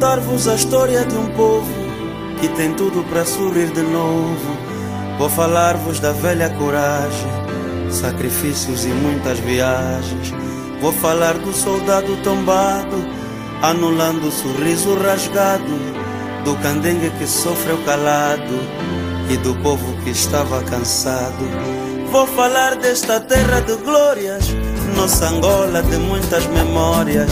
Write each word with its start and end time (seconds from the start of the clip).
Contar-vos 0.00 0.48
a 0.48 0.54
história 0.54 1.04
de 1.04 1.14
um 1.14 1.26
povo 1.34 1.70
que 2.40 2.48
tem 2.48 2.72
tudo 2.72 3.04
para 3.10 3.22
sorrir 3.22 3.70
de 3.70 3.82
novo. 3.82 4.56
Vou 5.18 5.28
falar-vos 5.28 6.00
da 6.00 6.10
velha 6.10 6.48
coragem, 6.48 7.28
sacrifícios 7.90 8.86
e 8.86 8.88
muitas 8.88 9.38
viagens. 9.40 10.32
Vou 10.80 10.90
falar 10.90 11.34
do 11.34 11.52
soldado 11.52 12.16
tombado, 12.22 12.96
anulando 13.60 14.28
o 14.28 14.32
sorriso 14.32 14.94
rasgado, 14.94 15.78
do 16.46 16.56
candengue 16.62 17.10
que 17.18 17.26
sofreu 17.26 17.76
calado 17.84 18.58
e 19.28 19.36
do 19.36 19.54
povo 19.56 19.94
que 20.02 20.08
estava 20.08 20.62
cansado. 20.62 21.44
Vou 22.10 22.26
falar 22.26 22.74
desta 22.76 23.20
terra 23.20 23.60
de 23.60 23.74
glórias, 23.76 24.46
nossa 24.96 25.28
Angola 25.28 25.82
de 25.82 25.98
muitas 25.98 26.46
memórias. 26.46 27.28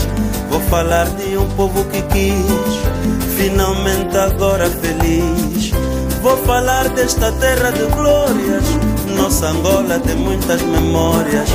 Vou 0.49 0.59
falar 0.61 1.05
de 1.09 1.37
um 1.37 1.47
povo 1.49 1.85
que 1.85 2.01
quis, 2.01 3.35
finalmente 3.37 4.17
agora 4.17 4.67
feliz. 4.69 5.71
Vou 6.21 6.35
falar 6.37 6.89
desta 6.89 7.31
terra 7.33 7.71
de 7.71 7.85
glórias, 7.95 8.63
nossa 9.15 9.49
Angola 9.49 9.99
de 9.99 10.13
muitas 10.15 10.61
memórias. 10.63 11.49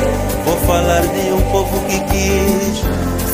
Vou 0.45 0.57
falar 0.59 1.03
de 1.03 1.33
um 1.33 1.41
povo 1.51 1.81
que 1.87 1.99
quis, 2.01 2.83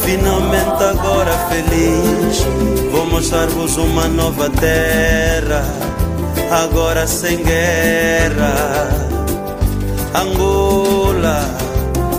finalmente 0.02 0.82
agora 0.82 1.32
feliz. 1.50 2.44
Vou 2.90 3.06
mostrar-vos 3.06 3.76
uma 3.76 4.08
nova 4.08 4.48
terra, 4.48 5.62
agora 6.50 7.06
sem 7.06 7.36
guerra. 7.44 8.88
Angola 10.14 11.44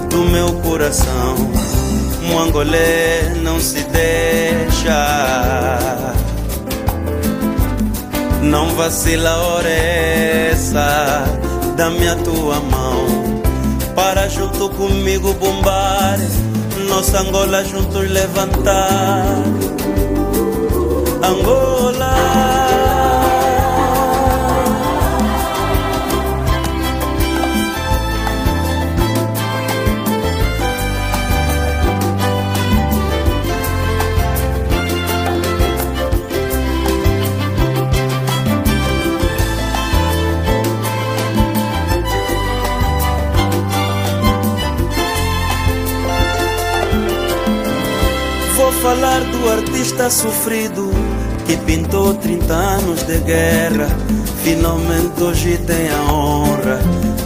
do 0.10 0.20
meu 0.30 0.54
coração 0.62 1.71
um 2.24 2.40
angolê 2.40 3.30
não 3.42 3.60
se 3.60 3.84
deixa. 3.84 4.98
Não 8.42 8.68
vacila 8.76 9.38
hora 9.38 9.70
essa, 9.70 11.24
dá-me 11.78 12.08
a 12.08 12.16
tua 12.16 12.60
mão 12.60 13.42
para 13.96 14.28
junto 14.28 14.70
comigo 14.70 15.34
bombar, 15.36 16.18
nossa 16.88 17.20
Angola 17.20 17.64
juntos 17.64 18.10
levantar. 18.10 19.44
Angola. 21.24 22.61
Falar 48.92 49.22
do 49.22 49.50
artista 49.50 50.10
sofrido 50.10 50.92
que 51.48 51.56
pintou 51.56 52.14
30 52.14 52.54
anos 52.54 53.04
de 53.04 53.20
guerra. 53.20 53.88
Finalmente 54.44 55.24
hoje 55.24 55.58
tem 55.60 55.90
a 55.90 56.12
honra 56.12 56.78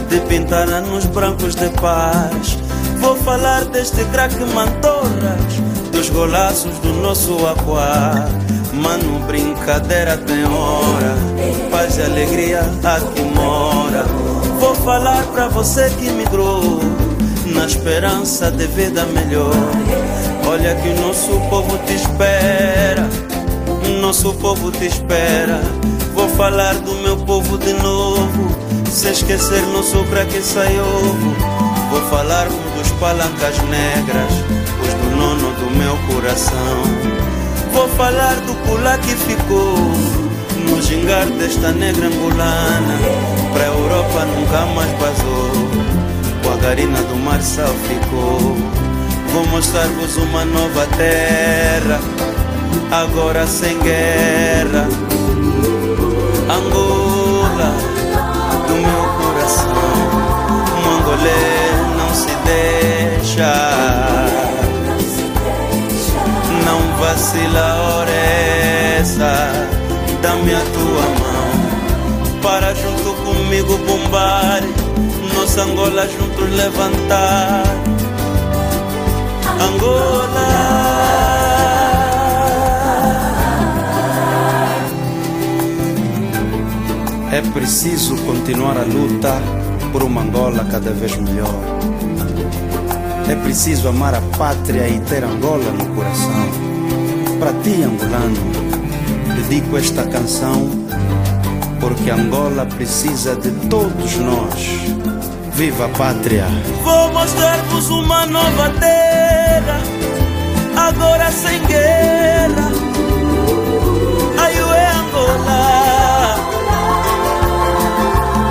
de 0.08 0.20
pintar 0.28 0.68
anos 0.68 1.06
brancos 1.06 1.56
de 1.56 1.68
paz. 1.70 2.56
Vou 3.00 3.16
falar 3.16 3.64
deste 3.64 4.04
craque 4.12 4.44
Mantorras, 4.54 5.54
dos 5.90 6.08
golaços 6.08 6.78
do 6.78 6.92
nosso 7.02 7.34
aquá. 7.48 8.28
Mano, 8.72 9.18
brincadeira 9.26 10.16
tem 10.18 10.44
hora, 10.44 11.16
paz 11.72 11.98
e 11.98 12.02
alegria 12.02 12.60
aqui 12.60 13.22
mora. 13.34 14.04
Vou 14.60 14.74
falar 14.76 15.24
pra 15.32 15.48
você 15.48 15.90
que 15.98 16.10
migrou 16.10 16.78
na 17.46 17.66
esperança 17.66 18.52
de 18.52 18.68
vida 18.68 19.04
melhor. 19.06 20.25
Olha 20.48 20.76
que 20.76 20.88
o 20.88 21.00
nosso 21.00 21.40
povo 21.50 21.76
te 21.78 21.94
espera, 21.94 23.08
nosso 24.00 24.32
povo 24.34 24.70
te 24.70 24.86
espera. 24.86 25.60
Vou 26.14 26.28
falar 26.28 26.74
do 26.74 26.94
meu 27.02 27.16
povo 27.16 27.58
de 27.58 27.72
novo, 27.72 28.56
se 28.88 29.08
esquecer 29.10 29.60
nosso 29.66 30.04
que 30.30 30.40
sai 30.40 30.78
ovo. 30.78 31.34
Vou 31.90 32.00
falar 32.02 32.46
dos 32.46 32.90
palancas 33.00 33.58
negras, 33.68 34.32
os 34.82 34.94
do 34.94 35.16
nono 35.16 35.50
do 35.56 35.70
meu 35.76 35.96
coração. 36.14 36.82
Vou 37.72 37.88
falar 37.88 38.36
do 38.36 38.54
pula 38.66 38.96
que 38.98 39.16
ficou 39.16 39.74
no 40.70 40.80
gingar 40.80 41.26
desta 41.26 41.72
negra 41.72 42.06
angolana. 42.06 42.98
Pra 43.52 43.64
Europa 43.66 44.24
nunca 44.26 44.64
mais 44.74 44.90
vazou, 45.00 45.50
com 46.42 46.52
a 46.52 46.56
garina 46.56 47.02
do 47.02 47.16
Marçal 47.16 47.74
ficou. 47.88 48.85
Vou 49.36 49.46
mostrar-vos 49.48 50.16
uma 50.16 50.46
nova 50.46 50.86
terra, 50.96 52.00
agora 52.90 53.46
sem 53.46 53.78
guerra. 53.80 54.88
Angola, 56.48 57.74
do 58.66 58.74
meu 58.76 59.02
coração, 59.20 59.68
um 60.80 61.98
não 61.98 62.14
se 62.14 62.34
deixa. 62.46 63.52
Não 66.64 66.96
vacila 66.96 67.74
hora 67.82 68.10
essa, 68.98 69.52
dá-me 70.22 70.54
a 70.54 70.60
tua 70.60 71.02
mão, 71.20 72.40
para 72.40 72.72
junto 72.74 73.12
comigo 73.22 73.76
bombar, 73.86 74.62
nossa 75.34 75.60
Angola 75.60 76.08
juntos 76.08 76.50
levantar. 76.56 77.64
Angola. 79.66 80.46
É 87.32 87.42
preciso 87.52 88.16
continuar 88.24 88.78
a 88.78 88.84
luta 88.84 89.40
por 89.92 90.02
uma 90.02 90.22
Angola 90.22 90.64
cada 90.70 90.90
vez 90.92 91.16
melhor. 91.16 91.54
É 93.28 93.34
preciso 93.34 93.88
amar 93.88 94.14
a 94.14 94.20
pátria 94.38 94.88
e 94.88 95.00
ter 95.00 95.24
Angola 95.24 95.70
no 95.72 95.86
coração. 95.94 96.48
Para 97.38 97.52
ti, 97.62 97.82
angolano, 97.82 98.36
dedico 99.34 99.76
esta 99.76 100.04
canção 100.04 100.70
porque 101.80 102.10
Angola 102.10 102.66
precisa 102.66 103.36
de 103.36 103.50
todos 103.68 104.16
nós. 104.16 104.96
Viva 105.52 105.86
a 105.86 105.88
pátria! 105.88 106.46
Vou 106.82 107.12
mostrar-vos 107.12 107.90
uma 107.90 108.26
nova 108.26 108.70
terra, 108.80 109.05
agora 110.76 111.30
sem 111.30 111.62
guerra. 111.66 112.70
Aí 114.38 114.58
é 114.58 114.90
Angola, 115.00 116.36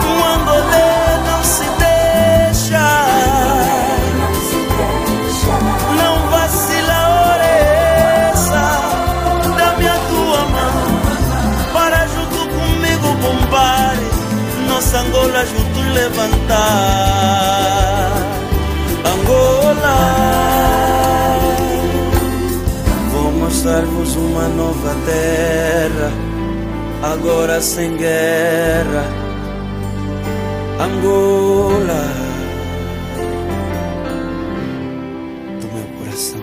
um 0.03 0.23
angolê 0.33 1.17
não 1.27 1.43
se 1.43 1.65
deixa, 1.77 2.87
não 5.95 6.15
vacila 6.31 7.01
essa. 8.31 8.65
Dá-me 9.57 9.87
a 9.87 9.99
tua 10.09 10.41
mão 10.55 10.77
para 11.73 12.07
junto 12.07 12.39
comigo 12.49 13.07
bombar 13.21 13.95
nossa 14.67 14.97
Angola 14.99 15.45
juntos 15.45 15.85
levantar. 15.93 16.65
Angola. 19.05 20.25
Dar-vos 23.65 24.15
uma 24.15 24.47
nova 24.47 24.94
terra, 25.07 26.12
agora 27.01 27.59
sem 27.59 27.97
guerra. 27.97 29.03
Angola 30.79 32.03
do 35.59 35.67
meu 35.73 35.97
coração. 35.97 36.41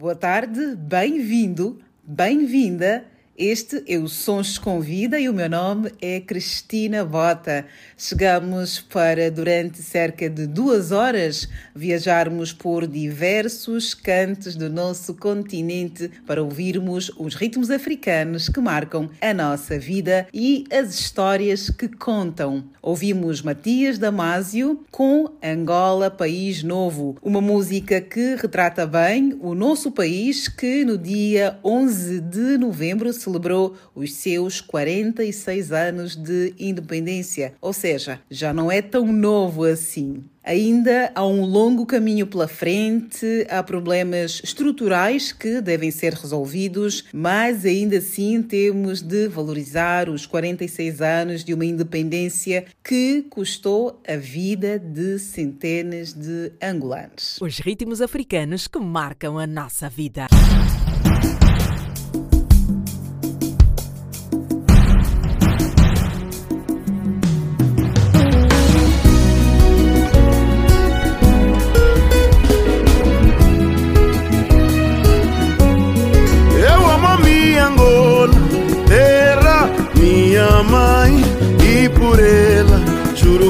Boa 0.00 0.16
tarde, 0.16 0.74
bem-vindo, 0.74 1.78
bem-vinda 2.02 3.04
este 3.38 3.84
é 3.86 3.98
o 3.98 4.08
Sons 4.08 4.56
Convida 4.56 5.20
e 5.20 5.28
o 5.28 5.34
meu 5.34 5.50
nome 5.50 5.92
é 6.00 6.20
Cristina 6.20 7.04
Bota. 7.04 7.66
Chegamos 7.98 8.78
para, 8.78 9.30
durante 9.30 9.80
cerca 9.80 10.28
de 10.28 10.46
duas 10.46 10.92
horas, 10.92 11.48
viajarmos 11.74 12.52
por 12.52 12.86
diversos 12.86 13.94
cantos 13.94 14.54
do 14.54 14.68
nosso 14.68 15.14
continente 15.14 16.10
para 16.26 16.42
ouvirmos 16.42 17.10
os 17.16 17.34
ritmos 17.34 17.70
africanos 17.70 18.50
que 18.50 18.60
marcam 18.60 19.08
a 19.18 19.32
nossa 19.32 19.78
vida 19.78 20.28
e 20.30 20.66
as 20.70 20.94
histórias 20.94 21.70
que 21.70 21.88
contam. 21.88 22.64
Ouvimos 22.82 23.40
Matias 23.40 23.96
Damasio 23.96 24.84
com 24.90 25.30
Angola 25.42 26.10
País 26.10 26.62
Novo, 26.62 27.16
uma 27.22 27.40
música 27.40 27.98
que 27.98 28.36
retrata 28.36 28.86
bem 28.86 29.38
o 29.40 29.54
nosso 29.54 29.90
país 29.90 30.48
que 30.48 30.84
no 30.84 30.98
dia 30.98 31.58
11 31.64 32.20
de 32.20 32.58
novembro 32.58 33.10
celebrou 33.14 33.74
os 33.94 34.12
seus 34.12 34.60
46 34.60 35.72
anos 35.72 36.14
de 36.14 36.52
independência, 36.58 37.54
ou 37.58 37.72
seja, 37.72 37.85
já 38.30 38.52
não 38.52 38.70
é 38.70 38.82
tão 38.82 39.12
novo 39.12 39.64
assim. 39.64 40.24
Ainda 40.44 41.10
há 41.12 41.26
um 41.26 41.44
longo 41.44 41.84
caminho 41.84 42.24
pela 42.24 42.46
frente, 42.46 43.44
há 43.50 43.62
problemas 43.64 44.40
estruturais 44.44 45.32
que 45.32 45.60
devem 45.60 45.90
ser 45.90 46.12
resolvidos, 46.12 47.04
mas 47.12 47.64
ainda 47.64 47.98
assim 47.98 48.40
temos 48.42 49.02
de 49.02 49.26
valorizar 49.26 50.08
os 50.08 50.24
46 50.24 51.00
anos 51.00 51.44
de 51.44 51.52
uma 51.52 51.64
independência 51.64 52.64
que 52.84 53.22
custou 53.28 54.00
a 54.06 54.16
vida 54.16 54.78
de 54.78 55.18
centenas 55.18 56.12
de 56.12 56.52
angolanos. 56.62 57.38
Os 57.40 57.58
ritmos 57.58 58.00
africanos 58.00 58.68
que 58.68 58.78
marcam 58.78 59.38
a 59.38 59.48
nossa 59.48 59.88
vida. 59.88 60.28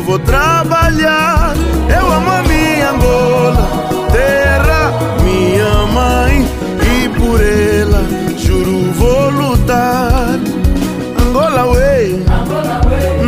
Vou 0.06 0.18
trabalhar. 0.20 1.54
Eu 1.88 2.12
amo 2.12 2.30
a 2.30 2.42
minha 2.44 2.90
Angola, 2.90 3.68
terra, 4.12 4.92
minha 5.22 5.86
mãe, 5.92 6.46
e 6.82 7.08
por 7.08 7.40
ela 7.40 8.04
juro 8.38 8.92
vou 8.92 9.30
lutar. 9.30 10.38
Angola, 11.20 11.74
way, 11.74 12.24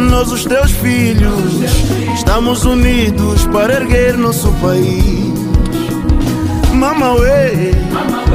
nós 0.08 0.30
os 0.30 0.44
teus 0.44 0.70
filhos, 0.70 1.62
estamos 2.14 2.64
unidos 2.64 3.44
para 3.46 3.74
erguer 3.74 4.16
nosso 4.16 4.52
país. 4.62 5.34
Mama, 6.72 7.16
way, 7.16 7.72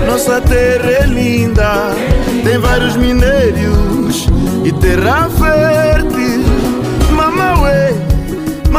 nossa 0.06 0.42
terra 0.42 0.92
é 0.92 1.06
linda, 1.06 1.96
tem 2.44 2.58
vários 2.60 2.98
minérios 2.98 4.28
e 4.66 4.72
terra 4.74 5.30
fértil. 5.30 6.33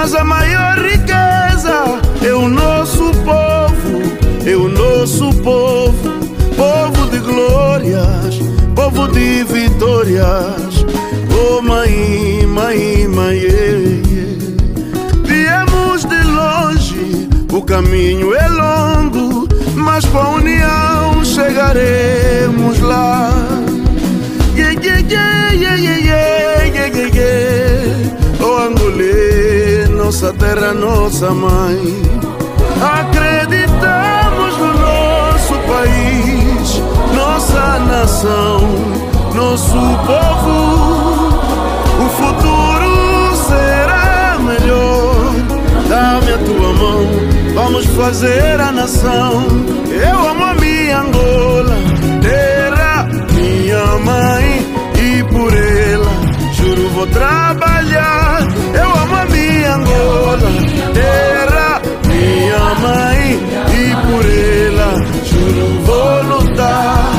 Mas 0.05 0.15
a 0.15 0.23
maior 0.23 0.77
riqueza 0.85 1.99
é 2.23 2.35
o 2.35 2.47
nosso 2.47 3.11
povo, 3.25 4.03
é 4.45 4.55
o 4.55 4.69
nosso 4.69 5.33
povo, 5.37 6.11
povo 6.55 7.11
de 7.11 7.21
glórias, 7.21 8.39
povo 8.75 9.09
de 9.09 9.45
vitórias. 9.45 10.85
Oh 11.33 11.63
mãe, 11.63 12.47
mãe, 12.47 13.09
mãe, 13.09 13.41
viemos 15.25 16.05
de 16.05 16.23
longe, 16.23 17.27
o 17.51 17.63
caminho 17.63 18.35
é 18.35 18.47
longo, 18.47 19.49
mas 19.75 20.05
com 20.05 20.19
a 20.19 20.29
união 20.33 21.25
chegaremos 21.25 22.79
lá. 22.81 23.31
Yeah, 24.55 24.79
yeah, 24.83 25.01
yeah, 25.01 25.55
yeah, 25.55 25.77
yeah, 25.77 26.04
nossa 30.05 30.35
terra, 30.35 30.75
nossa 30.75 31.31
mãe. 31.31 32.03
Acreditamos 33.01 34.59
no 34.59 34.75
nosso 34.75 35.55
país, 35.61 36.83
nossa 37.17 37.79
nação, 37.79 38.61
nosso 39.35 39.79
povo. 40.07 41.39
O 42.05 42.09
futuro 42.11 43.35
será 43.49 44.39
melhor. 44.41 45.33
Dá-me 45.89 46.33
a 46.35 46.39
tua 46.39 46.73
mão, 46.75 47.09
vamos 47.55 47.87
fazer 47.87 48.61
a 48.61 48.71
nação. 48.71 49.47
Eu 49.89 50.29
amo 50.29 50.45
a 50.45 50.55
minha 50.55 51.01
Angola, 51.01 51.77
terra, 52.21 53.09
minha 53.33 53.99
mãe, 54.05 54.67
e 55.01 55.25
por 55.33 55.55
ela 55.55 56.25
juro 56.65 56.89
vou 56.91 57.07
trabalhar. 57.07 58.41
Eu 58.75 58.91
amo 59.03 59.14
Angola, 59.67 60.51
terra, 60.93 61.81
minha 62.07 62.75
mãe, 62.81 63.39
e 63.73 63.95
por 64.07 64.25
ela 64.25 64.91
juro 65.25 65.67
vou 65.85 66.23
lutar. 66.23 67.11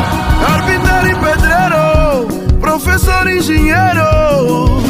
Carpinteiro 0.41 1.07
e 1.07 1.15
pedreiro, 1.15 2.57
professor 2.59 3.27
e 3.27 3.37
engenheiro, 3.37 4.81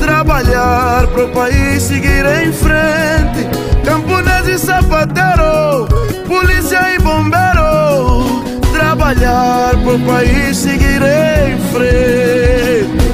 trabalhar 0.00 1.06
pro 1.08 1.28
país 1.28 1.82
seguir 1.82 2.24
em 2.26 2.52
frente. 2.52 3.48
Camponês 3.84 4.48
e 4.48 4.58
sapateiro, 4.58 5.86
polícia 6.26 6.94
e 6.94 6.98
bombeiro, 6.98 8.44
trabalhar 8.72 9.76
pro 9.82 9.98
país 10.00 10.56
seguir 10.56 11.02
em 11.02 11.58
frente. 11.72 13.04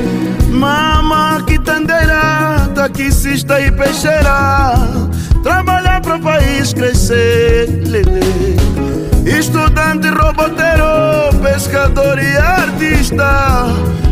Mama, 0.51 1.43
quitandeira, 1.47 2.50
taxista 2.81 3.61
e 3.61 3.71
peixeira 3.71 4.73
Trabalhar 5.43 6.01
para 6.01 6.17
o 6.17 6.21
país 6.21 6.73
crescer, 6.73 7.69
lele 7.87 8.57
Estudante, 9.27 10.09
roboteiro, 10.09 11.37
pescador 11.43 12.19
e 12.19 12.37
artista 12.39 13.67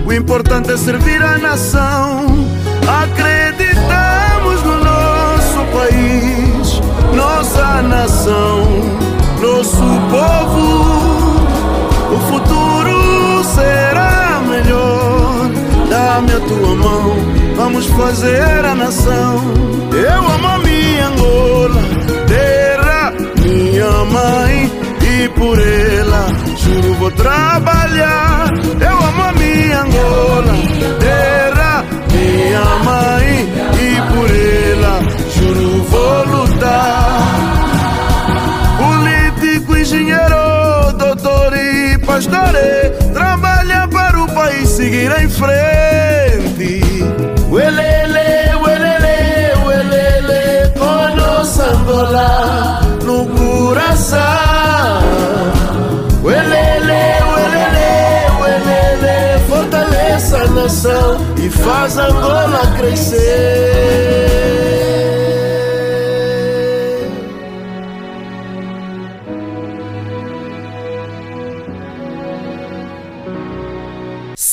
O 0.05 0.13
importante 0.13 0.73
é 0.73 0.77
servir 0.77 1.23
a 1.23 1.39
nação. 1.39 2.27
Acreditamos 2.87 4.63
no 4.63 4.85
nosso 4.85 5.65
país 5.73 6.83
Nossa 7.15 7.81
nação, 7.83 8.67
nosso 9.41 9.83
povo. 10.11 11.39
O 12.15 12.19
futuro 12.31 13.45
será 13.45 14.43
melhor 14.47 15.08
Dá-me 16.09 16.33
a 16.33 16.41
tua 16.41 16.75
mão, 16.75 17.17
vamos 17.55 17.85
fazer 17.89 18.65
a 18.65 18.75
nação. 18.75 19.43
Eu 19.93 20.27
amo 20.35 20.47
a 20.47 20.59
minha 20.61 21.07
Angola, 21.07 21.83
terra, 22.27 23.13
minha 23.43 24.05
mãe, 24.07 24.73
e 25.03 25.29
por 25.29 25.59
ela 25.59 26.29
juro 26.57 26.95
vou 26.95 27.11
trabalhar. 27.11 28.51
Eu 28.81 28.97
amo 28.97 29.23
a 29.23 29.33
minha 29.33 29.83
Angola, 29.83 30.55
terra, 30.99 31.85
minha 32.11 32.65
mãe, 32.85 33.53
e 33.85 34.01
por 34.11 34.31
ela 34.31 35.01
juro 35.37 35.83
vou 35.91 36.25
lutar. 36.25 37.58
Doutor 41.49 41.57
e 41.57 41.99
pastor, 41.99 42.53
trabalha 43.13 43.89
para 43.89 44.21
o 44.21 44.27
país 44.33 44.69
seguir 44.69 45.11
em 45.21 45.29
frente. 45.29 46.81
Uelele, 47.51 48.55
uelele, 48.63 49.55
uelele, 49.65 50.71
conosco 50.77 51.63
Angola 51.63 52.81
no 53.05 53.27
coração. 53.27 54.19
Uelele, 56.23 57.23
uelele, 57.33 57.89
uelele, 58.41 59.39
fortaleça 59.49 60.39
a 60.39 60.49
nação 60.49 61.19
e 61.43 61.49
faz 61.49 61.97
Angola 61.97 62.75
crescer. 62.77 64.68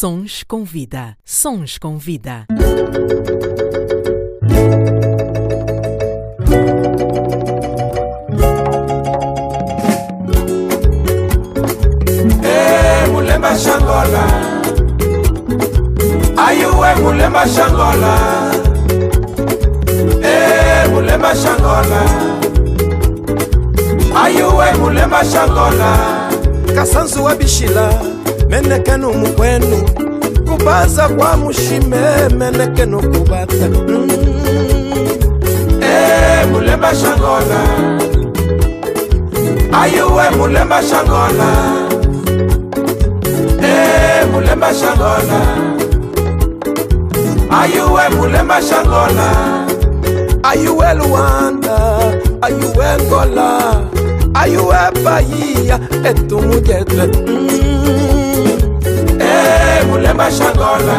Sons 0.05 0.43
com 0.47 0.63
Vida. 0.63 1.17
Sons 1.25 1.79
com 1.79 1.97
Vida. 1.97 2.45
Eh, 12.43 13.07
mulemba 13.11 13.55
shangola. 13.57 14.27
Ayuwe 16.37 16.95
mulemba 17.01 17.47
shangola. 17.47 18.15
Eh, 20.21 20.87
mulemba 20.91 21.33
shangola. 21.35 22.01
Ayuwe 24.23 24.73
mulemba 24.73 25.25
shangola. 25.25 26.29
Kasanzu 26.75 27.23
wa 27.23 27.35
bishila 27.35 28.14
menekenu 28.61 29.13
mukwenu 29.13 29.89
kubaza 30.49 31.09
kwa 31.09 31.37
mushime 31.37 31.97
menekenu 32.37 33.01
kubata 33.01 33.69
mm. 33.69 34.09
Eh, 35.81 36.47
mulemba 36.51 36.95
shangola 36.95 37.59
ayuwe 39.81 40.29
mulemba 40.37 40.81
shangola 40.83 41.49
Eh, 43.63 44.27
mulemba 44.31 44.73
shangola 44.73 45.39
ayuwe 47.61 48.09
mulemba 48.09 48.61
shangola 48.61 49.27
ayuwe 50.43 50.93
luanda 50.93 51.99
ayuwe 52.41 52.85
ngola 53.07 53.75
ayuwe 54.33 54.77
bayiya 55.03 55.79
etumujete 56.03 57.03
mm. 57.27 57.64
Mulemba 60.05 60.29
shangola 60.31 60.97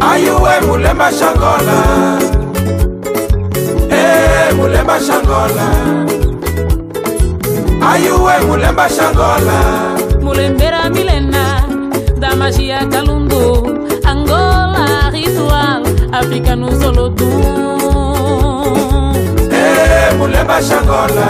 ayuwe 0.00 0.60
mulemba 0.66 1.10
shangola 1.12 1.76
Eh, 3.90 4.54
mulemba 4.56 4.98
shangola 5.00 5.66
ayuwe 7.92 8.32
mulemba 8.46 8.88
shangola 8.88 9.58
Mulembera 10.22 10.88
milena 10.90 11.66
da 12.18 12.34
magia 12.34 12.86
Calundu, 12.88 13.76
Angola 14.04 15.10
ritual, 15.12 15.82
África 16.12 16.56
no 16.56 16.70
Zolodum. 16.70 17.28
Eh, 19.52 20.14
mulemba 20.18 20.62
shangola 20.62 21.28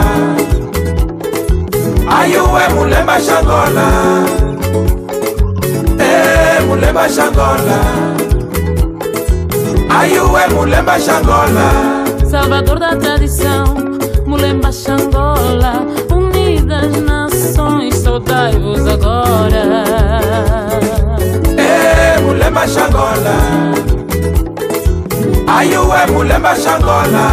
ayuwe 2.18 2.68
mulemba 2.74 3.18
shangola 3.20 3.86
Eh, 4.30 4.45
mulemba 6.76 7.08
shangola. 7.08 7.78
Ayuwe 9.98 10.42
mulemba 10.54 11.00
shangola? 11.00 11.66
Salvador 12.30 12.78
da 12.78 12.94
tradição, 12.96 13.64
Mulemba 14.26 14.70
Xangola, 14.72 15.86
unidas 16.10 16.90
nações, 17.00 17.94
saudai-vos 17.96 18.86
agora. 18.86 19.64
Eh, 21.56 22.20
mulemba 22.20 22.66
shangola. 22.68 23.36
Ayuwe 25.56 26.06
mulemba 26.12 26.54
shangola? 26.56 27.26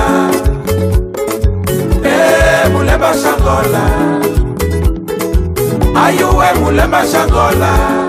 Eh, 2.06 2.70
mulemba 2.70 3.12
shangola. 3.14 3.84
Ayuwe 6.06 6.54
mulemba 6.62 7.06
shangola 7.06 8.03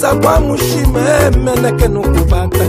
kuza 0.00 0.14
kwa 0.14 0.40
mushima 0.40 1.00
emeneke 1.26 1.88
nokubata 1.88 2.64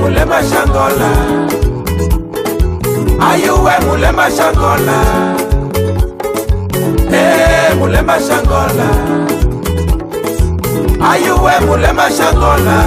mulema 0.00 0.36
mm. 0.36 0.42
eh, 0.42 0.50
shangola 0.50 1.10
ayuwe 3.30 3.72
mulema 3.86 4.30
shangola 4.30 5.02
eh, 7.12 7.76
mulema 7.78 8.20
shangola 8.20 8.88
ayuwe 11.10 11.52
mulema 11.66 12.10
shangola 12.10 12.84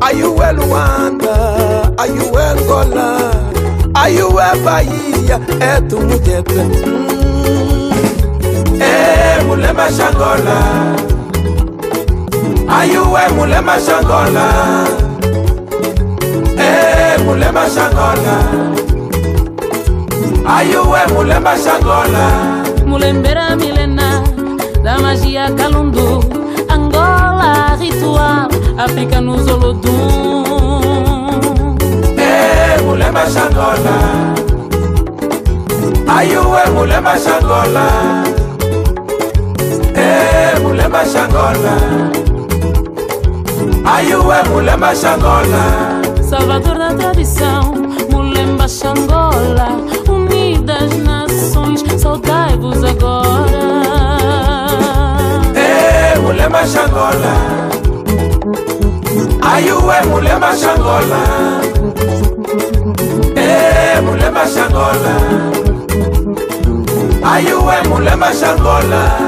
ayuwe 0.00 0.52
luwanda 0.52 1.36
ayuwe 1.96 2.44
ngola 2.64 3.20
ayuwe 3.94 4.44
bayiya 4.64 5.40
etumujete 5.76 6.62
mm. 6.64 7.05
Mulemba 9.56 9.88
shangola. 9.90 10.56
Ayuwe 12.68 13.20
mulemba 13.36 13.76
shangola? 13.80 14.44
Eh, 16.58 17.16
mulemba 17.24 17.64
shangola. 17.74 18.36
Ayuwe 20.56 21.00
mulemba 21.14 21.56
shangola? 21.56 22.26
Mulembera 22.86 23.56
milena 23.56 24.22
da 24.84 24.98
magia 24.98 25.48
Calundu, 25.56 26.20
Angola 26.68 27.76
ritual, 27.80 28.48
África 28.76 29.20
no 29.22 29.38
Zolodum. 29.38 30.44
Eh, 32.18 32.76
mulemba 32.84 33.24
shangola. 33.24 33.96
Ayuwe 36.16 36.62
mulemba 36.74 37.14
shangola 37.18 37.86
Mulemba 40.96 41.12
shangola 41.12 41.74
ayuwe 43.96 44.36
mulemba 44.48 44.94
shangola 44.94 45.62
Salvador 46.22 46.78
da 46.78 46.94
tradição, 46.94 47.74
Mulemba 48.10 48.66
Xangola, 48.66 49.68
unidas 50.08 50.96
nações, 51.04 51.84
saudai-vos 52.00 52.82
agora. 52.82 53.62
Eh, 55.54 56.18
mulemba 56.22 56.66
shangola 56.66 57.34
ayuwe 59.52 60.00
mulemba 60.08 60.56
shangola 60.56 61.20
Eh, 63.36 64.00
mulemba 64.02 64.46
shangola 64.46 65.14
ayuwe 67.22 67.82
mulemba 67.88 68.32
shangola 68.32 69.25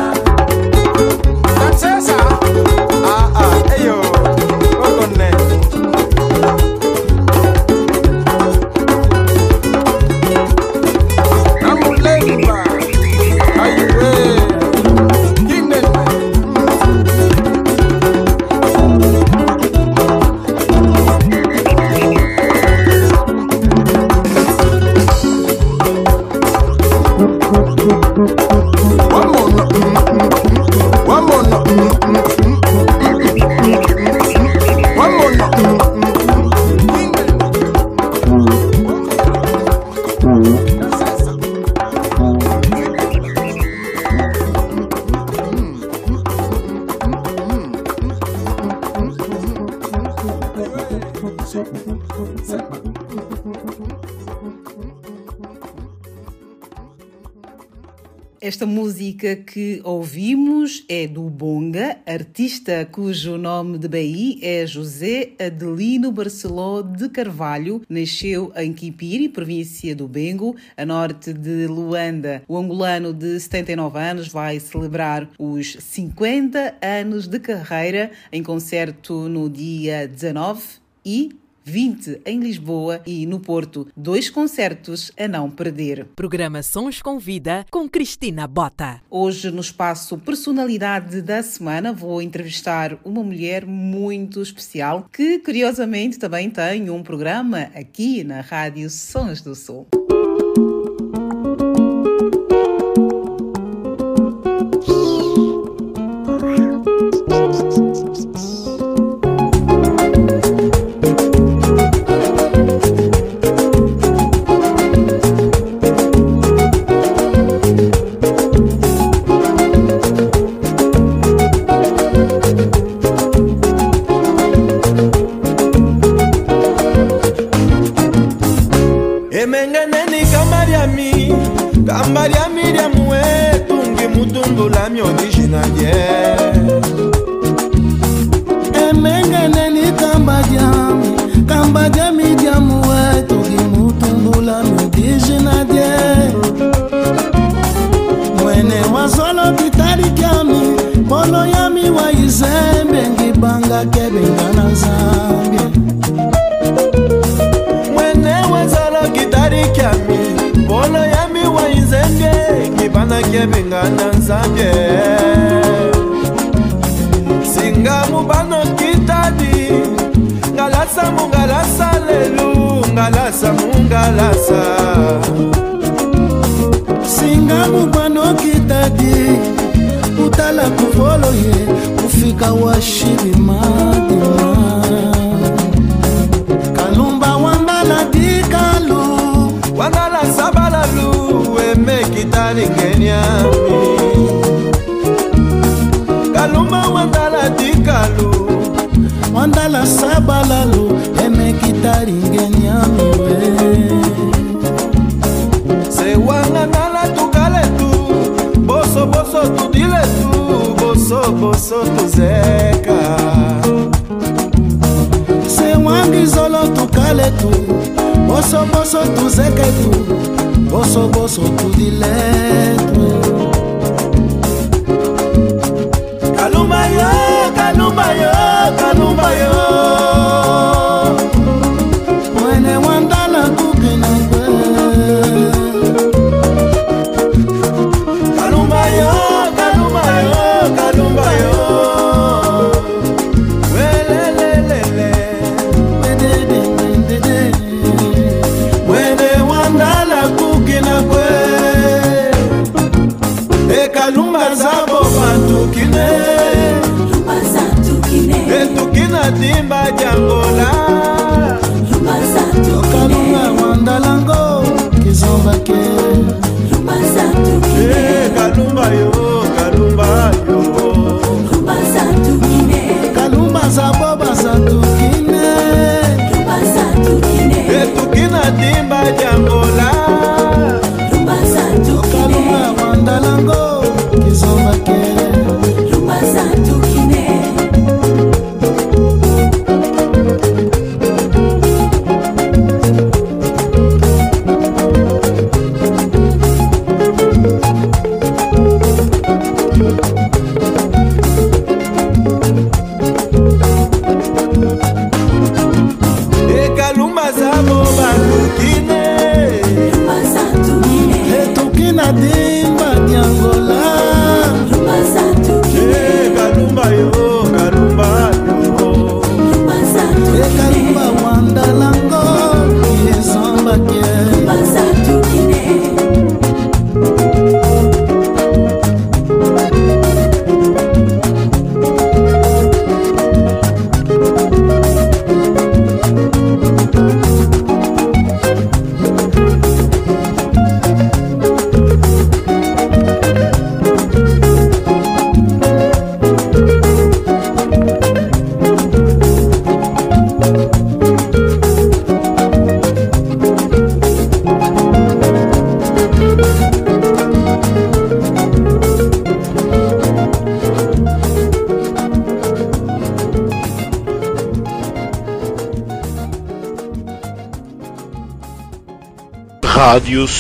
Esta 58.59 58.67
música 58.67 59.37
que 59.37 59.81
ouvimos 59.85 60.85
é 60.89 61.07
do 61.07 61.31
Bonga, 61.31 61.97
artista 62.05 62.85
cujo 62.91 63.39
nome 63.39 63.79
de 63.79 63.87
BI 63.87 64.41
é 64.43 64.67
José 64.67 65.31
Adelino 65.39 66.11
Barceló 66.11 66.83
de 66.83 67.09
Carvalho. 67.09 67.83
Nasceu 67.89 68.51
em 68.57 68.73
Quipiri, 68.73 69.29
província 69.29 69.95
do 69.95 70.09
Bengo, 70.09 70.57
a 70.77 70.85
norte 70.85 71.33
de 71.33 71.69
Luanda. 71.69 72.43
O 72.49 72.57
angolano 72.57 73.15
de 73.15 73.39
79 73.39 73.97
anos 73.97 74.27
vai 74.27 74.59
celebrar 74.59 75.31
os 75.39 75.77
50 75.79 76.79
anos 76.83 77.29
de 77.29 77.39
carreira 77.39 78.11
em 78.33 78.43
concerto 78.43 79.29
no 79.29 79.49
dia 79.49 80.09
19 80.09 80.61
e 81.07 81.31
20 81.69 82.23
em 82.25 82.41
Lisboa 82.41 83.03
e 83.07 83.27
no 83.27 83.39
Porto. 83.39 83.87
Dois 83.95 84.31
concertos 84.31 85.13
a 85.19 85.29
não 85.29 85.51
perder. 85.51 86.07
Programa 86.17 86.63
Sons 86.63 87.03
com 87.03 87.19
Vida 87.19 87.67
com 87.71 87.87
Cristina 87.89 88.47
Bota. 88.47 89.03
Hoje, 89.11 89.51
no 89.51 89.61
espaço 89.61 90.17
Personalidade 90.17 91.21
da 91.21 91.43
Semana, 91.43 91.93
vou 91.93 92.23
entrevistar 92.23 92.99
uma 93.05 93.23
mulher 93.23 93.67
muito 93.67 94.41
especial 94.41 95.07
que, 95.13 95.39
curiosamente, 95.41 96.19
também 96.19 96.49
tem 96.49 96.89
um 96.89 97.03
programa 97.03 97.69
aqui 97.75 98.25
na 98.25 98.41
Rádio 98.41 98.89
Sons 98.89 99.43
do 99.43 99.55
Sul. 99.55 99.87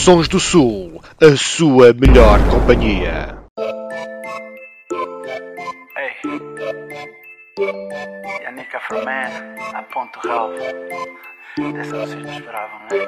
Sons 0.08 0.26
do 0.26 0.40
Sul, 0.40 1.02
a 1.20 1.36
sua 1.36 1.92
melhor 1.92 2.40
companhia. 2.48 3.36
Hey, 5.98 6.14
Yannick 8.42 8.74
Afroman, 8.74 9.28
aponto 9.74 10.18
o 10.24 10.26
rabo. 10.26 10.54
Dessa 11.74 11.98
vocês 11.98 12.24
não 12.24 12.38
esperavam, 12.38 12.78
né? 12.90 12.98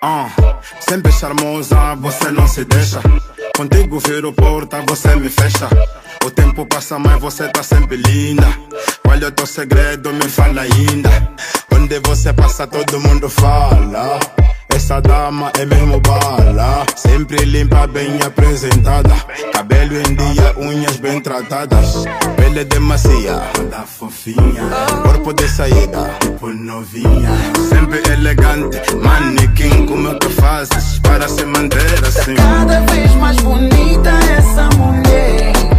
Ah, 0.00 0.30
sempre 0.78 1.10
charmosa, 1.10 1.96
você 1.96 2.30
não 2.30 2.46
se 2.46 2.64
deixa. 2.66 3.00
Contigo 3.56 3.98
viro 3.98 4.32
porta, 4.32 4.80
você 4.86 5.16
me 5.16 5.28
fecha. 5.28 5.68
O 6.24 6.30
tempo 6.30 6.64
passa, 6.66 7.00
mas 7.00 7.20
você 7.20 7.48
tá 7.48 7.64
sempre 7.64 7.96
linda. 7.96 8.46
Qual 9.04 9.18
é 9.18 9.26
o 9.26 9.32
teu 9.32 9.44
segredo? 9.44 10.12
Me 10.12 10.28
fala 10.28 10.62
ainda. 10.62 11.10
Onde 11.74 11.98
você 11.98 12.32
passa, 12.32 12.64
todo 12.68 13.00
mundo 13.00 13.28
fala. 13.28 14.20
Essa 14.74 15.00
dama 15.00 15.50
é 15.58 15.64
mesmo 15.64 16.00
bala. 16.00 16.84
Sempre 16.96 17.44
limpa, 17.44 17.86
bem 17.86 18.18
apresentada. 18.22 19.14
Cabelo 19.52 19.96
em 19.96 20.14
dia, 20.14 20.54
unhas 20.56 20.96
bem 20.96 21.20
tratadas. 21.20 22.04
Pele 22.36 22.64
de 22.64 22.78
macia, 22.78 23.42
toda 23.54 23.82
fofinha. 23.82 24.68
Corpo 25.02 25.32
de 25.32 25.48
saída, 25.48 26.10
tipo 26.20 26.48
novinha. 26.48 27.30
Sempre 27.68 28.02
elegante, 28.12 28.78
manequim. 29.02 29.86
Como 29.86 30.08
é 30.08 30.14
que 30.18 30.28
fazes 30.30 30.98
para 31.00 31.28
se 31.28 31.44
manter 31.44 32.04
assim? 32.06 32.34
Cada 32.34 32.80
vez 32.92 33.14
mais 33.16 33.36
bonita 33.38 34.10
essa 34.36 34.68
mulher. 34.76 35.71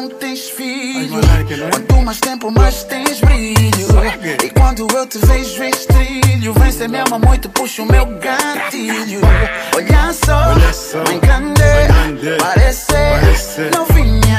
Não 0.00 0.08
tens 0.08 0.48
filho. 0.48 1.20
Quanto 1.70 2.02
mais 2.02 2.20
tempo, 2.20 2.50
mais 2.50 2.84
tens 2.84 3.20
brilho. 3.20 3.88
E 4.42 4.50
quando 4.50 4.86
eu 4.96 5.06
te 5.06 5.18
vejo 5.18 5.62
estrilho, 5.62 6.54
vem 6.54 6.72
ser 6.72 6.88
minha 6.88 7.04
mamãe, 7.10 7.38
te 7.38 7.48
puxa 7.48 7.82
o 7.82 7.86
meu 7.86 8.06
gatilho. 8.18 9.20
Olha 9.76 10.12
só, 10.12 11.04
mãe 11.04 11.20
grande, 11.20 12.38
parece 12.38 12.92
novinha. 13.76 14.38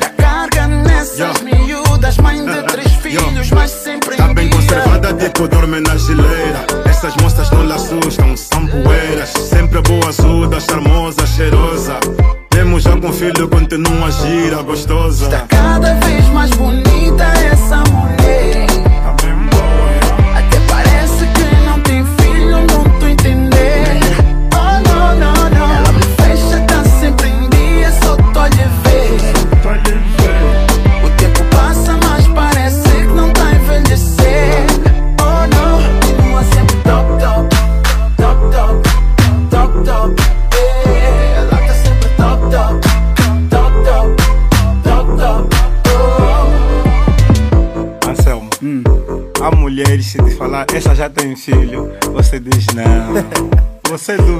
Dá 0.00 0.08
carga 0.10 0.66
nessas 0.66 1.42
miúdas, 1.42 2.16
mãe 2.18 2.44
de 2.44 2.62
três 2.72 2.92
filhos, 2.94 3.50
mas 3.50 3.70
sempre 3.70 4.16
Tá 4.16 4.30
em 4.30 4.34
bem 4.34 4.48
conservada, 4.48 5.12
tipo 5.12 5.46
dorme 5.46 5.80
na 5.80 5.96
geleira. 5.98 6.66
Essas 6.88 7.14
moças 7.16 7.50
não 7.50 7.66
lhe 7.66 7.72
assustam, 7.72 8.34
são 8.34 8.66
poeiras. 8.66 9.32
Filho, 13.36 13.48
continua 13.48 14.10
gira, 14.10 14.62
gostosa. 14.62 15.28
Cada 15.48 15.94
vez 15.94 16.26
mais 16.28 16.50
bonita 16.52 17.35
essa 50.72 50.94
já 50.94 51.10
tem 51.10 51.34
filho, 51.36 51.92
você 52.12 52.38
diz 52.38 52.66
não. 52.74 53.56
Você 53.88 54.16
duvida. 54.16 54.35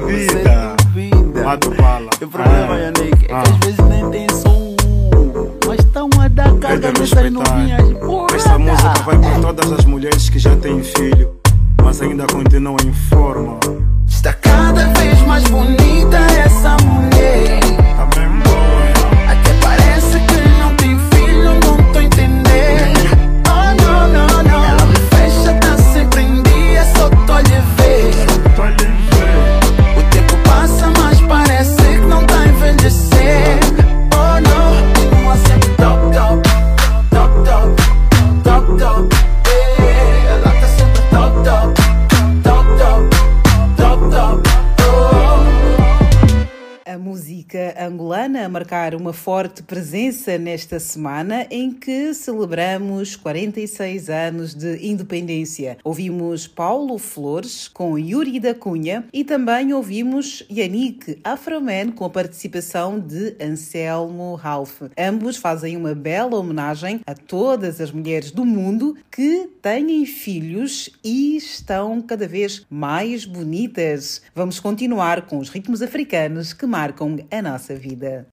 Forte 49.16 49.62
presença 49.62 50.36
nesta 50.38 50.78
semana 50.78 51.46
em 51.50 51.72
que 51.72 52.12
celebramos 52.12 53.16
46 53.16 54.10
anos 54.10 54.54
de 54.54 54.86
independência. 54.86 55.78
Ouvimos 55.82 56.46
Paulo 56.46 56.98
Flores 56.98 57.66
com 57.66 57.98
Yuri 57.98 58.38
da 58.38 58.54
Cunha 58.54 59.06
e 59.12 59.24
também 59.24 59.72
ouvimos 59.72 60.44
Yannick 60.50 61.18
Afroman 61.24 61.90
com 61.90 62.04
a 62.04 62.10
participação 62.10 63.00
de 63.00 63.34
Anselmo 63.40 64.34
Ralph. 64.34 64.82
Ambos 64.96 65.38
fazem 65.38 65.76
uma 65.76 65.94
bela 65.94 66.36
homenagem 66.36 67.00
a 67.06 67.14
todas 67.14 67.80
as 67.80 67.90
mulheres 67.90 68.30
do 68.30 68.44
mundo 68.44 68.96
que 69.10 69.48
têm 69.62 70.04
filhos 70.04 70.90
e 71.02 71.36
estão 71.36 72.02
cada 72.02 72.28
vez 72.28 72.66
mais 72.68 73.24
bonitas. 73.24 74.20
Vamos 74.34 74.60
continuar 74.60 75.22
com 75.22 75.38
os 75.38 75.48
ritmos 75.48 75.80
africanos 75.80 76.52
que 76.52 76.66
marcam 76.66 77.16
a 77.30 77.40
nossa 77.40 77.74
vida. 77.74 78.26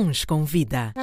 Se 0.00 0.24
com 0.24 0.44
Vida. 0.44 0.94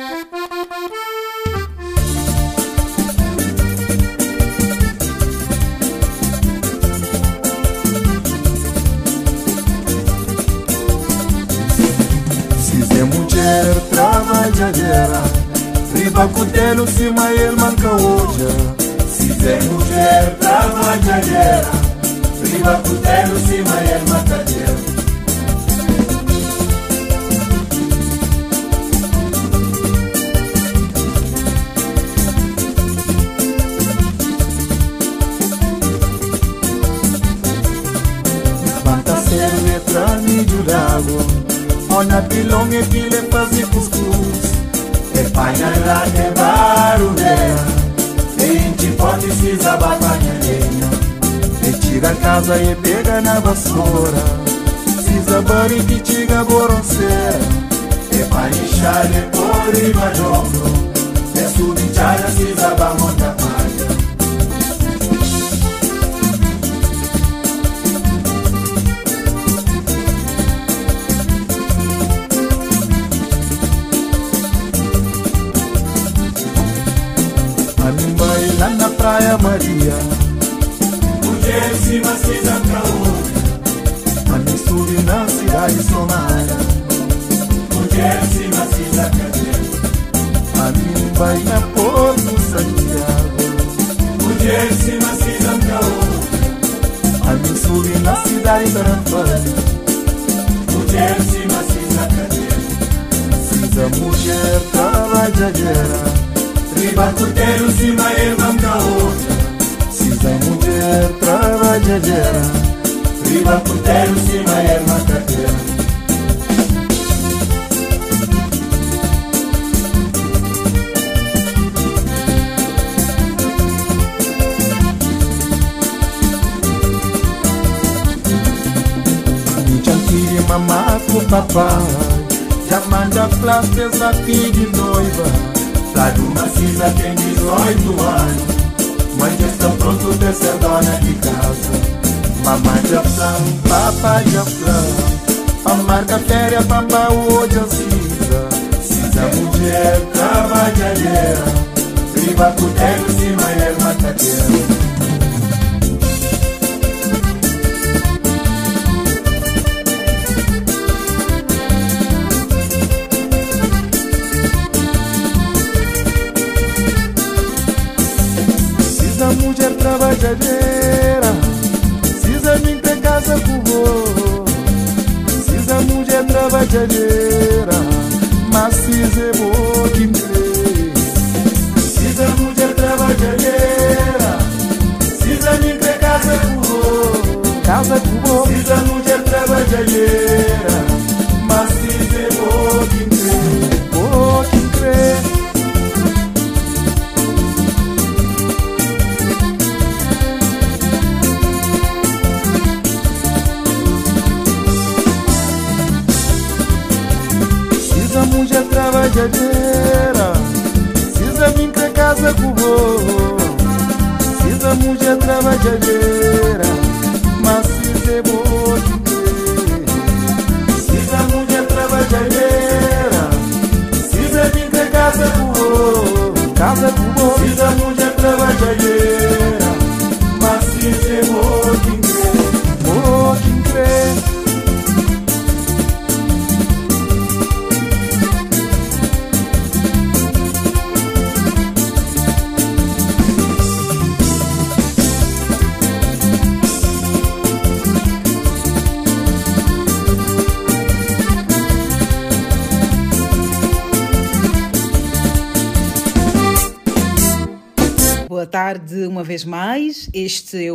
Se 12.60 13.04
mulher 13.04 13.76
trabalhadeira, 13.92 15.22
riba 15.94 16.28
cutelo 16.30 16.88
se 16.88 17.04
e 17.04 17.12
manca 17.12 17.92
hoje. 17.92 18.48
Se 19.08 19.48
é 19.48 19.62
mulher 19.62 20.38
trabalhadeira, 20.40 21.72
riba 22.44 22.82
cutelo 22.82 23.40
se 23.42 23.56
e 23.58 24.10
manca 24.10 24.47
passarinho 49.88 50.90
E 51.64 51.72
tira 51.80 52.10
a 52.10 52.16
casa 52.16 52.58
e 52.58 52.76
pega 52.76 53.22
na 53.22 53.40
vassoura 53.40 54.24
Cisabari 55.04 55.82
que 55.84 56.00
tiga 56.02 56.44
boronceira 56.44 57.40
E 58.12 58.24
parixale 58.26 59.22
por 59.32 59.74
imajombro 59.76 60.92
E 61.36 61.58
subitara 61.58 62.30
cisabamota 62.32 63.47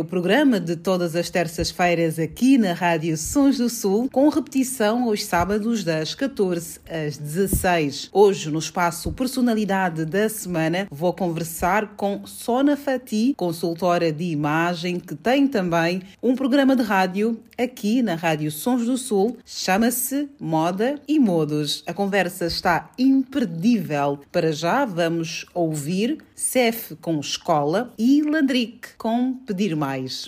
o 0.03 0.05
programa 0.05 0.52
de 0.63 0.75
todas 0.75 1.15
as 1.15 1.29
terças-feiras 1.29 2.17
aqui 2.17 2.57
na 2.57 2.73
Rádio 2.73 3.17
Sons 3.17 3.57
do 3.57 3.69
Sul, 3.69 4.09
com 4.11 4.29
repetição 4.29 5.03
aos 5.03 5.25
sábados 5.25 5.83
das 5.83 6.15
14 6.15 6.79
às 6.89 7.17
16. 7.17 8.09
Hoje, 8.11 8.49
no 8.49 8.59
espaço 8.59 9.11
Personalidade 9.11 10.05
da 10.05 10.29
Semana, 10.29 10.87
vou 10.89 11.13
conversar 11.13 11.95
com 11.95 12.25
Sona 12.25 12.77
Fati, 12.77 13.33
consultora 13.35 14.11
de 14.11 14.23
imagem, 14.23 14.99
que 14.99 15.15
tem 15.15 15.47
também 15.47 16.01
um 16.21 16.35
programa 16.35 16.75
de 16.75 16.83
rádio 16.83 17.39
aqui 17.57 18.01
na 18.01 18.15
Rádio 18.15 18.51
Sons 18.51 18.85
do 18.85 18.97
Sul. 18.97 19.37
Chama-se 19.45 20.29
Moda 20.39 20.95
e 21.07 21.19
Modos. 21.19 21.83
A 21.85 21.93
conversa 21.93 22.45
está 22.45 22.89
imperdível. 22.97 24.19
Para 24.31 24.51
já, 24.51 24.85
vamos 24.85 25.45
ouvir 25.53 26.17
Cef 26.35 26.95
com 27.01 27.19
Escola 27.19 27.93
e 27.97 28.21
Landric 28.21 28.89
com 28.97 29.33
Pedir 29.45 29.75
Mais. 29.75 30.27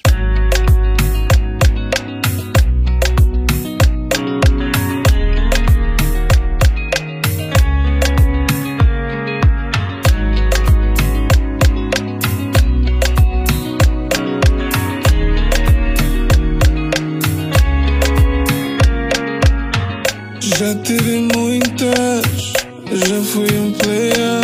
Tive 20.97 21.27
muitas, 21.35 22.53
já 22.91 23.21
fui 23.21 23.57
um 23.57 23.71
player, 23.73 24.43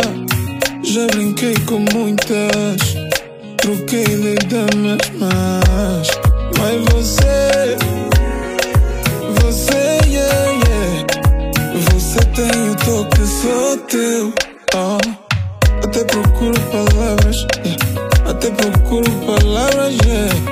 já 0.82 1.06
brinquei 1.06 1.54
com 1.66 1.78
muitas, 1.94 2.94
troquei 3.58 4.04
de 4.04 4.34
damas, 4.46 4.98
mas, 5.18 6.08
mas 6.58 6.84
você, 6.92 7.76
você, 9.40 9.98
yeah, 10.06 10.46
yeah, 10.68 11.06
você 11.90 12.20
tem 12.34 12.70
o 12.70 12.76
toque 12.76 13.26
só 13.26 13.76
teu, 13.88 14.32
oh. 14.74 14.98
até 15.84 16.04
procuro 16.04 16.60
palavras, 16.70 17.46
yeah, 17.64 18.30
até 18.30 18.50
procuro 18.50 19.10
palavras, 19.26 19.94
yeah, 20.04 20.51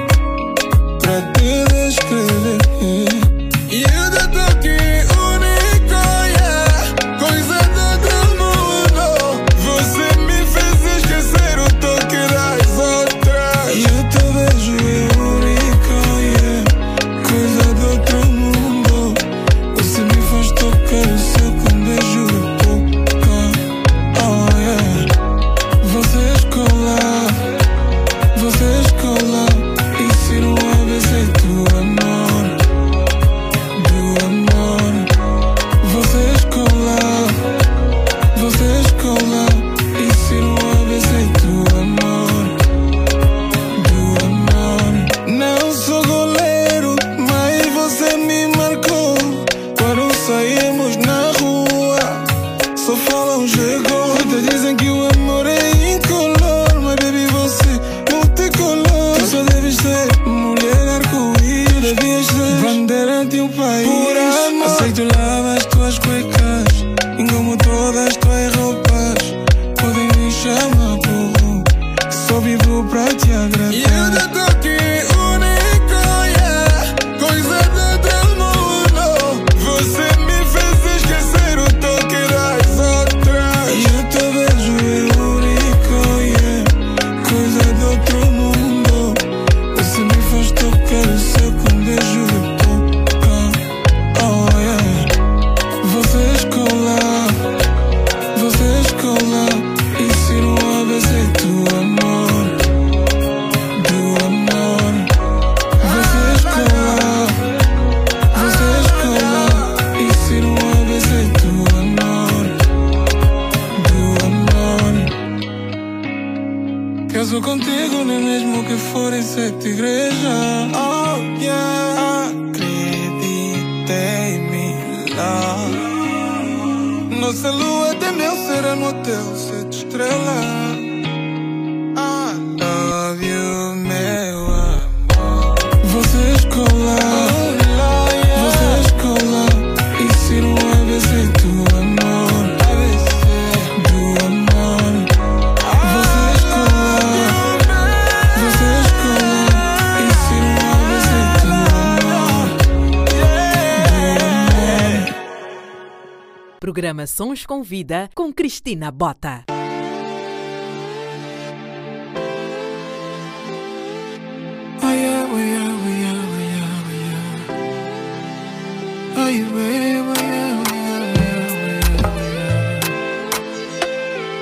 yeah. 170.23 170.61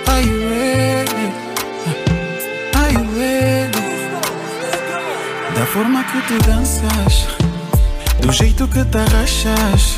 Are 0.07 0.22
you 0.22 0.38
ready? 0.49 1.26
Are 2.74 2.92
you 2.92 3.05
ready? 3.18 3.82
Da 5.55 5.66
forma 5.66 6.05
que 6.05 6.20
tu 6.28 6.38
danças, 6.46 7.26
do 8.20 8.32
jeito 8.32 8.66
que 8.68 8.84
te 8.84 8.99
arrachas. 8.99 9.97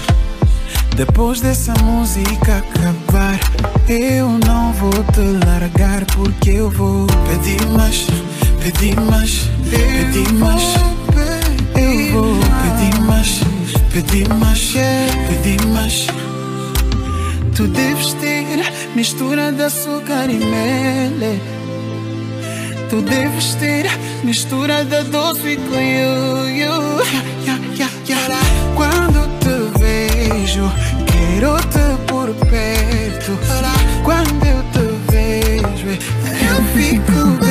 Depois 1.01 1.41
dessa 1.41 1.73
música 1.83 2.59
acabar, 2.59 3.41
eu 3.89 4.29
não 4.47 4.71
vou 4.75 4.93
te 5.15 5.47
largar 5.47 6.05
porque 6.15 6.51
eu 6.51 6.69
vou 6.69 7.07
pedir 7.27 7.67
mais, 7.69 8.07
pedir 8.63 9.01
mais, 9.01 9.49
pedir 9.71 10.31
mais. 10.35 10.63
Eu 11.75 12.13
vou 12.13 12.35
pedir 12.61 13.01
mais, 13.01 13.41
pedir 13.91 14.29
mais, 14.35 14.75
pedir 15.27 15.67
mais. 15.69 16.07
Tu 17.57 17.67
deves 17.67 18.13
ter 18.21 18.47
mistura 18.95 19.53
de 19.53 19.63
açúcar 19.63 20.29
e 20.29 20.37
mel. 20.37 21.41
Tu 22.91 23.01
deves 23.01 23.55
ter 23.55 23.87
mistura 24.23 24.85
de 24.85 25.03
doce 25.05 25.49
e 25.49 25.57
com 25.57 25.81
you, 25.81 26.47
you. 26.51 27.01
Yeah, 27.47 27.59
yeah, 27.79 27.91
yeah, 28.07 28.60
te 32.35 32.39
por 32.39 32.47
perto. 32.47 33.39
Quando 34.05 34.45
eu 34.47 34.63
te 34.73 34.85
vejo, 35.11 35.89
eu 35.89 36.63
fico 36.75 37.45
bem 37.45 37.51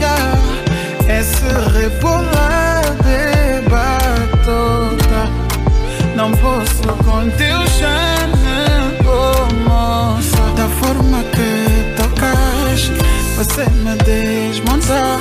Yeah. 0.00 0.38
Esse 1.08 1.48
rebolar 1.72 2.82
de 3.02 3.68
batota 3.68 5.28
Não 6.14 6.30
posso 6.32 6.82
com 7.04 7.28
teu 7.30 7.66
charme, 7.66 9.02
oh 9.04 9.68
moça 9.68 10.42
Da 10.56 10.68
forma 10.68 11.24
que 11.24 11.94
tocas, 11.96 12.92
você 13.36 13.64
me 13.70 13.96
desmonta 14.04 15.18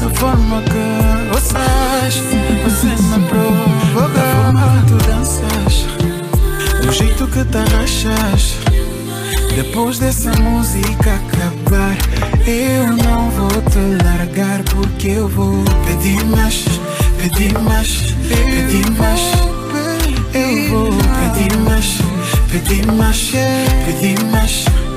Da 0.00 0.10
forma 0.14 0.62
que 0.62 1.28
gostas, 1.32 2.22
você 2.64 2.86
me 2.86 3.26
provoca 3.26 4.08
Da 4.14 4.22
forma 4.36 4.82
que 4.82 4.86
tu 4.86 4.96
danças, 5.06 5.57
jeito 6.98 7.28
que 7.28 7.44
te 7.44 7.56
arrachas 7.56 8.56
depois 9.54 9.98
dessa 9.98 10.30
música 10.40 11.14
acabar, 11.14 11.96
eu 12.46 12.92
não 12.96 13.30
vou 13.30 13.48
te 13.48 14.04
largar 14.04 14.62
porque 14.64 15.08
eu 15.08 15.28
vou 15.28 15.64
pedir 15.84 16.24
mais, 16.26 16.64
pedir 17.20 17.52
mais, 17.58 18.14
pedir 18.28 18.90
mais. 18.92 19.20
Eu 20.32 20.68
vou 20.70 20.90
pedir 20.92 21.58
mais, 21.58 21.98
pedir 22.52 22.86
mais, 22.92 23.32
pedir 23.84 24.24
mais. 24.30 24.64
Do 24.64 24.87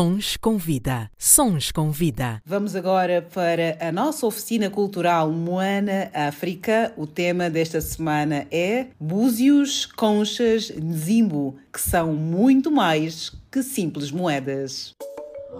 Sons 0.00 0.38
com 0.38 0.56
Vida. 0.56 1.10
Sons 1.18 1.70
com 1.70 1.90
Vida. 1.90 2.40
Vamos 2.46 2.74
agora 2.74 3.20
para 3.20 3.76
a 3.86 3.92
nossa 3.92 4.26
oficina 4.26 4.70
cultural 4.70 5.30
Moana 5.30 6.10
África. 6.14 6.90
O 6.96 7.06
tema 7.06 7.50
desta 7.50 7.82
semana 7.82 8.46
é 8.50 8.86
Búzios, 8.98 9.84
Conchas, 9.84 10.70
Nzimbo, 10.70 11.58
que 11.70 11.78
são 11.78 12.14
muito 12.14 12.70
mais 12.70 13.30
que 13.52 13.62
simples 13.62 14.10
moedas. 14.10 14.94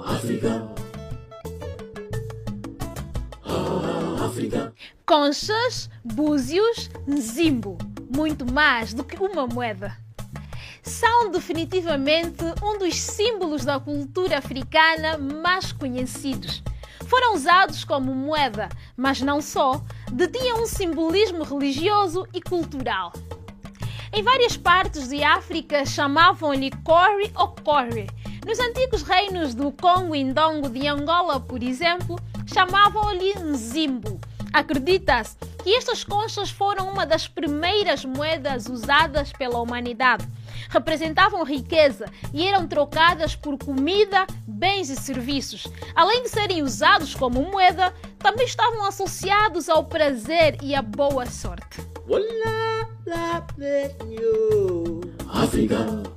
África. 0.07 0.70
África. 4.24 4.72
Conchas, 5.05 5.91
búzios, 6.03 6.88
nzimbo. 7.07 7.76
Muito 8.09 8.51
mais 8.51 8.95
do 8.95 9.05
que 9.05 9.22
uma 9.22 9.47
moeda. 9.47 9.95
São 10.83 11.31
definitivamente 11.31 12.43
um 12.62 12.78
dos 12.78 13.01
símbolos 13.01 13.64
da 13.64 13.78
cultura 13.78 14.39
africana 14.39 15.18
mais 15.18 15.72
conhecidos. 15.72 16.62
Foram 17.07 17.35
usados 17.35 17.85
como 17.85 18.14
moeda, 18.14 18.68
mas 18.97 19.20
não 19.20 19.41
só, 19.41 19.83
detinham 20.12 20.62
um 20.62 20.66
simbolismo 20.66 21.43
religioso 21.43 22.26
e 22.33 22.41
cultural. 22.41 23.12
Em 24.12 24.22
várias 24.22 24.57
partes 24.57 25.09
de 25.09 25.22
África 25.22 25.85
chamavam-lhe 25.85 26.70
Kori 26.85 27.33
ou 27.37 27.49
Kore. 27.49 28.09
Nos 28.47 28.59
antigos 28.59 29.03
reinos 29.03 29.55
do 29.55 29.70
Congo 29.70 30.16
e 30.16 30.24
Ndongo 30.24 30.68
de 30.68 30.87
Angola, 30.89 31.39
por 31.39 31.62
exemplo, 31.62 32.18
chamavam-lhe 32.47 33.35
Nzimbo. 33.39 34.20
Acredita-se 34.53 35.37
que 35.62 35.74
estas 35.74 36.03
conchas 36.03 36.51
foram 36.51 36.91
uma 36.91 37.07
das 37.07 37.28
primeiras 37.28 38.05
moedas 38.05 38.66
usadas 38.66 39.33
pela 39.33 39.61
humanidade. 39.61 40.26
Representavam 40.69 41.45
riqueza 41.45 42.07
e 42.33 42.47
eram 42.47 42.67
trocadas 42.67 43.35
por 43.35 43.59
comida, 43.59 44.27
bens 44.47 44.91
e 44.91 44.97
serviços. 44.97 45.67
Além 45.95 46.23
de 46.23 46.29
serem 46.29 46.63
usados 46.63 47.15
como 47.15 47.43
moeda, 47.43 47.95
também 48.19 48.47
estavam 48.47 48.85
associados 48.85 49.69
ao 49.69 49.85
prazer 49.85 50.59
e 50.63 50.75
à 50.75 50.83
boa 50.83 51.27
sorte. 51.27 51.81
África. 55.29 56.11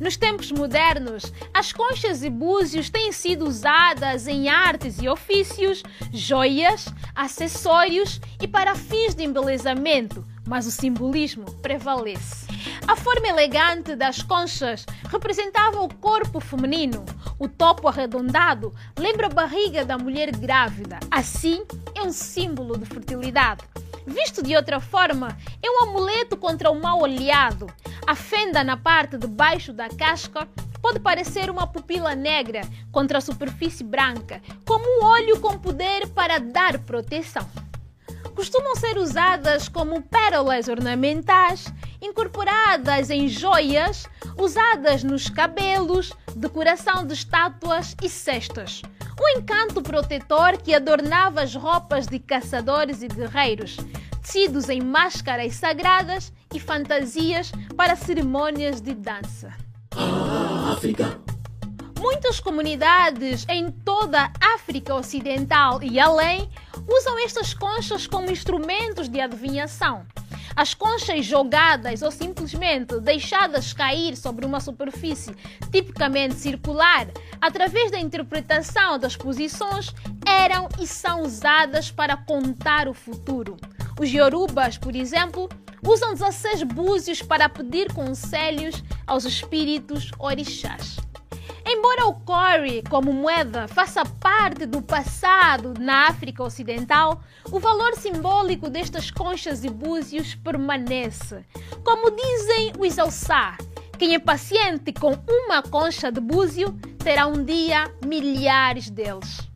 Nos 0.00 0.16
tempos 0.16 0.50
modernos, 0.50 1.30
as 1.52 1.74
conchas 1.74 2.22
e 2.22 2.30
búzios 2.30 2.88
têm 2.88 3.12
sido 3.12 3.46
usadas 3.46 4.26
em 4.26 4.48
artes 4.48 4.96
e 4.98 5.06
ofícios, 5.06 5.82
joias, 6.10 6.86
acessórios 7.14 8.18
e 8.40 8.48
para 8.48 8.74
fins 8.74 9.14
de 9.14 9.24
embelezamento, 9.24 10.24
mas 10.46 10.66
o 10.66 10.70
simbolismo 10.70 11.44
prevalece. 11.62 12.46
A 12.86 12.96
forma 12.96 13.28
elegante 13.28 13.94
das 13.94 14.22
conchas 14.22 14.84
representava 15.08 15.80
o 15.80 15.94
corpo 15.94 16.40
feminino. 16.40 17.04
O 17.38 17.48
topo 17.48 17.88
arredondado 17.88 18.74
lembra 18.98 19.26
a 19.26 19.30
barriga 19.30 19.84
da 19.84 19.96
mulher 19.96 20.30
grávida. 20.34 20.98
Assim, 21.10 21.64
é 21.94 22.02
um 22.02 22.12
símbolo 22.12 22.76
de 22.76 22.86
fertilidade. 22.86 23.62
Visto 24.06 24.42
de 24.42 24.56
outra 24.56 24.80
forma, 24.80 25.36
é 25.62 25.70
um 25.70 25.84
amuleto 25.84 26.36
contra 26.36 26.70
o 26.70 26.80
mal 26.80 27.00
olhado. 27.00 27.66
A 28.06 28.14
fenda 28.14 28.64
na 28.64 28.76
parte 28.76 29.16
de 29.16 29.26
baixo 29.26 29.72
da 29.72 29.88
casca 29.88 30.48
pode 30.80 30.98
parecer 30.98 31.50
uma 31.50 31.66
pupila 31.66 32.14
negra 32.14 32.62
contra 32.90 33.18
a 33.18 33.20
superfície 33.20 33.84
branca, 33.84 34.40
como 34.64 34.84
um 34.84 35.06
olho 35.06 35.38
com 35.40 35.58
poder 35.58 36.08
para 36.08 36.38
dar 36.38 36.78
proteção. 36.78 37.46
Costumam 38.34 38.74
ser 38.76 38.96
usadas 38.96 39.68
como 39.68 40.02
pérolas 40.02 40.68
ornamentais, 40.68 41.72
incorporadas 42.00 43.10
em 43.10 43.28
joias, 43.28 44.06
usadas 44.36 45.02
nos 45.02 45.28
cabelos, 45.28 46.12
decoração 46.34 47.06
de 47.06 47.14
estátuas 47.14 47.94
e 48.02 48.08
cestas. 48.08 48.82
Um 49.20 49.38
encanto 49.38 49.82
protetor 49.82 50.56
que 50.56 50.74
adornava 50.74 51.42
as 51.42 51.54
roupas 51.54 52.06
de 52.06 52.18
caçadores 52.18 53.02
e 53.02 53.08
guerreiros, 53.08 53.76
tecidos 54.22 54.68
em 54.68 54.80
máscaras 54.80 55.54
sagradas 55.54 56.32
e 56.54 56.58
fantasias 56.58 57.52
para 57.76 57.96
cerimônias 57.96 58.80
de 58.80 58.94
dança. 58.94 59.52
África. 60.72 61.18
Muitas 62.00 62.40
comunidades 62.40 63.44
em 63.46 63.70
toda 63.70 64.32
a 64.40 64.54
África 64.54 64.94
Ocidental 64.94 65.82
e 65.82 66.00
além 66.00 66.48
usam 66.88 67.18
estas 67.18 67.52
conchas 67.52 68.06
como 68.06 68.30
instrumentos 68.30 69.06
de 69.06 69.20
adivinhação. 69.20 70.06
As 70.56 70.72
conchas 70.72 71.26
jogadas 71.26 72.00
ou 72.00 72.10
simplesmente 72.10 72.98
deixadas 73.00 73.74
cair 73.74 74.16
sobre 74.16 74.46
uma 74.46 74.60
superfície 74.60 75.36
tipicamente 75.70 76.36
circular, 76.36 77.06
através 77.38 77.90
da 77.90 78.00
interpretação 78.00 78.98
das 78.98 79.14
posições, 79.14 79.94
eram 80.26 80.70
e 80.80 80.86
são 80.86 81.20
usadas 81.20 81.90
para 81.90 82.16
contar 82.16 82.88
o 82.88 82.94
futuro. 82.94 83.58
Os 84.00 84.10
Yorubas, 84.10 84.78
por 84.78 84.96
exemplo, 84.96 85.50
usam 85.86 86.14
16 86.14 86.62
búzios 86.62 87.20
para 87.20 87.46
pedir 87.46 87.92
conselhos 87.92 88.82
aos 89.06 89.26
espíritos 89.26 90.10
orixás. 90.18 90.96
Embora 91.64 92.06
o 92.06 92.14
Cori, 92.14 92.82
como 92.88 93.12
moeda, 93.12 93.68
faça 93.68 94.04
parte 94.04 94.66
do 94.66 94.82
passado 94.82 95.74
na 95.78 96.08
África 96.08 96.42
Ocidental, 96.42 97.20
o 97.50 97.58
valor 97.58 97.94
simbólico 97.94 98.68
destas 98.68 99.10
conchas 99.10 99.64
e 99.64 99.68
búzios 99.68 100.34
permanece. 100.34 101.44
Como 101.84 102.10
dizem 102.10 102.72
os 102.78 102.98
Alçá, 102.98 103.56
quem 103.98 104.14
é 104.14 104.18
paciente 104.18 104.92
com 104.92 105.18
uma 105.28 105.62
concha 105.62 106.10
de 106.10 106.20
búzio 106.20 106.72
terá 107.02 107.26
um 107.26 107.44
dia 107.44 107.92
milhares 108.04 108.90
deles. 108.90 109.48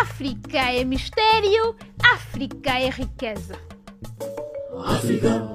África 0.00 0.58
é 0.58 0.84
mistério, 0.84 1.76
África 2.02 2.78
é 2.78 2.88
riqueza. 2.88 3.58
África. 4.84 5.54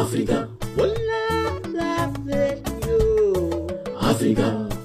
África. 0.00 0.48
África. 4.00 4.77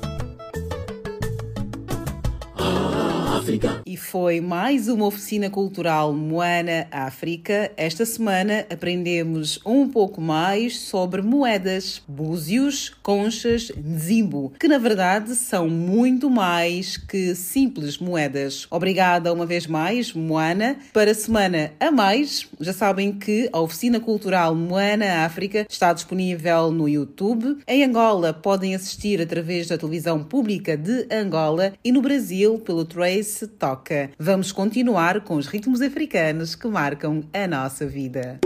África. 3.43 3.81
E 3.85 3.97
foi 3.97 4.39
mais 4.39 4.87
uma 4.87 5.05
oficina 5.05 5.49
cultural 5.49 6.13
Moana 6.13 6.87
África. 6.89 7.69
Esta 7.75 8.05
semana 8.05 8.65
aprendemos 8.69 9.59
um 9.65 9.85
pouco 9.89 10.21
mais 10.21 10.79
sobre 10.79 11.21
moedas, 11.21 12.01
búzios, 12.07 12.89
conchas, 13.03 13.69
nzimbo, 13.75 14.53
que 14.57 14.69
na 14.69 14.77
verdade 14.77 15.35
são 15.35 15.67
muito 15.67 16.29
mais 16.29 16.95
que 16.95 17.35
simples 17.35 17.97
moedas. 17.97 18.65
Obrigada 18.71 19.33
uma 19.33 19.45
vez 19.45 19.67
mais, 19.67 20.13
Moana. 20.13 20.77
Para 20.93 21.11
a 21.11 21.15
semana 21.15 21.73
a 21.81 21.91
mais, 21.91 22.47
já 22.61 22.71
sabem 22.71 23.11
que 23.11 23.49
a 23.51 23.59
oficina 23.59 23.99
cultural 23.99 24.55
Moana 24.55 25.25
África 25.25 25.65
está 25.69 25.91
disponível 25.91 26.71
no 26.71 26.87
YouTube. 26.87 27.57
Em 27.67 27.83
Angola 27.83 28.31
podem 28.33 28.73
assistir 28.73 29.21
através 29.21 29.67
da 29.67 29.77
televisão 29.77 30.23
pública 30.23 30.77
de 30.77 31.07
Angola 31.11 31.73
e 31.83 31.91
no 31.91 32.01
Brasil 32.01 32.57
pelo 32.59 32.85
Trace 32.85 33.32
Toca. 33.41 34.11
Vamos 34.17 34.51
continuar 34.51 35.21
com 35.21 35.35
os 35.35 35.47
ritmos 35.47 35.81
africanos 35.81 36.55
que 36.55 36.67
marcam 36.67 37.23
a 37.33 37.47
nossa 37.47 37.85
vida. 37.85 38.39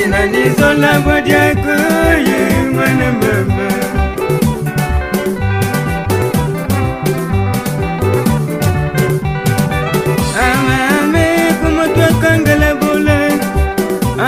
ndina 0.00 0.20
nizola 0.32 0.90
bodiako 1.04 1.76
ye 2.28 2.40
mwana 2.74 3.08
mama 3.20 3.68
amame 10.46 11.26
kumotwakangala 11.60 12.74
bula. 12.80 13.18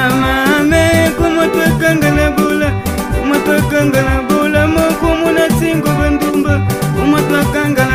Amame 0.01 0.85
kumotwakangala 1.19 2.27
bula. 2.37 2.69
Kumotwakangala 3.15 4.15
bula 4.29 4.67
mokumuna 4.75 5.45
singo 5.59 5.89
bandumba. 5.99 6.55
Kumotwakangala 6.97 7.92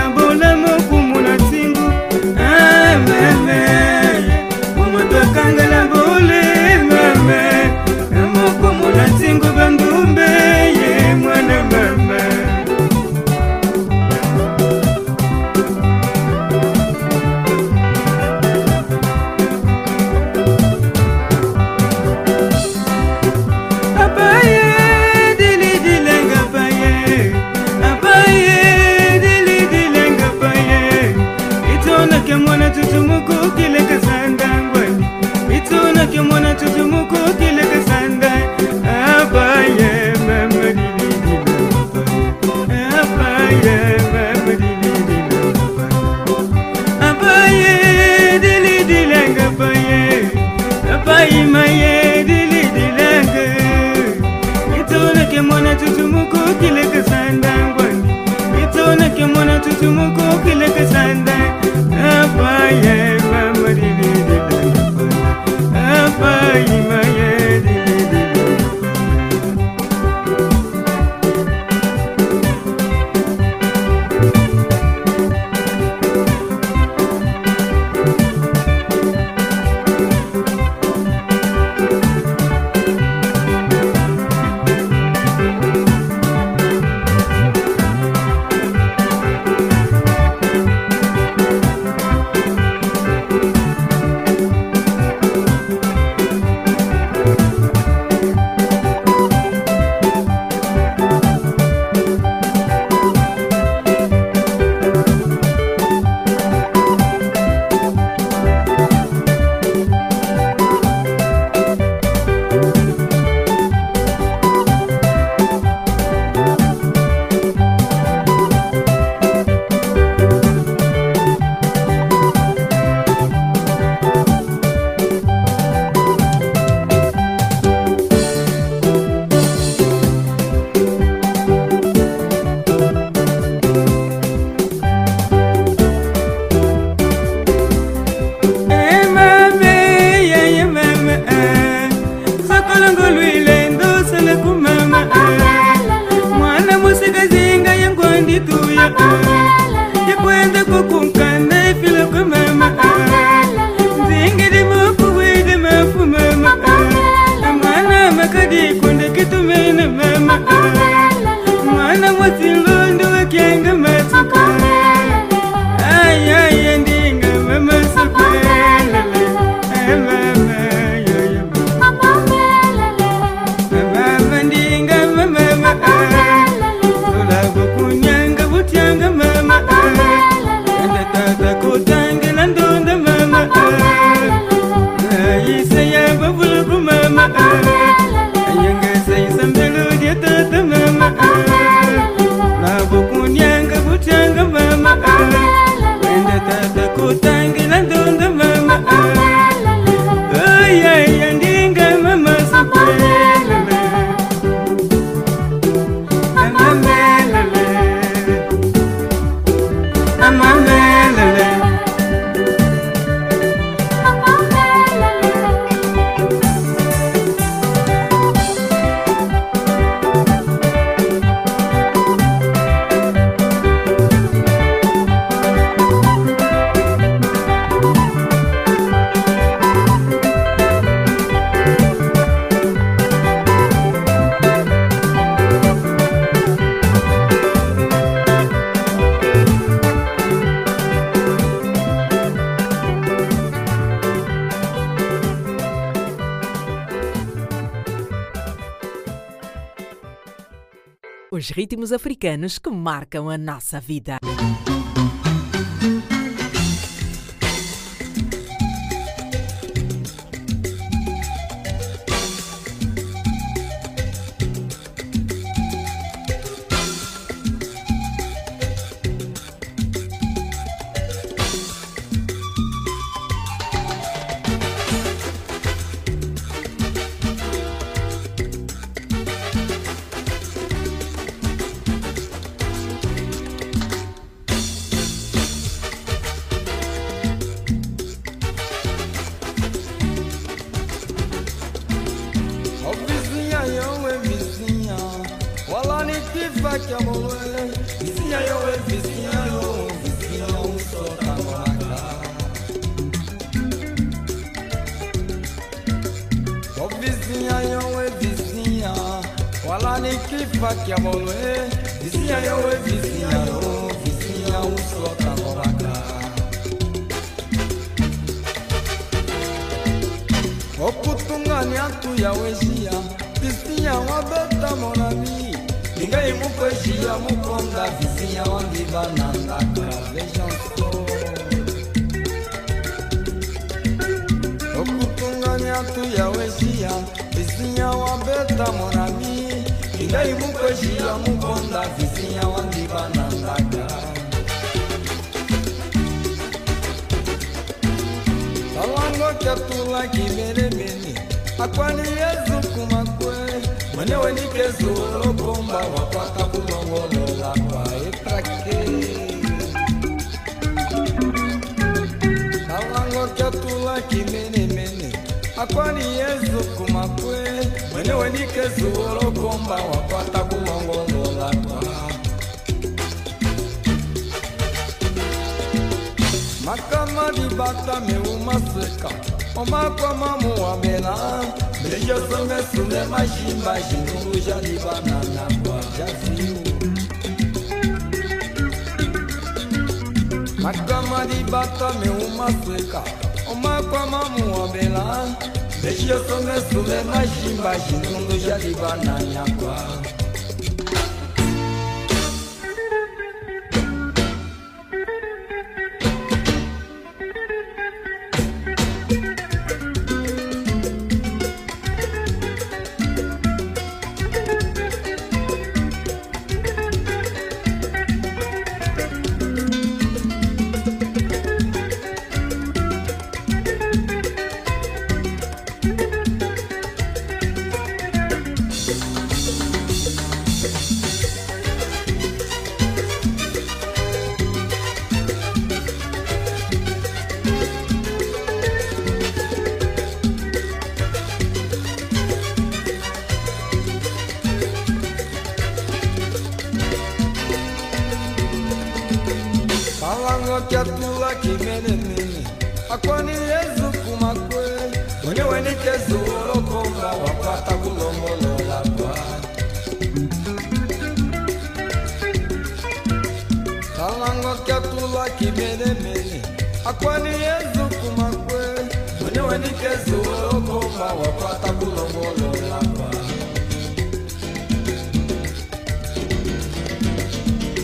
os 251.38 251.50
ritmos 251.50 251.94
africanos 251.94 252.58
que 252.58 252.70
marcam 252.72 253.30
a 253.30 253.38
nossa 253.38 253.80
vida. 253.80 254.18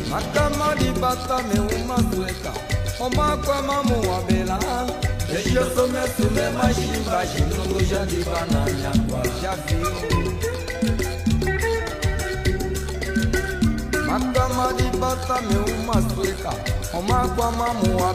Makama 0.10 0.76
di 0.80 0.89
bata 1.00 1.38
me 1.50 1.60
uma 1.76 1.98
sueta 2.12 2.54
Oma 3.00 3.38
kwa 3.46 3.62
mamu 3.62 3.98
wa 4.10 4.18
me 4.22 4.78
Ejo 5.30 5.64
some 5.76 6.02
sume 6.16 6.46
jinu 6.74 7.02
Shinungu 7.30 7.80
jadi 7.82 8.24
bananya 8.26 8.91
kwa 9.10 9.22
Makama 14.08 14.74
di 14.78 14.88
bata 15.00 15.41
me 15.41 15.58
uma 15.74 15.98
sueta 16.10 16.54
Oma 16.94 17.28
kwa 17.36 17.52
mamu 17.52 17.98
wa 17.98 18.14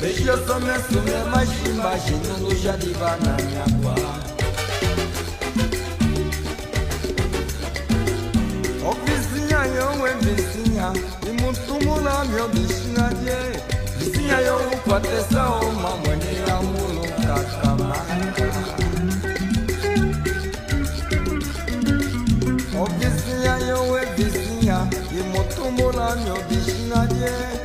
beshilosomesume 0.00 1.24
mashimba 1.32 1.92
shinungu 2.00 2.54
shadivananyakwa 2.62 3.94
obisinya 8.90 9.60
yowe 9.76 10.10
bisinya 10.22 10.92
imutumula 11.30 12.24
myo 12.24 12.48
bishina 12.48 13.12
je 13.24 13.38
bisinya 13.98 14.38
youkwatesao 14.38 15.72
mamweni 15.82 16.32
yamunu 16.48 17.02
kakamana 17.26 18.34
obisinya 22.82 23.56
yowe 23.68 24.02
bisinya 24.16 24.86
imutumula 25.20 26.16
myo 26.16 26.36
bishina 26.48 27.06
je 27.06 27.57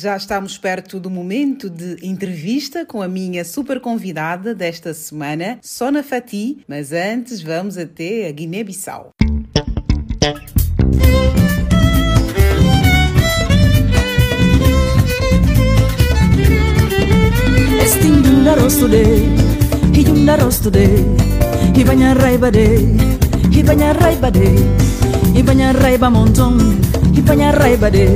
Já 0.00 0.16
estamos 0.16 0.56
perto 0.56 0.98
do 0.98 1.10
momento 1.10 1.68
de 1.68 1.96
entrevista 2.06 2.86
com 2.86 3.02
a 3.02 3.08
minha 3.08 3.44
super 3.44 3.80
convidada 3.80 4.54
desta 4.54 4.94
semana, 4.94 5.58
Sona 5.60 6.02
Fati, 6.02 6.64
mas 6.68 6.92
antes 6.92 7.42
vamos 7.42 7.76
até 7.76 8.28
a 8.28 8.30
Guiné-Bissau. 8.30 9.17
Estingunda 18.48 18.64
rostude, 18.64 19.04
hijunda 19.92 20.36
rostude, 20.36 21.04
hibanya 21.76 22.14
raibade, 22.14 22.80
hibanya 23.52 23.92
raibade, 23.92 24.56
hibanya 25.36 25.72
raiba 25.76 26.08
montong, 26.08 26.56
hibanya 27.12 27.52
raibade, 27.52 28.08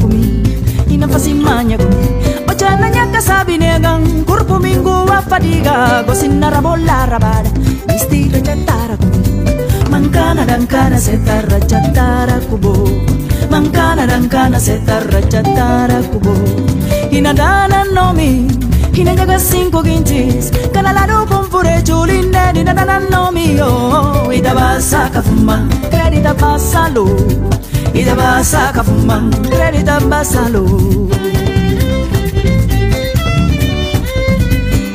kumi, 0.00 0.40
inafasimanya 0.88 1.76
kumi. 1.76 2.08
Ochana 2.48 2.88
nyaka 2.88 3.20
sabi 3.20 3.58
negang, 3.58 4.24
kurpo 4.24 4.56
minggu 4.58 5.04
afadiga, 5.12 6.02
gosinara 6.08 6.62
bola 6.62 7.04
rabada, 7.04 7.52
istira 7.94 8.40
chatara 8.40 8.96
kumi. 8.96 9.20
Mankana 9.92 10.46
dankana 10.48 10.96
setara 10.96 11.60
chatara 11.68 12.40
kubo, 12.48 12.88
bankana 13.52 14.04
rankana 14.10 14.58
setarra 14.66 15.20
chatara 15.32 15.98
kubo. 16.10 16.34
Inadana 17.16 17.80
nomi 17.96 18.30
hinangaga 18.96 19.38
cinco 19.48 19.80
quintis 19.86 20.46
canalaro 20.74 21.18
pomfure 21.30 21.74
chuline 21.88 22.44
inadana 22.60 22.96
nomi 23.12 23.46
oh 23.68 24.30
idabasa 24.38 25.02
kafuma 25.14 25.56
credita 25.92 26.32
basalo 26.42 27.04
idabasa 28.00 28.62
kafuma 28.76 29.16
credita 29.52 29.96
basalo 30.10 30.64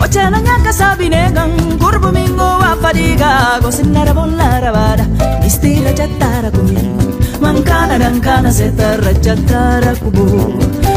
Ochana 0.06 0.40
nyaka 0.48 0.72
sabinegan 0.80 1.52
kurbu 1.82 2.10
mingo 2.18 2.50
afadiga 2.72 3.32
gosinara 3.64 4.14
bolara 4.18 4.72
vara 4.78 5.06
istira 5.48 5.92
chatara 6.00 6.50
kumien 6.56 7.07
Mankana 7.44 7.98
dankana 8.04 8.52
seetarra 8.58 9.14
chattaara 9.26 9.94
kuboo. 10.04 10.48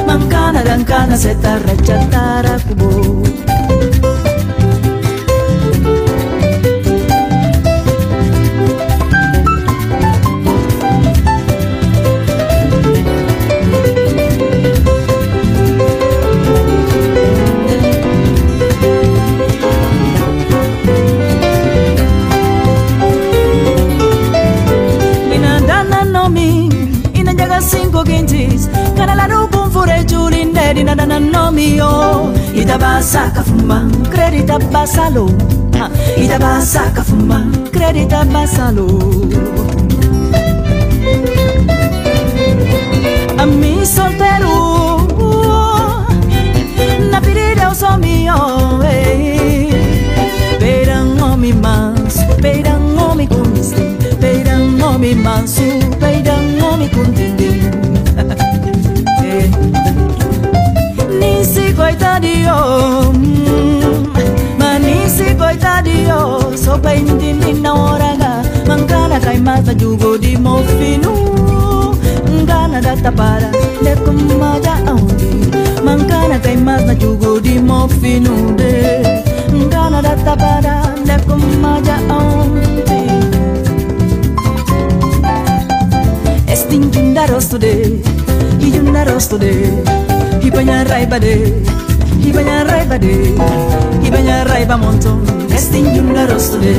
Mankana 0.08 0.62
dankana 0.68 1.16
seetarra 1.24 1.74
chattaara 1.86 2.54
kuboo. 2.66 3.22
Chulinde 30.70 30.80
Inandana 30.80 31.18
no 31.18 31.50
mio. 31.50 32.32
Itabasa 32.54 33.30
kafuma 33.34 33.88
Credita 34.10 34.58
basalo 34.58 35.26
Ah, 35.74 35.90
Itabasa 36.16 36.90
kafuma 36.94 37.44
Credita 37.72 38.24
basalo 38.24 38.86
A 43.38 43.46
mi 43.46 43.84
soltero 43.86 45.06
Na 47.10 47.20
pirida 47.20 47.62
eu 47.64 47.74
sou 47.74 47.96
mio 47.98 48.82
eh. 48.84 49.70
Beirão 50.58 51.32
homem 51.32 51.52
manso 51.54 52.26
Beirão 52.40 53.10
homem 53.10 53.26
com 53.26 53.42
Beirão 54.20 54.94
homem 54.94 55.14
manso 55.14 55.62
Beirão 55.98 56.72
homem 56.72 56.88
com 56.88 57.04
tendem 57.12 57.60
Nisi 59.20 59.66
coitadinho 61.90 63.12
Mas 64.58 64.80
nisi 64.80 65.34
coitadinho 65.34 66.56
Sou 66.56 66.78
bem 66.78 67.04
de 67.04 67.32
mina 67.32 67.74
oraga 67.74 68.42
Mancana 68.66 69.18
cai 69.18 69.38
mata 69.38 69.74
jugo 69.74 70.16
di 70.18 70.36
mofinu 70.36 71.12
Ngana 72.30 72.80
da 72.80 72.96
tapara 72.96 73.50
De 73.82 73.96
kumaja 74.04 74.74
audi 74.86 75.50
Mancana 75.82 76.38
cai 76.38 76.56
mata 76.56 76.94
jugo 76.94 77.40
di 77.40 77.58
mofinu 77.58 78.54
de 78.56 79.02
Ngana 79.52 80.00
da 80.02 80.14
tapara 80.16 80.94
De 81.04 81.14
audi 82.08 82.70
Estinjunda 86.46 87.26
rosto 87.26 87.58
de 87.58 88.00
Hijunda 88.60 89.04
rosto 89.04 89.38
de 89.38 90.09
Ibanya 90.50 90.82
raiba 90.84 91.16
de 91.22 91.34
hibanya 92.18 92.64
raiba 92.66 92.98
de 92.98 93.14
hibanya 94.02 94.42
raiba 94.50 94.76
monton 94.76 95.22
estin 95.54 95.86
yunda 95.94 96.26
rostode 96.26 96.74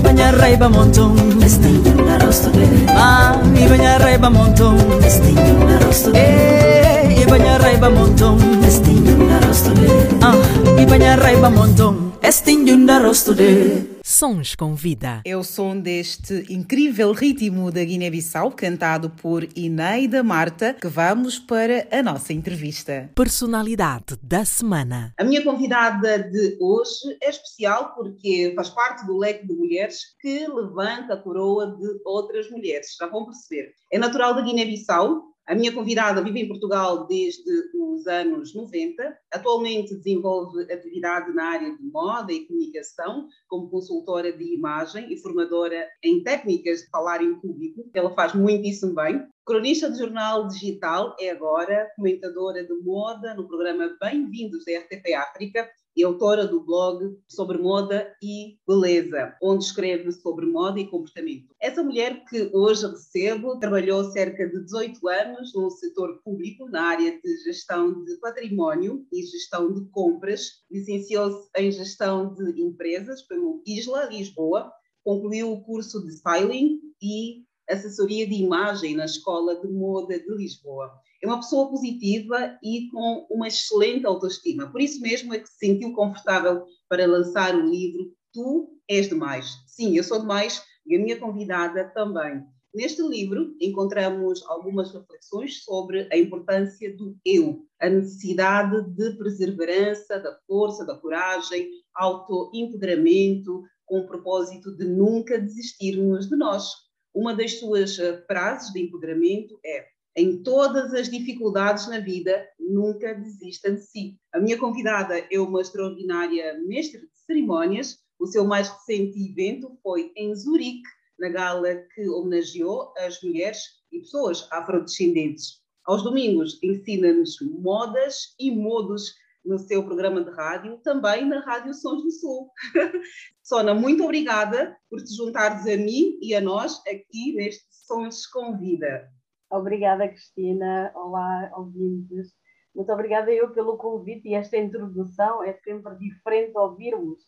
Ibanya 0.00 0.32
raiba 0.32 0.66
monton 0.72 1.12
estin 1.44 1.76
yunda 1.84 2.16
rostode 2.24 2.64
ah 2.96 3.36
ibanya 3.52 4.00
raiba 4.00 4.30
monton 4.32 4.80
estin 5.04 5.36
yunda 5.36 5.76
rostode 5.84 6.16
eh 6.16 7.20
ibanya 7.22 7.60
raiba 7.60 7.88
monton 7.92 8.40
estin 8.64 8.96
yunda 9.04 9.36
rostode 9.44 9.88
ah 10.24 10.34
ibanya 10.80 11.20
raiba 11.20 11.50
monton 11.52 12.16
estin 12.24 12.64
yunda 12.66 12.96
rostode 13.04 13.99
Sons 14.20 14.54
com 14.54 14.74
vida. 14.74 15.22
É 15.24 15.34
o 15.34 15.42
som 15.42 15.80
deste 15.80 16.44
incrível 16.50 17.10
ritmo 17.10 17.72
da 17.72 17.82
Guiné-Bissau, 17.82 18.52
cantado 18.52 19.08
por 19.08 19.48
Ineida 19.56 20.22
Marta, 20.22 20.74
que 20.74 20.88
vamos 20.88 21.38
para 21.38 21.88
a 21.90 22.02
nossa 22.02 22.30
entrevista. 22.34 23.10
Personalidade 23.14 24.18
da 24.22 24.44
semana. 24.44 25.14
A 25.18 25.24
minha 25.24 25.42
convidada 25.42 26.18
de 26.18 26.58
hoje 26.60 27.16
é 27.22 27.30
especial 27.30 27.94
porque 27.94 28.52
faz 28.54 28.68
parte 28.68 29.06
do 29.06 29.16
leque 29.16 29.46
de 29.46 29.54
mulheres 29.54 30.14
que 30.20 30.46
levanta 30.46 31.14
a 31.14 31.16
coroa 31.16 31.74
de 31.74 31.88
outras 32.04 32.50
mulheres. 32.50 32.88
Já 33.00 33.06
vão 33.06 33.24
perceber. 33.24 33.72
É 33.90 33.98
natural 33.98 34.34
da 34.34 34.42
Guiné-Bissau. 34.42 35.29
A 35.50 35.54
minha 35.56 35.74
convidada 35.74 36.22
vive 36.22 36.42
em 36.42 36.46
Portugal 36.46 37.08
desde 37.08 37.42
os 37.74 38.06
anos 38.06 38.54
90. 38.54 39.18
Atualmente 39.32 39.96
desenvolve 39.96 40.62
atividade 40.72 41.32
na 41.34 41.44
área 41.44 41.76
de 41.76 41.82
moda 41.82 42.32
e 42.32 42.46
comunicação, 42.46 43.26
como 43.48 43.68
consultora 43.68 44.32
de 44.32 44.54
imagem 44.54 45.12
e 45.12 45.16
formadora 45.16 45.88
em 46.04 46.22
técnicas 46.22 46.82
de 46.82 46.90
falar 46.90 47.20
em 47.20 47.34
público. 47.40 47.84
Ela 47.92 48.14
faz 48.14 48.32
muitíssimo 48.32 48.94
bem. 48.94 49.26
Cronista 49.44 49.90
de 49.90 49.98
jornal 49.98 50.46
digital, 50.46 51.16
é 51.18 51.30
agora 51.30 51.90
comentadora 51.96 52.64
de 52.64 52.74
moda 52.84 53.34
no 53.34 53.48
programa 53.48 53.96
Bem-vindos 54.00 54.64
da 54.64 54.78
RTP 54.78 55.14
África 55.14 55.68
e 56.00 56.04
autora 56.04 56.46
do 56.46 56.64
blog 56.64 57.14
sobre 57.28 57.58
moda 57.58 58.10
e 58.22 58.56
beleza, 58.66 59.36
onde 59.42 59.64
escreve 59.64 60.10
sobre 60.12 60.46
moda 60.46 60.80
e 60.80 60.86
comportamento. 60.86 61.54
Essa 61.60 61.82
mulher 61.82 62.24
que 62.24 62.50
hoje 62.54 62.86
recebo 62.86 63.58
trabalhou 63.58 64.10
cerca 64.10 64.48
de 64.48 64.64
18 64.64 65.06
anos 65.08 65.54
no 65.54 65.70
setor 65.70 66.22
público, 66.24 66.66
na 66.70 66.84
área 66.84 67.20
de 67.20 67.36
gestão 67.44 68.02
de 68.02 68.16
património 68.16 69.06
e 69.12 69.22
gestão 69.22 69.74
de 69.74 69.84
compras, 69.90 70.64
licenciou-se 70.70 71.50
em 71.54 71.70
gestão 71.70 72.34
de 72.34 72.62
empresas 72.62 73.20
pelo 73.22 73.62
Isla 73.66 74.06
Lisboa, 74.06 74.72
concluiu 75.04 75.52
o 75.52 75.62
curso 75.62 76.02
de 76.02 76.14
styling 76.14 76.80
e 77.02 77.44
assessoria 77.68 78.26
de 78.26 78.34
imagem 78.34 78.96
na 78.96 79.04
Escola 79.04 79.54
de 79.60 79.68
Moda 79.68 80.18
de 80.18 80.34
Lisboa. 80.34 80.90
É 81.22 81.26
uma 81.26 81.40
pessoa 81.40 81.68
positiva 81.68 82.58
e 82.62 82.88
com 82.90 83.26
uma 83.30 83.48
excelente 83.48 84.06
autoestima. 84.06 84.70
Por 84.70 84.80
isso 84.80 85.00
mesmo 85.00 85.34
é 85.34 85.38
que 85.38 85.48
se 85.48 85.58
sentiu 85.58 85.92
confortável 85.92 86.64
para 86.88 87.06
lançar 87.06 87.54
o 87.54 87.68
livro 87.68 88.10
Tu 88.32 88.70
és 88.88 89.08
demais. 89.08 89.46
Sim, 89.66 89.96
eu 89.96 90.04
sou 90.04 90.20
demais 90.20 90.62
e 90.86 90.96
a 90.96 90.98
minha 90.98 91.18
convidada 91.18 91.84
também. 91.92 92.44
Neste 92.72 93.02
livro 93.02 93.56
encontramos 93.60 94.44
algumas 94.46 94.92
reflexões 94.92 95.64
sobre 95.64 96.08
a 96.12 96.16
importância 96.16 96.96
do 96.96 97.16
eu, 97.24 97.66
a 97.80 97.88
necessidade 97.88 98.88
de 98.94 99.16
perseverança, 99.16 100.20
da 100.20 100.38
força, 100.46 100.86
da 100.86 100.96
coragem, 100.96 101.68
autoempoderamento, 101.94 103.64
com 103.84 104.00
o 104.00 104.06
propósito 104.06 104.76
de 104.76 104.84
nunca 104.84 105.36
desistirmos 105.36 106.28
de 106.28 106.36
nós. 106.36 106.70
Uma 107.12 107.34
das 107.34 107.58
suas 107.58 107.98
eh, 107.98 108.24
frases 108.28 108.72
de 108.72 108.82
empoderamento 108.82 109.58
é: 109.66 109.84
em 110.16 110.42
todas 110.42 110.92
as 110.92 111.08
dificuldades 111.08 111.88
na 111.88 112.00
vida, 112.00 112.46
nunca 112.58 113.14
desista 113.14 113.72
de 113.72 113.80
si. 113.80 114.18
A 114.32 114.40
minha 114.40 114.58
convidada 114.58 115.18
é 115.30 115.38
uma 115.38 115.60
extraordinária 115.60 116.58
mestre 116.66 117.00
de 117.00 117.18
cerimónias. 117.26 117.98
O 118.18 118.26
seu 118.26 118.44
mais 118.44 118.68
recente 118.68 119.18
evento 119.18 119.78
foi 119.82 120.12
em 120.16 120.34
Zurique, 120.34 120.88
na 121.18 121.28
gala 121.28 121.76
que 121.94 122.08
homenageou 122.08 122.92
as 122.98 123.22
mulheres 123.22 123.58
e 123.92 124.00
pessoas 124.00 124.46
afrodescendentes. 124.50 125.60
Aos 125.84 126.02
domingos 126.02 126.58
ensina-nos 126.62 127.36
modas 127.40 128.34
e 128.38 128.50
modos 128.50 129.14
no 129.44 129.58
seu 129.58 129.84
programa 129.84 130.22
de 130.22 130.30
rádio, 130.30 130.78
também 130.78 131.26
na 131.26 131.40
Rádio 131.40 131.72
Sons 131.72 132.02
do 132.02 132.10
Sul. 132.10 132.50
Sona, 133.42 133.74
muito 133.74 134.04
obrigada 134.04 134.76
por 134.88 135.02
te 135.02 135.14
juntares 135.14 135.66
a 135.66 135.76
mim 135.76 136.18
e 136.20 136.34
a 136.34 136.40
nós 136.40 136.80
aqui 136.86 137.32
neste 137.34 137.64
Sons 137.70 138.26
com 138.26 138.58
Vida. 138.58 139.10
Obrigada, 139.50 140.08
Cristina. 140.08 140.92
Olá, 140.94 141.50
ouvintes. 141.56 142.32
Muito 142.74 142.92
obrigada 142.92 143.32
eu 143.32 143.50
pelo 143.50 143.76
convite 143.76 144.28
e 144.28 144.34
esta 144.34 144.56
introdução. 144.56 145.42
É 145.42 145.54
sempre 145.54 145.96
diferente 145.96 146.56
ouvirmos 146.56 147.18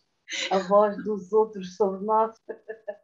a 0.49 0.59
voz 0.59 0.95
dos 1.03 1.33
outros 1.33 1.75
sobre 1.75 2.05
nós. 2.05 2.33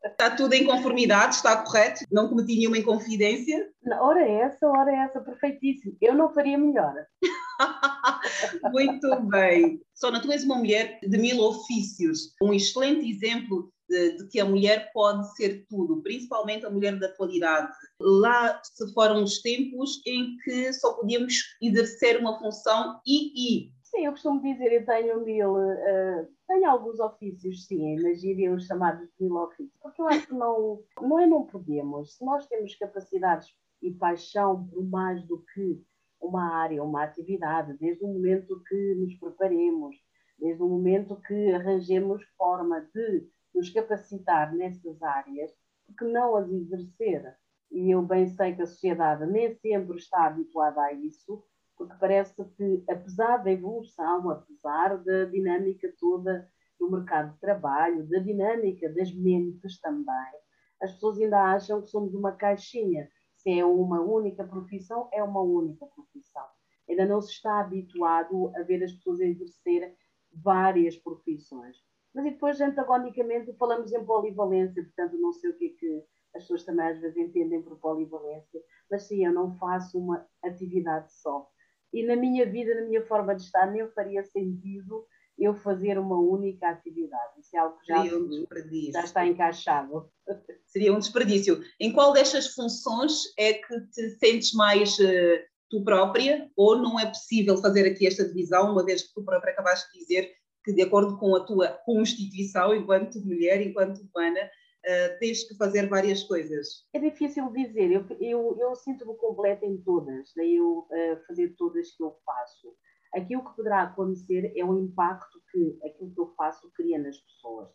Está 0.06 0.36
tudo 0.36 0.54
em 0.54 0.66
conformidade, 0.66 1.36
está 1.36 1.62
correto? 1.64 2.06
Não 2.10 2.30
cometi 2.30 2.56
nenhuma 2.56 2.78
inconfidência? 2.78 3.70
Ora 4.00 4.22
é 4.22 4.36
essa, 4.36 4.66
ora 4.68 4.90
é 4.90 5.00
essa, 5.00 5.20
perfeitíssimo. 5.20 5.98
Eu 6.02 6.16
não 6.16 6.34
faria 6.34 6.58
melhor. 6.58 6.94
Muito 8.72 9.22
bem. 9.24 9.82
Sona, 9.94 10.22
tu 10.22 10.32
és 10.32 10.46
uma 10.46 10.58
mulher 10.58 10.98
de 11.02 11.18
mil 11.18 11.40
ofícios, 11.40 12.36
um 12.42 12.54
excelente 12.54 13.10
exemplo 13.10 13.70
de, 13.90 14.18
de, 14.18 14.28
que 14.28 14.40
a 14.40 14.46
mulher 14.46 14.92
pode 14.94 15.36
ser 15.36 15.66
tudo, 15.68 16.02
principalmente 16.02 16.66
a 16.66 16.70
mulher 16.70 16.98
da 17.00 17.08
atualidade. 17.08 17.72
Lá 18.00 18.62
se 18.64 18.94
foram 18.94 19.24
os 19.24 19.42
tempos 19.42 20.02
em 20.06 20.38
que 20.44 20.72
só 20.74 20.94
podíamos 20.94 21.34
exercer 21.62 22.20
uma 22.20 22.38
função 22.40 23.00
e, 23.06 23.66
e 23.66 23.80
Sim, 23.90 24.06
eu 24.06 24.12
costumo 24.12 24.40
dizer, 24.40 24.72
eu 24.72 24.86
tenho 24.86 25.26
mil, 25.26 25.56
uh, 25.56 26.28
tenho 26.48 26.70
alguns 26.70 27.00
ofícios, 27.00 27.66
sim, 27.66 28.00
mas 28.04 28.22
os 28.56 28.68
chamados 28.68 29.10
mil 29.20 29.36
ofícios, 29.36 29.74
porque 29.82 30.00
eu 30.00 30.08
acho 30.08 30.28
que 30.28 30.34
não, 30.34 30.80
não 31.02 31.20
é 31.20 31.26
não 31.26 31.48
podemos, 31.48 32.16
se 32.16 32.24
nós 32.24 32.46
temos 32.46 32.76
capacidades 32.76 33.52
e 33.82 33.92
paixão 33.92 34.68
por 34.68 34.88
mais 34.88 35.26
do 35.26 35.44
que 35.54 35.82
uma 36.22 36.56
área, 36.56 36.84
uma 36.84 37.04
atividade, 37.04 37.78
desde 37.80 38.04
o 38.04 38.08
momento 38.08 38.62
que 38.68 38.96
nos 38.96 39.16
preparemos, 39.16 39.96
desde 40.38 40.62
o 40.62 40.68
momento 40.68 41.20
que 41.28 41.52
arranjemos 41.52 42.24
forma 42.38 42.82
de 42.94 43.28
nos 43.54 43.70
capacitar 43.70 44.54
nessas 44.54 45.02
áreas, 45.02 45.52
porque 45.86 46.06
não 46.06 46.36
as 46.36 46.50
exercer? 46.50 47.36
E 47.72 47.92
eu 47.92 48.02
bem 48.02 48.28
sei 48.28 48.56
que 48.56 48.62
a 48.62 48.68
sociedade 48.68 49.26
nem 49.26 49.54
sempre 49.56 49.98
está 49.98 50.26
habituada 50.26 50.82
a 50.82 50.94
isso, 50.94 51.44
porque 51.78 51.96
parece 52.00 52.34
que, 52.58 52.84
apesar 52.90 53.38
da 53.38 53.52
evolução, 53.52 54.30
apesar 54.30 54.98
da 54.98 55.26
dinâmica 55.26 55.94
toda 56.00 56.50
do 56.80 56.90
mercado 56.92 57.34
de 57.34 57.40
trabalho, 57.40 58.08
da 58.08 58.20
dinâmica 58.20 58.92
das 58.94 59.14
mentes 59.14 59.80
também, 59.80 60.34
as 60.82 60.94
pessoas 60.94 61.20
ainda 61.20 61.54
acham 61.54 61.82
que 61.82 61.90
somos 61.90 62.14
uma 62.14 62.32
caixinha. 62.32 63.10
Se 63.36 63.60
é 63.60 63.66
uma 63.66 64.02
única 64.02 64.44
profissão, 64.44 65.10
é 65.14 65.24
uma 65.24 65.42
única 65.42 65.86
profissão. 65.86 66.46
Ainda 66.90 67.06
não 67.06 67.22
se 67.22 67.32
está 67.32 67.60
habituado 67.60 68.52
a 68.56 68.64
ver 68.64 68.84
as 68.84 68.92
pessoas 68.94 69.20
exercer 69.20 69.96
várias 70.34 70.98
profissões. 70.98 71.78
Mas 72.14 72.26
e 72.26 72.32
depois, 72.32 72.60
antagonicamente, 72.60 73.54
falamos 73.54 73.92
em 73.94 74.04
polivalência, 74.04 74.84
portanto, 74.84 75.18
não 75.20 75.32
sei 75.32 75.52
o 75.52 75.58
que 75.58 75.66
é 75.66 75.70
que 75.70 76.04
as 76.36 76.44
pessoas 76.44 76.64
também 76.64 76.88
às 76.88 77.00
vezes 77.00 77.18
entendem 77.18 77.62
por 77.62 77.80
polivalência, 77.80 78.62
mas 78.90 79.04
sim, 79.04 79.26
eu 79.26 79.34
não 79.34 79.58
faço 79.58 79.98
uma 79.98 80.26
atividade 80.44 81.12
só 81.14 81.50
e 81.94 82.04
na 82.04 82.16
minha 82.16 82.46
vida, 82.46 82.76
na 82.76 82.88
minha 82.88 83.06
forma 83.06 83.36
de 83.36 83.44
estar, 83.44 83.72
nem 83.72 83.88
faria 83.92 84.24
sentido 84.24 85.06
eu 85.38 85.56
fazer 85.56 85.98
uma 85.98 86.20
única 86.20 86.70
atividade. 86.70 87.40
Isso 87.40 87.56
é 87.56 87.60
algo 87.60 87.78
que 87.80 87.88
já, 87.88 88.02
um 88.02 88.28
desperdício. 88.28 88.94
já 88.94 89.04
está 89.04 89.26
encaixado. 89.26 90.10
Seria 90.68 90.94
um 90.94 91.00
desperdício. 91.00 91.62
Em 91.80 91.92
qual 91.92 92.14
destas 92.14 92.48
funções 92.48 93.34
é 93.38 93.54
que 93.54 93.80
te 93.88 94.10
sentes 94.18 94.54
mais 94.54 95.00
uh, 95.00 95.40
tu 95.70 95.84
própria 95.84 96.50
ou 96.56 96.78
não 96.78 97.00
é 97.00 97.06
possível 97.06 97.58
fazer 97.58 97.90
aqui 97.90 98.06
esta 98.06 98.28
divisão, 98.28 98.72
uma 98.72 98.86
vez 98.86 99.04
que 99.04 99.14
tu 99.14 99.24
própria 99.24 99.54
acabaste 99.54 99.92
de 99.94 100.00
dizer 100.00 100.32
que, 100.70 100.76
de 100.76 100.84
acordo 100.84 101.18
com 101.18 101.36
a 101.36 101.44
tua 101.44 101.68
constituição, 101.68 102.76
enquanto 102.76 103.20
mulher, 103.26 103.60
enquanto 103.66 104.02
humana, 104.02 104.40
uh, 104.86 105.20
tens 105.20 105.44
que 105.44 105.56
fazer 105.56 105.88
várias 105.88 106.24
coisas? 106.24 106.86
É 106.94 107.00
difícil 107.00 107.52
dizer, 107.52 107.92
eu, 107.92 108.06
eu, 108.20 108.58
eu 108.60 108.76
sinto-me 108.76 109.16
completa 109.16 109.66
em 109.66 109.78
todas, 109.78 110.32
daí 110.36 110.58
eu 110.58 110.80
uh, 110.80 111.26
fazer 111.28 111.56
todas 111.58 111.92
que 111.92 112.04
eu 112.04 112.16
faço. 112.24 112.76
Aquilo 113.16 113.44
que 113.44 113.56
poderá 113.56 113.84
acontecer 113.84 114.54
é 114.56 114.64
o 114.64 114.78
impacto 114.78 115.42
que 115.52 115.80
aquilo 115.84 116.14
que 116.14 116.22
eu 116.22 116.34
faço 116.38 116.70
cria 116.76 117.00
nas 117.00 117.18
pessoas. 117.18 117.70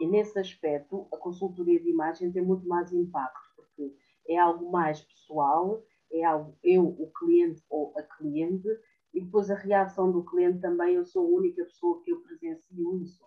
E 0.00 0.06
nesse 0.06 0.36
aspecto, 0.38 1.06
a 1.12 1.16
consultoria 1.16 1.78
de 1.78 1.88
imagem 1.88 2.32
tem 2.32 2.42
muito 2.42 2.66
mais 2.66 2.92
impacto, 2.92 3.40
porque 3.54 3.94
é 4.28 4.38
algo 4.38 4.72
mais 4.72 5.00
pessoal, 5.02 5.84
é 6.12 6.24
algo 6.24 6.58
eu, 6.64 6.84
o 6.84 7.12
cliente 7.12 7.62
ou 7.70 7.92
a 7.96 8.02
cliente, 8.02 8.68
e 9.12 9.20
depois 9.20 9.50
a 9.50 9.54
reação 9.54 10.10
do 10.10 10.24
cliente 10.24 10.60
também, 10.60 10.94
eu 10.94 11.04
sou 11.04 11.26
a 11.26 11.38
única 11.38 11.64
pessoa 11.64 12.00
que 12.02 12.12
eu 12.12 12.20
presencio 12.20 12.96
isso 13.02 13.24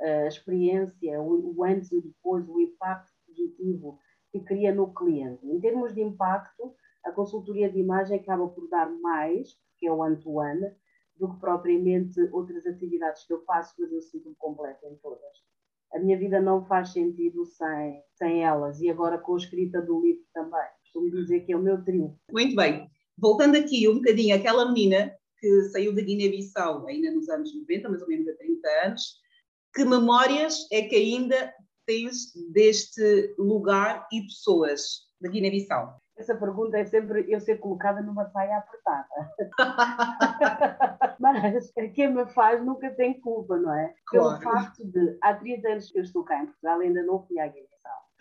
a 0.00 0.26
experiência, 0.26 1.20
o, 1.20 1.62
antes 1.64 1.92
e 1.92 2.00
depois, 2.00 2.48
o 2.48 2.60
impacto 2.60 3.12
positivo 3.26 3.98
que 4.32 4.40
cria 4.40 4.74
no 4.74 4.92
cliente. 4.94 5.46
Em 5.46 5.60
termos 5.60 5.94
de 5.94 6.00
impacto, 6.00 6.74
a 7.04 7.12
consultoria 7.12 7.70
de 7.70 7.78
imagem 7.78 8.18
acaba 8.18 8.48
por 8.48 8.68
dar 8.68 8.90
mais, 9.00 9.56
que 9.78 9.86
é 9.86 9.92
o 9.92 9.98
one-to-one, 9.98 10.72
do 11.16 11.34
que 11.34 11.40
propriamente 11.40 12.18
outras 12.32 12.66
atividades 12.66 13.26
que 13.26 13.32
eu 13.32 13.42
faço, 13.44 13.74
mas 13.78 13.92
eu 13.92 14.00
sinto-me 14.00 14.34
completa 14.36 14.86
em 14.86 14.96
todas. 14.96 15.20
A 15.92 15.98
minha 15.98 16.18
vida 16.18 16.40
não 16.40 16.64
faz 16.64 16.92
sentido 16.92 17.44
sem, 17.44 18.02
sem 18.14 18.42
elas, 18.42 18.80
e 18.80 18.88
agora 18.88 19.18
com 19.18 19.34
a 19.34 19.36
escrita 19.36 19.82
do 19.82 20.00
livro 20.00 20.24
também. 20.32 20.66
Costumo 20.80 21.10
dizer 21.10 21.40
que 21.40 21.52
é 21.52 21.56
o 21.56 21.62
meu 21.62 21.84
trio. 21.84 22.16
Muito 22.32 22.56
bem. 22.56 22.88
Voltando 23.18 23.56
aqui 23.56 23.86
um 23.88 23.96
bocadinho 23.96 24.34
àquela 24.34 24.66
menina 24.66 25.12
que 25.40 25.64
saiu 25.70 25.94
da 25.94 26.02
Guiné-Bissau 26.02 26.86
ainda 26.86 27.10
nos 27.10 27.28
anos 27.28 27.54
90, 27.54 27.88
mais 27.88 28.02
ou 28.02 28.08
menos 28.08 28.28
há 28.28 28.34
30 28.36 28.68
anos, 28.86 29.20
que 29.74 29.84
memórias 29.84 30.66
é 30.70 30.82
que 30.82 30.96
ainda 30.96 31.52
tens 31.86 32.32
deste 32.52 33.34
lugar 33.38 34.06
e 34.12 34.22
pessoas 34.22 35.08
da 35.20 35.28
Guiné-Bissau? 35.28 36.00
Essa 36.16 36.36
pergunta 36.36 36.76
é 36.76 36.84
sempre 36.84 37.24
eu 37.32 37.40
ser 37.40 37.58
colocada 37.58 38.02
numa 38.02 38.28
saia 38.30 38.58
apertada. 38.58 39.08
Mas 41.18 41.72
quem 41.94 42.14
me 42.14 42.26
faz 42.26 42.62
nunca 42.62 42.90
tem 42.90 43.18
culpa, 43.20 43.56
não 43.56 43.72
é? 43.72 43.94
Claro. 44.06 44.38
Pelo 44.38 44.52
facto 44.52 44.84
de, 44.84 45.16
há 45.22 45.34
30 45.34 45.68
anos 45.68 45.90
que 45.90 45.98
eu 45.98 46.02
estou 46.02 46.22
cá 46.22 46.42
em 46.42 46.46
Portugal, 46.46 46.80
ainda 46.80 47.02
não 47.02 47.26
fui 47.26 47.38
à 47.38 47.46
Guiné-Bissau. 47.46 47.69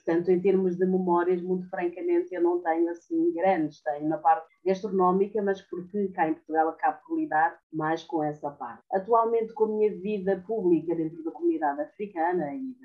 Portanto, 0.04 0.30
em 0.30 0.40
termos 0.40 0.78
de 0.78 0.86
memórias, 0.86 1.42
muito 1.42 1.70
francamente, 1.70 2.34
eu 2.34 2.42
não 2.42 2.62
tenho 2.62 2.90
assim 2.90 3.32
grandes. 3.34 3.82
Tenho 3.82 4.08
na 4.08 4.18
parte 4.18 4.48
gastronómica, 4.66 5.42
mas 5.42 5.62
porque 5.62 6.08
cá 6.10 6.30
em 6.30 6.34
Portugal 6.34 6.70
acabo 6.70 7.00
por 7.06 7.20
lidar 7.20 7.60
mais 7.72 8.04
com 8.04 8.24
essa 8.24 8.50
parte. 8.50 8.84
Atualmente, 8.92 9.54
com 9.54 9.66
a 9.66 9.68
minha 9.68 9.92
vida 9.98 10.44
pública 10.48 10.96
dentro 10.96 11.24
da 11.24 11.32
comunidade 11.32 11.82
africana 11.82 12.54
e 12.54 12.76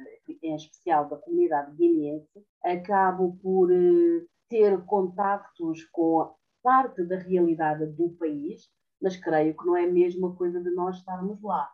em 0.43 0.57
especial 0.57 1.09
da 1.09 1.17
comunidade 1.17 1.75
guineense, 1.77 2.45
acabo 2.63 3.39
por 3.43 3.71
eh, 3.71 4.25
ter 4.49 4.85
contactos 4.85 5.85
com 5.85 6.35
parte 6.63 7.05
da 7.05 7.17
realidade 7.17 7.87
do 7.87 8.11
país, 8.11 8.69
mas 9.01 9.17
creio 9.17 9.57
que 9.57 9.67
não 9.67 9.77
é 9.77 9.85
a 9.85 9.93
mesma 9.93 10.35
coisa 10.35 10.61
de 10.61 10.71
nós 10.71 10.97
estarmos 10.97 11.41
lá. 11.43 11.69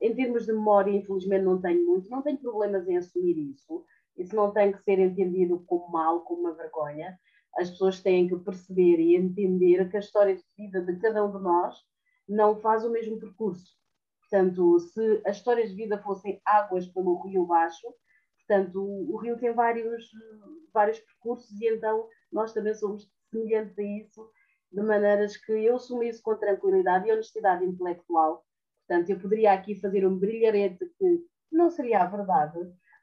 Em 0.00 0.14
termos 0.14 0.46
de 0.46 0.52
memória, 0.52 0.90
infelizmente 0.90 1.44
não 1.44 1.60
tenho 1.60 1.84
muito, 1.86 2.10
não 2.10 2.22
tenho 2.22 2.38
problemas 2.38 2.86
em 2.88 2.96
assumir 2.96 3.38
isso 3.38 3.84
isso 4.18 4.34
não 4.34 4.52
tem 4.52 4.72
que 4.72 4.82
ser 4.82 4.98
entendido 4.98 5.60
como 5.66 5.90
mal, 5.90 6.22
como 6.22 6.40
uma 6.40 6.52
vergonha. 6.52 7.18
As 7.56 7.70
pessoas 7.70 8.02
têm 8.02 8.28
que 8.28 8.36
perceber 8.36 8.98
e 8.98 9.16
entender 9.16 9.88
que 9.88 9.96
a 9.96 10.00
história 10.00 10.36
de 10.36 10.44
vida 10.56 10.82
de 10.82 10.96
cada 10.98 11.24
um 11.24 11.30
de 11.30 11.42
nós 11.42 11.76
não 12.28 12.56
faz 12.56 12.84
o 12.84 12.90
mesmo 12.90 13.18
percurso. 13.18 13.78
Portanto, 14.20 14.78
se 14.80 15.22
as 15.24 15.36
histórias 15.36 15.70
de 15.70 15.76
vida 15.76 15.98
fossem 16.02 16.40
águas 16.44 16.86
pelo 16.86 17.18
rio 17.22 17.46
baixo, 17.46 17.86
portanto, 18.36 18.82
o, 18.82 19.14
o 19.14 19.16
rio 19.16 19.38
tem 19.38 19.52
vários, 19.52 20.10
vários 20.72 20.98
percursos 20.98 21.50
e 21.60 21.68
então 21.68 22.06
nós 22.30 22.52
também 22.52 22.74
somos 22.74 23.10
semelhantes 23.30 23.78
a 23.78 23.82
isso, 23.82 24.30
de 24.70 24.82
maneiras 24.82 25.36
que 25.36 25.52
eu 25.52 25.76
assumo 25.76 26.02
isso 26.02 26.22
com 26.22 26.36
tranquilidade 26.36 27.08
e 27.08 27.12
honestidade 27.12 27.64
intelectual. 27.64 28.44
Portanto, 28.86 29.10
eu 29.10 29.18
poderia 29.18 29.52
aqui 29.52 29.74
fazer 29.74 30.06
um 30.06 30.18
brilharete 30.18 30.84
que 30.98 31.24
não 31.50 31.70
seria 31.70 32.02
a 32.02 32.06
verdade, 32.06 32.58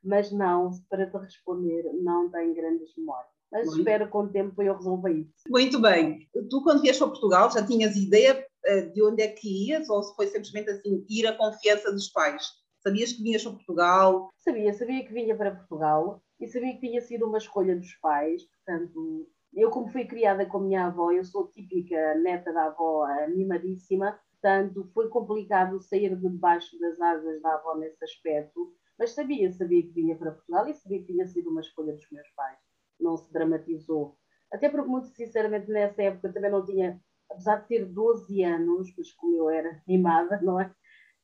mas 0.06 0.32
não, 0.32 0.72
para 0.90 1.10
te 1.10 1.18
responder, 1.18 1.92
não 2.02 2.30
tenho 2.30 2.54
grandes 2.54 2.96
memórias. 2.96 3.34
Mas 3.52 3.66
Muito. 3.68 3.80
espero 3.80 4.10
com 4.10 4.20
o 4.20 4.30
tempo 4.30 4.62
eu 4.62 4.76
resolver 4.76 5.12
isso. 5.12 5.44
Muito 5.50 5.80
bem. 5.80 6.28
Tu, 6.50 6.64
quando 6.64 6.82
vieste 6.82 7.00
para 7.00 7.12
Portugal, 7.12 7.52
já 7.52 7.66
tinhas 7.66 7.96
ideia 7.96 8.46
uh, 8.68 8.94
de 8.94 9.04
onde 9.04 9.24
é 9.24 9.28
que 9.28 9.70
ias 9.70 9.90
ou 9.90 10.04
se 10.04 10.16
foi 10.16 10.28
simplesmente 10.28 10.70
assim, 10.70 11.06
ir 11.10 11.26
à 11.28 11.34
confiança 11.34 11.92
dos 11.92 12.10
pais? 12.10 12.44
Sabias 12.82 13.14
que 13.14 13.24
vinhas 13.24 13.44
para 13.44 13.54
Portugal? 13.54 14.30
Sabia, 14.38 14.74
sabia 14.74 15.06
que 15.06 15.14
vinha 15.14 15.36
para 15.36 15.56
Portugal 15.56 16.22
e 16.40 16.48
sabia 16.48 16.74
que 16.74 16.88
tinha 16.88 17.02
sido 17.02 17.26
uma 17.26 17.38
escolha 17.38 17.76
dos 17.76 17.94
pais. 17.96 18.44
Portanto, 18.44 19.28
eu, 19.54 19.70
como 19.70 19.92
fui 19.92 20.06
criada 20.06 20.46
com 20.46 20.58
a 20.58 20.62
minha 20.62 20.86
avó, 20.88 21.12
eu 21.12 21.24
sou 21.24 21.48
típica 21.48 22.16
neta 22.16 22.52
da 22.52 22.66
avó, 22.66 23.08
mimadíssima. 23.30 24.20
Portanto, 24.34 24.88
foi 24.94 25.08
complicado 25.10 25.82
sair 25.82 26.16
de 26.16 26.30
debaixo 26.30 26.78
das 26.80 27.00
asas 27.00 27.42
da 27.42 27.56
avó 27.56 27.76
nesse 27.78 28.04
aspecto 28.04 28.72
mas 28.98 29.12
sabia, 29.12 29.52
sabia 29.52 29.84
que 29.84 29.94
vinha 29.94 30.16
para 30.16 30.32
Portugal 30.32 30.68
e 30.68 30.74
sabia 30.74 31.00
que 31.00 31.12
tinha 31.12 31.28
sido 31.28 31.50
uma 31.50 31.62
escolha 31.62 31.94
dos 31.94 32.10
meus 32.12 32.30
pais. 32.30 32.60
Não 33.00 33.18
se 33.18 33.32
dramatizou. 33.32 34.18
Até 34.52 34.70
porque, 34.70 34.88
muito 34.88 35.08
sinceramente, 35.08 35.70
nessa 35.70 36.02
época 36.04 36.32
também 36.32 36.52
não 36.52 36.66
tinha, 36.66 37.02
apesar 37.30 37.58
de 37.58 37.68
ter 37.68 37.86
12 37.86 38.44
anos, 38.44 38.94
mas 38.98 39.12
como 39.14 39.36
eu 39.36 39.50
era 39.50 39.82
mimada, 39.88 40.40
não 40.42 40.60
é? 40.60 40.74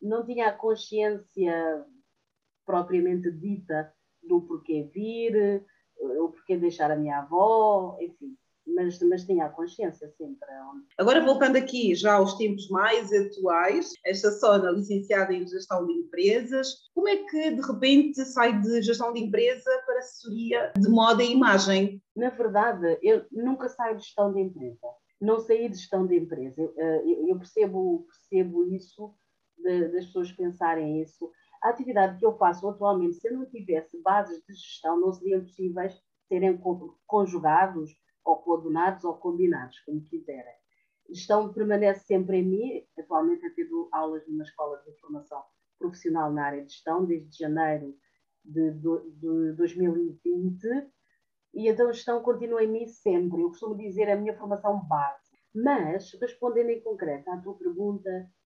Não 0.01 0.26
tinha 0.26 0.47
a 0.47 0.53
consciência 0.53 1.86
propriamente 2.65 3.32
dita 3.32 3.93
do 4.22 4.41
porquê 4.41 4.89
vir, 4.93 5.65
o 5.97 6.30
porquê 6.30 6.57
deixar 6.57 6.91
a 6.91 6.95
minha 6.95 7.19
avó, 7.19 7.97
enfim 8.01 8.36
mas, 8.68 8.99
mas 9.01 9.26
tinha 9.26 9.45
a 9.45 9.49
consciência 9.49 10.09
sempre. 10.18 10.47
Agora, 10.97 11.24
voltando 11.24 11.55
aqui 11.55 11.95
já 11.95 12.14
aos 12.14 12.36
tempos 12.38 12.70
mais 12.70 13.12
atuais, 13.12 13.91
esta 14.05 14.32
Sona 14.32 14.72
licenciada 14.72 15.34
em 15.34 15.47
Gestão 15.47 15.86
de 15.86 15.93
Empresas, 15.93 16.89
como 16.93 17.07
é 17.07 17.18
que 17.18 17.51
de 17.51 17.62
repente 17.62 18.24
sai 18.26 18.59
de 18.62 18.82
Gestão 18.82 19.14
de 19.14 19.22
Empresa 19.22 19.70
para 19.86 19.99
assessoria 19.99 20.72
de 20.78 20.89
moda 20.89 21.24
e 21.24 21.32
imagem? 21.32 22.01
Na 22.16 22.30
verdade, 22.30 22.97
eu 23.01 23.26
nunca 23.32 23.70
saio 23.70 23.97
de 23.97 24.03
Gestão 24.03 24.34
de 24.34 24.41
Empresa. 24.41 24.88
Não 25.20 25.39
saí 25.39 25.70
de 25.70 25.78
Gestão 25.78 26.05
de 26.05 26.18
Empresa. 26.18 26.62
Eu 27.28 27.38
percebo, 27.38 28.05
percebo 28.07 28.66
isso, 28.68 29.14
das 29.64 30.05
pessoas 30.05 30.32
pensarem 30.32 31.01
isso. 31.01 31.30
A 31.64 31.70
atividade 31.70 32.18
que 32.18 32.26
eu 32.26 32.36
faço 32.38 32.68
atualmente, 32.68 33.18
se 33.18 33.28
eu 33.28 33.38
não 33.38 33.45
tivesse 33.45 34.01
bases 34.01 34.41
de 34.47 34.53
gestão, 34.53 34.99
não 34.99 35.14
seriam 35.14 35.41
possíveis 35.41 35.93
serem 36.28 36.59
conjugados 37.05 37.91
ou 38.24 38.38
coordenados 38.38 39.03
ou 39.03 39.15
combinados, 39.15 39.80
como 39.82 40.03
quiserem. 40.05 40.53
gestão 41.09 41.51
permanece 41.51 42.05
sempre 42.05 42.38
em 42.38 42.43
mim. 42.43 42.88
Atualmente 42.97 43.45
eu 43.45 43.53
tenho 43.55 43.89
aulas 43.91 44.28
numa 44.28 44.43
escola 44.43 44.82
de 44.86 44.93
formação 44.99 45.43
profissional 45.80 46.32
na 46.32 46.45
área 46.45 46.63
de 46.63 46.72
gestão, 46.72 47.05
desde 47.05 47.38
janeiro 47.38 47.95
de, 48.43 48.72
de 48.72 49.53
2020, 49.53 50.63
e 51.53 51.67
então 51.67 51.89
a 51.89 51.91
gestão 51.91 52.22
continua 52.22 52.63
em 52.63 52.72
mim 52.72 52.88
sempre. 52.88 53.41
Eu 53.41 53.49
costumo 53.49 53.76
dizer 53.76 54.09
a 54.09 54.15
minha 54.15 54.38
formação 54.38 54.86
base. 54.88 55.32
Mas, 55.53 56.13
respondendo 56.13 56.69
em 56.69 56.82
concreto 56.82 57.30
à 57.30 57.38
tua 57.38 57.55
pergunta, 57.55 58.09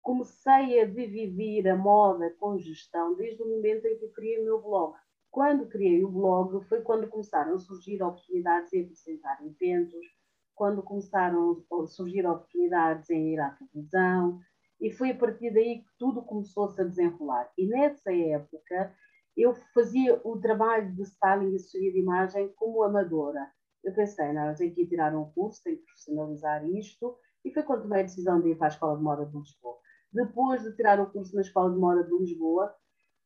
comecei 0.02 0.82
a 0.82 0.86
dividir 0.86 1.68
a 1.70 1.76
moda 1.76 2.30
com 2.38 2.58
gestão 2.58 3.16
desde 3.16 3.42
o 3.42 3.48
momento 3.48 3.86
em 3.86 3.98
que 3.98 4.10
criei 4.10 4.42
o 4.42 4.44
meu 4.44 4.62
blog. 4.62 4.94
Quando 5.32 5.66
criei 5.66 6.04
o 6.04 6.12
blog 6.12 6.62
foi 6.66 6.82
quando 6.82 7.08
começaram 7.08 7.56
a 7.56 7.60
surgir 7.60 8.04
oportunidades 8.04 8.74
em 8.74 8.84
apresentar 8.84 9.40
eventos, 9.46 10.06
quando 10.54 10.84
começaram 10.84 11.64
a 11.72 11.88
surgir 11.88 12.28
oportunidades 12.28 13.10
em 13.10 13.34
ir 13.34 13.40
à 13.40 13.52
televisão, 13.52 14.42
e 14.80 14.92
foi 14.92 15.12
a 15.12 15.16
partir 15.16 15.54
daí 15.54 15.84
que 15.84 15.90
tudo 15.98 16.22
começou-se 16.22 16.82
a 16.82 16.84
desenrolar. 16.84 17.50
E 17.58 17.66
nessa 17.66 18.14
época 18.14 18.94
eu 19.38 19.54
fazia 19.74 20.20
o 20.26 20.38
trabalho 20.38 20.94
de 20.94 21.04
styling 21.04 21.54
e 21.54 21.56
assessoria 21.56 21.94
de 21.94 22.00
imagem 22.00 22.52
como 22.58 22.84
amadora. 22.84 23.50
Eu 23.84 23.94
pensei, 23.94 24.34
não, 24.34 24.50
eu 24.50 24.56
tenho 24.56 24.76
que 24.76 24.82
ir 24.82 24.88
tirar 24.88 25.16
um 25.16 25.32
curso, 25.32 25.64
tenho 25.64 25.78
que 25.78 25.86
profissionalizar 25.86 26.68
isto, 26.70 27.16
e 27.46 27.52
foi 27.52 27.64
quando 27.64 27.84
tomei 27.84 28.02
a 28.02 28.04
decisão 28.04 28.42
de 28.42 28.50
ir 28.50 28.58
para 28.58 28.68
a 28.68 28.70
Escola 28.70 28.98
de 28.98 29.04
Moda 29.04 29.26
de 29.26 29.38
Lisboa. 29.38 29.78
Depois 30.12 30.62
de 30.62 30.76
tirar 30.76 31.00
o 31.00 31.10
curso 31.10 31.34
na 31.34 31.42
Escola 31.42 31.72
de 31.72 31.80
Moda 31.80 32.04
de 32.04 32.16
Lisboa, 32.18 32.76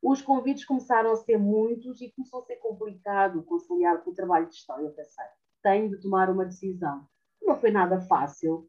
os 0.02 0.22
convites 0.22 0.66
começaram 0.66 1.12
a 1.12 1.16
ser 1.16 1.38
muitos 1.38 2.02
e 2.02 2.12
começou 2.12 2.42
a 2.42 2.46
ser 2.46 2.58
complicado 2.58 3.44
conciliar 3.44 4.04
com 4.04 4.12
o 4.12 4.14
trabalho 4.16 4.48
de 4.48 4.56
gestão. 4.56 4.80
Eu 4.80 4.92
pensei, 4.92 5.26
tenho 5.64 5.90
de 5.90 6.00
tomar 6.00 6.30
uma 6.30 6.46
decisão. 6.46 7.08
Não 7.42 7.56
foi 7.56 7.72
nada 7.72 8.00
fácil, 8.02 8.68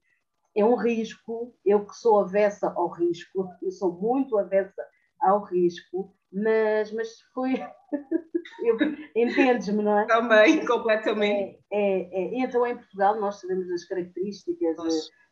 é 0.57 0.65
um 0.65 0.75
risco. 0.75 1.55
Eu 1.65 1.85
que 1.85 1.95
sou 1.95 2.21
avessa 2.21 2.73
ao 2.75 2.89
risco, 2.89 3.49
eu 3.63 3.71
sou 3.71 3.93
muito 3.93 4.39
avessa 4.39 4.83
ao 5.21 5.43
risco, 5.45 6.15
mas, 6.33 6.91
mas 6.93 7.21
foi. 7.35 7.55
Entendes-me, 9.15 9.83
não 9.83 9.99
é? 9.99 10.07
Também, 10.07 10.65
completamente. 10.65 11.59
É, 11.71 12.01
é, 12.01 12.35
é, 12.35 12.39
Então, 12.41 12.67
em 12.67 12.77
Portugal, 12.77 13.21
nós 13.21 13.41
sabemos 13.41 13.71
as 13.71 13.85
características 13.85 14.77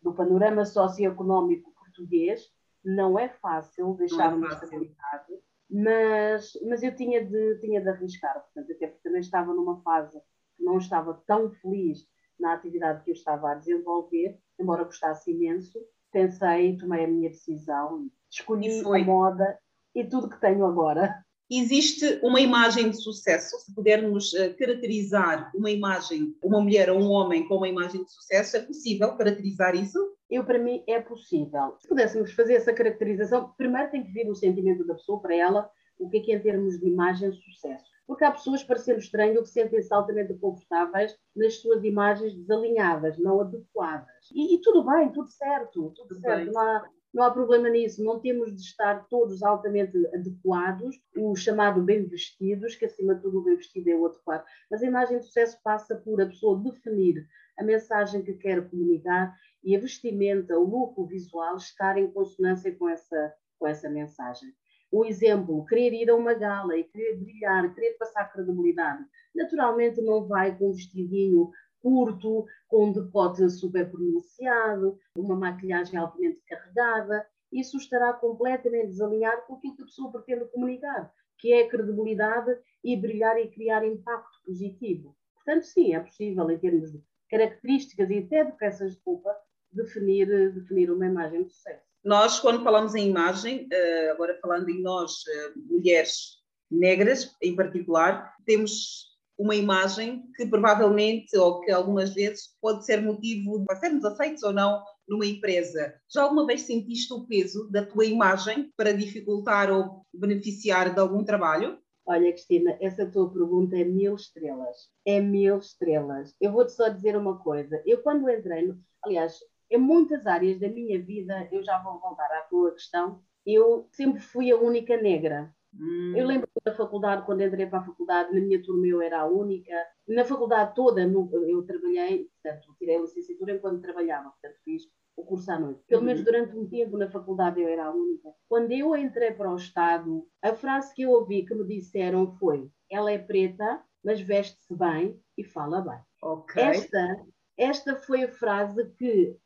do 0.03 0.12
panorama 0.12 0.65
socioeconómico 0.65 1.73
português. 1.73 2.51
Não 2.85 3.19
é 3.19 3.29
fácil 3.29 3.95
deixar 3.95 4.33
é 4.33 4.47
estabilidade, 4.47 5.33
mas, 5.70 6.53
mas 6.69 6.82
eu 6.82 6.95
tinha 6.95 7.24
de, 7.24 7.59
tinha 7.61 7.81
de 7.81 7.89
arriscar, 7.89 8.35
portanto, 8.35 8.73
até 8.73 8.86
porque 8.86 9.03
também 9.03 9.20
estava 9.20 9.53
numa 9.53 9.81
fase 9.82 10.20
que 10.57 10.65
não 10.65 10.78
estava 10.78 11.23
tão 11.27 11.51
feliz 11.51 12.07
na 12.39 12.55
atividade 12.55 13.03
que 13.05 13.11
eu 13.11 13.15
estava 13.15 13.51
a 13.51 13.55
desenvolver, 13.55 14.39
embora 14.59 14.85
gostasse 14.85 15.31
imenso, 15.31 15.78
pensei, 16.12 16.77
tomei 16.77 17.05
a 17.05 17.09
minha 17.09 17.31
decisão, 17.31 18.09
escolhi 18.31 18.81
a 18.81 19.05
moda 19.05 19.59
e 19.95 20.05
tudo 20.05 20.28
que 20.28 20.41
tenho 20.41 20.65
agora. 20.65 21.15
Existe 21.51 22.20
uma 22.23 22.41
imagem 22.41 22.91
de 22.91 22.97
sucesso, 22.97 23.59
se 23.59 23.74
pudermos 23.74 24.32
uh, 24.32 24.57
caracterizar 24.57 25.53
uma 25.55 25.70
imagem, 25.70 26.35
uma 26.43 26.61
mulher 26.61 26.91
ou 26.91 26.99
um 26.99 27.11
homem 27.11 27.47
com 27.47 27.57
uma 27.57 27.69
imagem 27.69 28.03
de 28.03 28.11
sucesso, 28.11 28.57
é 28.57 28.61
possível 28.61 29.15
caracterizar 29.16 29.74
isso? 29.74 29.99
Eu, 30.30 30.44
para 30.44 30.59
mim, 30.59 30.82
é 30.86 31.01
possível. 31.01 31.76
Se 31.78 31.88
pudéssemos 31.88 32.32
fazer 32.32 32.55
essa 32.55 32.72
caracterização, 32.72 33.52
primeiro 33.56 33.90
tem 33.90 34.02
que 34.02 34.12
ver 34.12 34.28
o 34.28 34.34
sentimento 34.34 34.86
da 34.86 34.94
pessoa, 34.94 35.20
para 35.20 35.34
ela, 35.34 35.70
o 35.98 36.09
que 36.09 36.18
é 36.18 36.20
que 36.20 36.32
é 36.32 36.36
em 36.36 36.40
termos 36.40 36.78
de 36.78 36.86
imagem 36.86 37.32
sucesso. 37.32 37.84
Porque 38.06 38.24
há 38.24 38.30
pessoas, 38.30 38.62
parecendo 38.62 38.98
estranho, 38.98 39.42
que 39.42 39.48
sentem-se 39.48 39.92
altamente 39.92 40.34
confortáveis 40.34 41.16
nas 41.34 41.60
suas 41.60 41.82
imagens 41.84 42.34
desalinhadas, 42.34 43.18
não 43.18 43.40
adequadas. 43.40 44.30
E, 44.34 44.55
e 44.55 44.60
tudo 44.60 44.84
bem, 44.84 45.10
tudo 45.10 45.28
certo, 45.28 45.70
tudo, 45.72 45.94
tudo 45.94 46.20
certo. 46.20 46.52
Não 46.52 46.60
há, 46.60 46.90
não 47.14 47.22
há 47.24 47.30
problema 47.30 47.70
nisso. 47.70 48.05
Não 48.05 48.20
temos 48.20 48.55
de 48.55 48.60
estar 48.60 49.06
todos 49.09 49.42
altamente 49.42 49.96
adequados, 50.09 51.01
o 51.16 51.34
chamado 51.34 51.82
bem 51.82 52.05
vestidos, 52.06 52.76
que 52.76 52.84
acima 52.84 53.14
de 53.14 53.22
tudo 53.22 53.38
o 53.38 53.44
bem 53.44 53.56
vestido 53.56 53.88
é 53.88 53.94
o 53.94 54.06
adequado. 54.06 54.44
Mas 54.70 54.82
a 54.82 54.86
imagem 54.86 55.18
de 55.18 55.24
sucesso 55.24 55.59
passa 55.62 55.96
por 55.96 56.20
a 56.20 56.26
pessoa 56.26 56.60
definir 56.62 57.26
a 57.59 57.64
mensagem 57.64 58.22
que 58.22 58.34
quer 58.34 58.68
comunicar 58.68 59.34
e 59.65 59.74
a 59.74 59.81
vestimenta, 59.81 60.59
o 60.59 60.65
look, 60.65 61.09
visual 61.09 61.57
estar 61.57 61.97
em 61.97 62.11
consonância 62.11 62.74
com 62.74 62.89
essa, 62.89 63.35
com 63.59 63.66
essa 63.66 63.89
mensagem. 63.89 64.51
O 64.93 65.05
exemplo, 65.05 65.65
querer 65.66 65.93
ir 65.93 66.11
a 66.11 66.15
uma 66.15 66.35
gala 66.35 66.77
e 66.77 66.85
querer 66.85 67.16
brilhar, 67.16 67.74
querer 67.74 67.95
passar 67.95 68.31
credibilidade, 68.31 69.05
naturalmente 69.35 70.01
não 70.01 70.27
vai 70.27 70.57
com 70.57 70.70
um 70.70 70.73
vestidinho 70.73 71.51
curto, 71.82 72.47
com 72.69 72.86
um 72.86 72.93
decote 72.93 73.51
super 73.51 73.91
pronunciado, 73.91 74.99
uma 75.16 75.36
maquilhagem 75.36 75.99
altamente 75.99 76.41
carregada. 76.49 77.27
Isso 77.53 77.77
estará 77.77 78.12
completamente 78.12 78.89
desalinhado 78.89 79.43
com 79.47 79.57
aquilo 79.57 79.77
que 79.77 79.82
a 79.82 79.86
pessoa 79.86 80.12
pretende 80.12 80.47
comunicar, 80.47 81.12
que 81.39 81.53
é 81.53 81.65
a 81.65 81.69
credibilidade 81.69 82.57
e 82.82 82.97
brilhar 82.97 83.39
e 83.39 83.51
criar 83.51 83.85
impacto 83.85 84.43
positivo. 84.47 85.15
Portanto, 85.35 85.65
sim, 85.65 85.95
é 85.95 86.01
possível, 86.01 86.51
em 86.51 86.59
termos 86.59 86.91
de 86.91 87.03
características 87.28 88.11
e 88.11 88.19
até 88.19 88.45
de 88.45 88.53
peças 88.53 88.95
de 88.95 89.03
roupa, 89.05 89.36
definir, 89.74 90.52
definir 90.55 90.90
uma 90.90 91.06
imagem 91.06 91.44
de 91.44 91.52
sucesso. 91.52 91.82
Nós, 92.05 92.38
quando 92.38 92.62
falamos 92.62 92.94
em 92.94 93.09
imagem, 93.09 93.66
eh, 93.72 94.10
agora 94.10 94.38
falando 94.40 94.68
em 94.68 94.82
nós, 94.82 95.12
eh, 95.26 95.52
mulheres 95.56 96.42
negras 96.70 97.34
em 97.42 97.56
particular, 97.56 98.34
temos 98.44 99.14
uma 99.38 99.55
imagem 99.55 100.24
que 100.36 100.46
provavelmente, 100.46 101.36
ou 101.36 101.60
que 101.60 101.72
algumas 101.72 102.14
vezes, 102.14 102.56
pode 102.60 102.84
ser 102.84 103.01
motivo 103.02 103.64
para 103.64 103.76
sermos 103.76 104.05
aceitos 104.05 104.42
ou 104.42 104.52
não 104.52 104.82
numa 105.09 105.26
empresa. 105.26 105.94
Já 106.12 106.22
alguma 106.22 106.46
vez 106.46 106.62
sentiste 106.62 107.12
o 107.12 107.26
peso 107.26 107.68
da 107.70 107.84
tua 107.84 108.06
imagem 108.06 108.72
para 108.76 108.92
dificultar 108.92 109.70
ou 109.70 110.06
beneficiar 110.12 110.94
de 110.94 111.01
algum 111.01 111.24
trabalho? 111.24 111.78
Olha, 112.06 112.30
Cristina, 112.32 112.76
essa 112.80 113.06
tua 113.06 113.32
pergunta 113.32 113.76
é 113.76 113.84
mil 113.84 114.14
estrelas. 114.14 114.90
É 115.06 115.20
mil 115.20 115.59
estrelas. 115.59 116.34
Eu 116.40 116.52
vou-te 116.52 116.72
só 116.72 116.88
dizer 116.88 117.16
uma 117.16 117.38
coisa. 117.38 117.82
Eu, 117.86 118.02
quando 118.02 118.28
entrei, 118.28 118.74
aliás, 119.02 119.38
em 119.74 119.78
muitas 119.78 120.26
áreas 120.26 120.60
da 120.60 120.68
minha 120.68 121.01
vida, 121.02 121.48
eu 121.51 121.62
já 121.62 121.78
vou 121.82 121.98
voltar 121.98 122.30
à 122.32 122.42
tua 122.42 122.72
questão, 122.72 123.20
eu 123.44 123.88
sempre 123.90 124.20
fui 124.20 124.51
a 124.51 124.56
única 124.56 124.96
negra. 124.96 125.52
Hum. 125.78 126.14
Eu 126.16 126.26
lembro 126.26 126.48
da 126.64 126.72
faculdade, 126.72 127.26
quando 127.26 127.42
entrei 127.42 127.66
para 127.66 127.80
a 127.80 127.84
faculdade, 127.84 128.32
na 128.32 128.40
minha 128.40 128.62
turma 128.62 128.86
eu 128.86 129.02
era 129.02 129.20
a 129.20 129.26
única. 129.26 129.74
Na 130.06 130.24
faculdade 130.24 130.74
toda 130.74 131.02
eu 131.02 131.62
trabalhei, 131.66 132.30
portanto, 132.42 132.74
tirei 132.78 132.96
a 132.96 133.01
licenciatura 133.01 133.55
enquanto 133.55 133.82
trabalhava, 133.82 134.30
portanto, 134.30 134.60
fiz 134.64 134.84
o 135.16 135.24
curso 135.24 135.51
à 135.51 135.59
noite. 135.59 135.80
Pelo 135.86 136.02
menos 136.02 136.20
uhum. 136.20 136.24
durante 136.24 136.56
um 136.56 136.68
tempo 136.68 136.96
na 136.96 137.10
faculdade 137.10 137.60
eu 137.60 137.68
era 137.68 137.86
a 137.86 137.90
única. 137.90 138.30
Quando 138.48 138.72
eu 138.72 138.96
entrei 138.96 139.32
para 139.32 139.51
o 139.51 139.56
Estado, 139.56 140.26
a 140.42 140.55
frase 140.55 140.94
que 140.94 141.02
eu 141.02 141.10
ouvi 141.10 141.44
que 141.44 141.55
me 141.55 141.66
disseram 141.66 142.32
foi: 142.38 142.70
ela 142.90 143.10
é 143.10 143.18
preta, 143.18 143.82
mas 144.05 144.20
veste-se 144.20 144.74
bem 144.74 145.20
e 145.36 145.42
fala 145.42 145.80
bem. 145.80 146.01
Okay. 146.22 146.62
Esta, 146.62 147.26
esta 147.56 147.96
foi 147.96 148.24
a 148.24 148.28
frase 148.28 148.90
que 148.96 149.36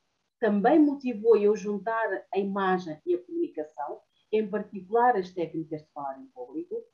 também 0.41 0.79
motivou 0.79 1.37
eu 1.37 1.57
juntar 1.57 2.25
a 2.33 2.39
imagem 2.39 3.01
e 3.05 3.15
a 3.15 3.23
comunicação, 3.23 4.01
em 4.31 4.49
particular 4.49 5.17
as 5.17 5.31
técnicas 5.31 5.83
de 5.83 5.91
falar 5.93 6.21
em 6.21 6.27
público, 6.29 6.85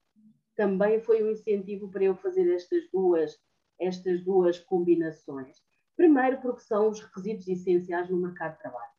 também 0.57 1.01
foi 1.01 1.23
um 1.23 1.31
incentivo 1.31 1.91
para 1.91 2.05
eu 2.05 2.17
fazer 2.17 2.49
estas 2.53 2.89
duas, 2.91 3.37
estas 3.79 4.23
duas 4.25 4.59
combinações. 4.61 5.57
Primeiro, 5.97 6.41
porque 6.41 6.61
são 6.61 6.91
os 6.91 7.01
requisitos 7.01 7.47
essenciais 7.49 8.09
no 8.09 8.17
mercado 8.17 8.55
de 8.55 8.61
trabalho. 8.61 8.93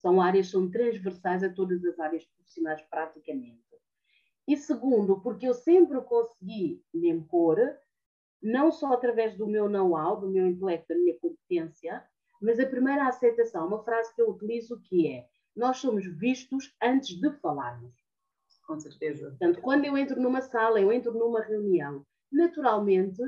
São 0.00 0.20
áreas, 0.20 0.50
são 0.50 0.70
transversais 0.70 1.42
a 1.42 1.48
todas 1.48 1.84
as 1.84 1.98
áreas 1.98 2.24
profissionais, 2.26 2.82
praticamente. 2.82 3.64
E 4.46 4.56
segundo, 4.56 5.20
porque 5.20 5.48
eu 5.48 5.54
sempre 5.54 6.00
consegui 6.02 6.84
me 6.92 7.08
impor, 7.08 7.58
não 8.42 8.70
só 8.70 8.92
através 8.92 9.34
do 9.36 9.46
meu 9.46 9.68
know-how, 9.70 10.20
do 10.20 10.28
meu 10.28 10.46
intelecto, 10.46 10.88
da 10.88 11.00
minha 11.00 11.18
competência, 11.18 12.06
mas 12.44 12.60
a 12.60 12.66
primeira 12.66 13.08
aceitação, 13.08 13.66
uma 13.66 13.82
frase 13.82 14.14
que 14.14 14.20
eu 14.20 14.30
utilizo 14.30 14.80
que 14.82 15.08
é: 15.08 15.26
nós 15.56 15.78
somos 15.78 16.04
vistos 16.06 16.74
antes 16.82 17.18
de 17.18 17.30
falarmos. 17.38 17.94
Com 18.66 18.78
certeza. 18.78 19.28
Portanto, 19.30 19.60
quando 19.60 19.84
eu 19.84 19.96
entro 19.96 20.20
numa 20.20 20.40
sala, 20.40 20.80
eu 20.80 20.92
entro 20.92 21.12
numa 21.12 21.40
reunião, 21.40 22.04
naturalmente 22.30 23.20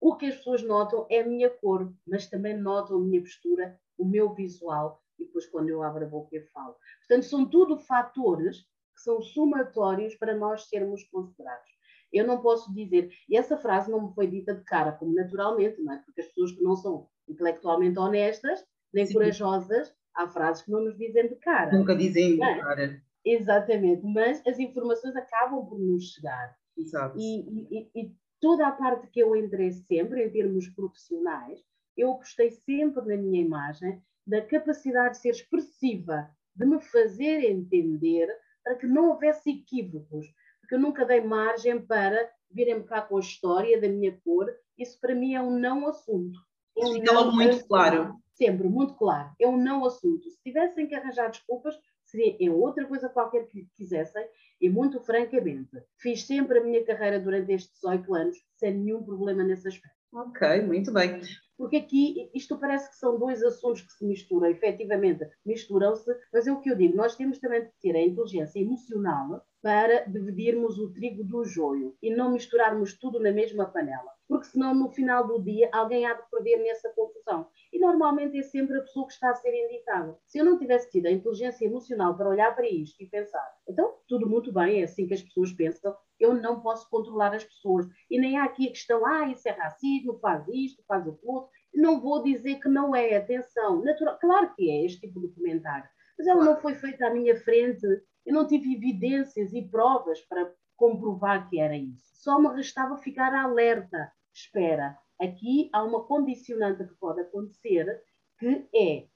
o 0.00 0.16
que 0.16 0.26
as 0.26 0.36
pessoas 0.36 0.62
notam 0.62 1.06
é 1.08 1.20
a 1.20 1.26
minha 1.26 1.48
cor, 1.48 1.92
mas 2.06 2.26
também 2.26 2.56
notam 2.56 2.96
a 2.96 3.00
minha 3.00 3.20
postura, 3.20 3.78
o 3.96 4.04
meu 4.04 4.34
visual 4.34 5.00
e 5.18 5.24
depois 5.24 5.46
quando 5.46 5.68
eu 5.68 5.82
abro 5.82 6.04
a 6.04 6.08
boca 6.08 6.34
eu 6.34 6.46
falo. 6.48 6.74
Portanto, 7.00 7.24
são 7.26 7.48
tudo 7.48 7.78
fatores 7.78 8.62
que 8.94 9.00
são 9.00 9.22
somatórios 9.22 10.14
para 10.16 10.34
nós 10.34 10.68
sermos 10.68 11.04
considerados. 11.04 11.70
Eu 12.12 12.26
não 12.26 12.42
posso 12.42 12.72
dizer, 12.74 13.10
e 13.28 13.36
essa 13.36 13.56
frase 13.56 13.90
não 13.90 14.08
me 14.08 14.14
foi 14.14 14.26
dita 14.26 14.54
de 14.54 14.62
cara, 14.64 14.92
como 14.92 15.14
naturalmente, 15.14 15.80
não 15.80 15.94
é? 15.94 15.98
porque 15.98 16.20
as 16.20 16.26
pessoas 16.26 16.52
que 16.52 16.62
não 16.62 16.76
são 16.76 17.08
intelectualmente 17.28 17.98
honestas, 17.98 18.64
nem 18.92 19.06
Sim. 19.06 19.14
corajosas, 19.14 19.94
há 20.14 20.28
frases 20.28 20.62
que 20.62 20.70
não 20.70 20.84
nos 20.84 20.96
dizem 20.96 21.28
de 21.28 21.36
cara. 21.36 21.72
Nunca 21.72 21.94
dizem 21.94 22.32
de 22.32 22.38
cara. 22.38 23.02
Exatamente, 23.24 24.04
mas 24.04 24.44
as 24.46 24.58
informações 24.58 25.14
acabam 25.16 25.64
por 25.64 25.78
nos 25.78 26.12
chegar. 26.12 26.56
Exato. 26.76 27.16
E, 27.18 27.40
e, 27.70 27.90
e 27.94 28.12
toda 28.40 28.66
a 28.66 28.72
parte 28.72 29.06
que 29.08 29.20
eu 29.20 29.36
entrei 29.36 29.70
sempre, 29.72 30.24
em 30.24 30.30
termos 30.30 30.68
profissionais, 30.68 31.60
eu 31.96 32.12
apostei 32.12 32.50
sempre 32.50 33.04
na 33.06 33.16
minha 33.16 33.40
imagem 33.40 34.02
da 34.26 34.40
capacidade 34.40 35.14
de 35.14 35.20
ser 35.20 35.30
expressiva, 35.30 36.28
de 36.54 36.66
me 36.66 36.80
fazer 36.80 37.44
entender 37.44 38.28
para 38.64 38.76
que 38.76 38.86
não 38.86 39.10
houvesse 39.10 39.50
equívocos, 39.50 40.26
porque 40.60 40.74
eu 40.74 40.80
nunca 40.80 41.04
dei 41.04 41.20
margem 41.20 41.80
para 41.80 42.30
virem 42.50 42.82
cá 42.82 43.02
com 43.02 43.16
a 43.16 43.20
história 43.20 43.80
da 43.80 43.88
minha 43.88 44.16
cor. 44.24 44.48
Isso 44.78 44.98
para 45.00 45.14
mim 45.14 45.34
é 45.34 45.42
um 45.42 45.58
não 45.58 45.86
assunto. 45.88 46.38
Um 46.76 46.94
Fica 46.94 47.12
logo 47.12 47.32
muito 47.32 47.66
claro. 47.66 48.16
Sempre, 48.34 48.68
muito 48.68 48.94
claro. 48.94 49.30
É 49.40 49.46
um 49.46 49.56
não 49.56 49.84
assunto. 49.84 50.30
Se 50.30 50.42
tivessem 50.42 50.86
que 50.86 50.94
arranjar 50.94 51.30
desculpas, 51.30 51.74
seria 52.04 52.36
em 52.40 52.50
outra 52.50 52.86
coisa 52.86 53.08
qualquer 53.08 53.46
que 53.46 53.66
quisessem, 53.76 54.26
e 54.60 54.68
muito 54.68 55.00
francamente, 55.00 55.82
fiz 55.98 56.24
sempre 56.26 56.58
a 56.58 56.64
minha 56.64 56.84
carreira 56.84 57.18
durante 57.18 57.52
estes 57.52 57.74
18 57.74 58.14
anos 58.14 58.36
sem 58.56 58.74
nenhum 58.74 59.02
problema 59.02 59.42
nesse 59.42 59.66
aspecto. 59.66 59.96
Ok, 60.12 60.62
muito 60.62 60.92
bem. 60.92 61.20
Porque 61.56 61.76
aqui 61.76 62.30
isto 62.34 62.58
parece 62.58 62.90
que 62.90 62.96
são 62.96 63.18
dois 63.18 63.42
assuntos 63.42 63.82
que 63.82 63.92
se 63.92 64.04
misturam, 64.04 64.48
efetivamente 64.48 65.26
misturam-se, 65.44 66.10
mas 66.32 66.46
é 66.46 66.52
o 66.52 66.60
que 66.60 66.70
eu 66.70 66.76
digo, 66.76 66.96
nós 66.96 67.16
temos 67.16 67.38
também 67.38 67.62
de 67.64 67.70
ter 67.80 67.96
a 67.96 68.02
inteligência 68.02 68.60
emocional 68.60 69.42
para 69.62 70.04
dividirmos 70.06 70.76
o 70.78 70.92
trigo 70.92 71.22
do 71.22 71.44
joio 71.44 71.96
e 72.02 72.10
não 72.10 72.32
misturarmos 72.32 72.98
tudo 72.98 73.20
na 73.20 73.30
mesma 73.30 73.64
panela, 73.64 74.10
porque 74.28 74.46
senão 74.46 74.74
no 74.74 74.90
final 74.90 75.24
do 75.24 75.40
dia 75.40 75.70
alguém 75.72 76.04
há 76.04 76.14
de 76.14 76.28
perder 76.28 76.56
nessa 76.58 76.90
confusão. 76.90 77.46
E 77.72 77.78
normalmente 77.78 78.36
é 78.36 78.42
sempre 78.42 78.76
a 78.76 78.82
pessoa 78.82 79.06
que 79.06 79.12
está 79.12 79.30
a 79.30 79.34
ser 79.36 79.54
indicada. 79.54 80.18
Se 80.26 80.38
eu 80.38 80.44
não 80.44 80.58
tivesse 80.58 80.90
tido 80.90 81.06
a 81.06 81.12
inteligência 81.12 81.64
emocional 81.64 82.16
para 82.16 82.28
olhar 82.28 82.54
para 82.56 82.68
isto 82.68 83.00
e 83.00 83.06
pensar, 83.06 83.48
então 83.68 83.94
tudo 84.08 84.28
muito 84.28 84.52
bem, 84.52 84.80
é 84.80 84.84
assim 84.84 85.06
que 85.06 85.14
as 85.14 85.22
pessoas 85.22 85.52
pensam, 85.52 85.96
eu 86.18 86.34
não 86.34 86.60
posso 86.60 86.90
controlar 86.90 87.32
as 87.32 87.44
pessoas. 87.44 87.86
E 88.10 88.18
nem 88.18 88.36
há 88.38 88.44
aqui 88.44 88.66
a 88.66 88.70
questão, 88.70 89.06
ah, 89.06 89.28
isso 89.28 89.48
é 89.48 89.52
racismo, 89.52 90.18
faz 90.18 90.46
isto, 90.48 90.82
faz 90.88 91.06
o 91.06 91.16
outro. 91.22 91.50
Não 91.72 92.00
vou 92.00 92.22
dizer 92.22 92.56
que 92.56 92.68
não 92.68 92.96
é, 92.96 93.16
atenção, 93.16 93.80
natural, 93.82 94.18
claro 94.20 94.52
que 94.54 94.68
é 94.68 94.84
este 94.84 95.02
tipo 95.02 95.20
de 95.20 95.28
comentário, 95.28 95.88
mas 96.18 96.26
ela 96.26 96.44
não 96.44 96.56
foi 96.56 96.74
feita 96.74 97.06
à 97.06 97.10
minha 97.10 97.36
frente, 97.40 97.86
eu 98.24 98.34
não 98.34 98.46
tive 98.46 98.74
evidências 98.74 99.52
e 99.52 99.62
provas 99.62 100.20
para 100.22 100.52
comprovar 100.76 101.48
que 101.48 101.60
era 101.60 101.76
isso. 101.76 102.10
Só 102.14 102.38
me 102.40 102.48
restava 102.48 102.96
ficar 102.96 103.34
alerta. 103.34 104.12
Espera, 104.32 104.98
aqui 105.20 105.68
há 105.72 105.82
uma 105.82 106.04
condicionante 106.04 106.84
que 106.84 106.94
pode 106.94 107.20
acontecer, 107.20 108.02
que 108.38 108.66
é 108.74 109.06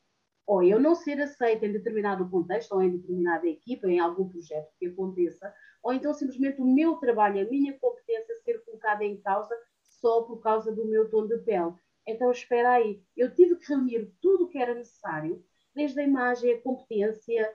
ou 0.47 0.63
eu 0.63 0.79
não 0.79 0.95
ser 0.95 1.21
aceita 1.21 1.67
em 1.67 1.73
determinado 1.73 2.29
contexto, 2.31 2.73
ou 2.73 2.83
em 2.83 2.97
determinada 2.97 3.49
equipa, 3.49 3.89
em 3.89 3.99
algum 3.99 4.29
projeto 4.29 4.71
que 4.79 4.87
aconteça, 4.87 5.53
ou 5.83 5.93
então 5.93 6.15
simplesmente 6.15 6.61
o 6.61 6.65
meu 6.65 6.97
trabalho, 6.97 7.45
a 7.45 7.51
minha 7.51 7.77
competência 7.79 8.39
ser 8.45 8.65
colocada 8.65 9.05
em 9.05 9.21
causa 9.21 9.55
só 9.83 10.23
por 10.23 10.41
causa 10.41 10.73
do 10.73 10.87
meu 10.87 11.11
tom 11.11 11.27
de 11.27 11.39
pele. 11.39 11.75
Então, 12.07 12.31
espera 12.31 12.75
aí, 12.75 13.03
eu 13.17 13.35
tive 13.35 13.57
que 13.57 13.69
reunir 13.69 14.13
tudo 14.23 14.45
o 14.45 14.49
que 14.49 14.59
era 14.59 14.73
necessário, 14.75 15.45
desde 15.75 15.99
a 16.01 16.05
imagem, 16.05 16.53
a 16.53 16.63
competência, 16.63 17.53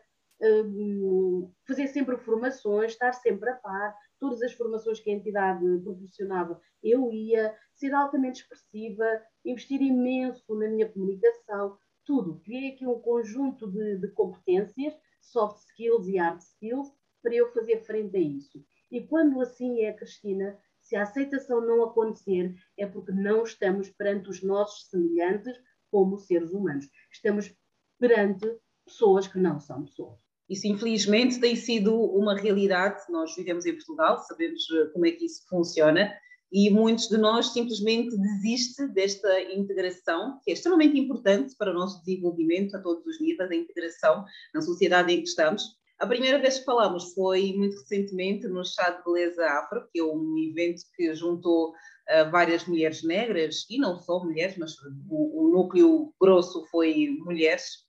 fazer 1.68 1.88
sempre 1.88 2.18
formações, 2.18 2.94
estar 2.94 3.14
sempre 3.14 3.50
a 3.50 3.56
par, 3.56 3.96
todas 4.20 4.42
as 4.42 4.54
formações 4.54 5.00
que 5.00 5.10
a 5.10 5.14
entidade 5.14 5.64
proporcionava, 5.84 6.60
eu 6.84 7.12
ia, 7.12 7.56
ser 7.74 7.94
altamente 7.94 8.42
expressiva, 8.42 9.06
investir 9.46 9.82
imenso 9.82 10.56
na 10.56 10.68
minha 10.68 10.90
comunicação, 10.90 11.78
tudo. 12.06 12.40
Criei 12.42 12.74
aqui 12.74 12.86
um 12.86 13.00
conjunto 13.00 13.70
de, 13.70 13.98
de 13.98 14.08
competências, 14.10 14.94
soft 15.20 15.60
skills 15.60 16.08
e 16.08 16.18
hard 16.18 16.40
skills, 16.40 16.92
para 17.22 17.36
eu 17.36 17.52
fazer 17.52 17.84
frente 17.84 18.18
a 18.18 18.20
isso. 18.20 18.64
E 18.92 19.02
quando 19.02 19.40
assim 19.42 19.82
é, 19.82 19.94
Cristina, 19.94 20.60
se 20.80 20.96
a 20.96 21.04
aceitação 21.04 21.62
não 21.62 21.84
acontecer, 21.84 22.56
é 22.78 22.86
porque 22.86 23.12
não 23.12 23.44
estamos 23.44 23.90
perante 23.90 24.30
os 24.30 24.42
nossos 24.42 24.90
semelhantes 24.90 25.56
como 25.90 26.18
seres 26.18 26.52
humanos. 26.52 26.90
Estamos 27.12 27.56
perante 28.00 28.60
pessoas 28.86 29.28
que 29.28 29.38
não 29.38 29.60
são 29.60 29.86
pessoas. 29.86 30.20
Isso, 30.50 30.68
infelizmente, 30.68 31.40
tem 31.40 31.56
sido 31.56 31.96
uma 31.96 32.36
realidade. 32.36 33.02
Nós 33.10 33.36
vivemos 33.36 33.66
em 33.66 33.74
Portugal, 33.74 34.20
sabemos 34.20 34.62
eh, 34.72 34.86
como 34.94 35.06
é 35.06 35.12
que 35.12 35.26
isso 35.26 35.48
funciona, 35.50 36.12
e 36.52 36.70
muitos 36.70 37.08
de 37.08 37.18
nós 37.18 37.54
simplesmente 37.54 38.18
desistem 38.18 38.90
desta 38.90 39.42
integração, 39.54 40.40
que 40.44 40.52
é 40.52 40.54
extremamente 40.54 41.00
importante 41.00 41.56
para 41.58 41.72
o 41.72 41.74
nosso 41.74 42.04
desenvolvimento 42.04 42.76
a 42.76 42.82
todos 42.82 43.06
os 43.06 43.22
níveis, 43.22 43.50
a 43.50 43.56
integração 43.56 44.26
na 44.54 44.62
sociedade 44.62 45.14
em 45.14 45.22
que 45.22 45.30
estamos. 45.30 45.64
A 45.98 46.08
primeira 46.08 46.40
vez 46.40 46.60
que 46.60 46.66
falamos 46.66 47.14
foi 47.14 47.54
muito 47.54 47.78
recentemente 47.78 48.48
no 48.48 48.66
Chá 48.66 48.90
de 48.90 49.04
Beleza 49.04 49.46
Afro, 49.46 49.88
que 49.94 50.00
é 50.00 50.04
um 50.04 50.36
evento 50.38 50.82
que 50.96 51.14
juntou 51.14 51.70
uh, 51.70 52.32
várias 52.32 52.66
mulheres 52.66 53.04
negras, 53.04 53.66
e 53.70 53.78
não 53.78 54.00
só 54.00 54.22
mulheres, 54.22 54.58
mas 54.58 54.74
o, 55.08 55.46
o 55.46 55.52
núcleo 55.54 56.12
grosso 56.20 56.66
foi 56.72 57.16
mulheres, 57.20 57.86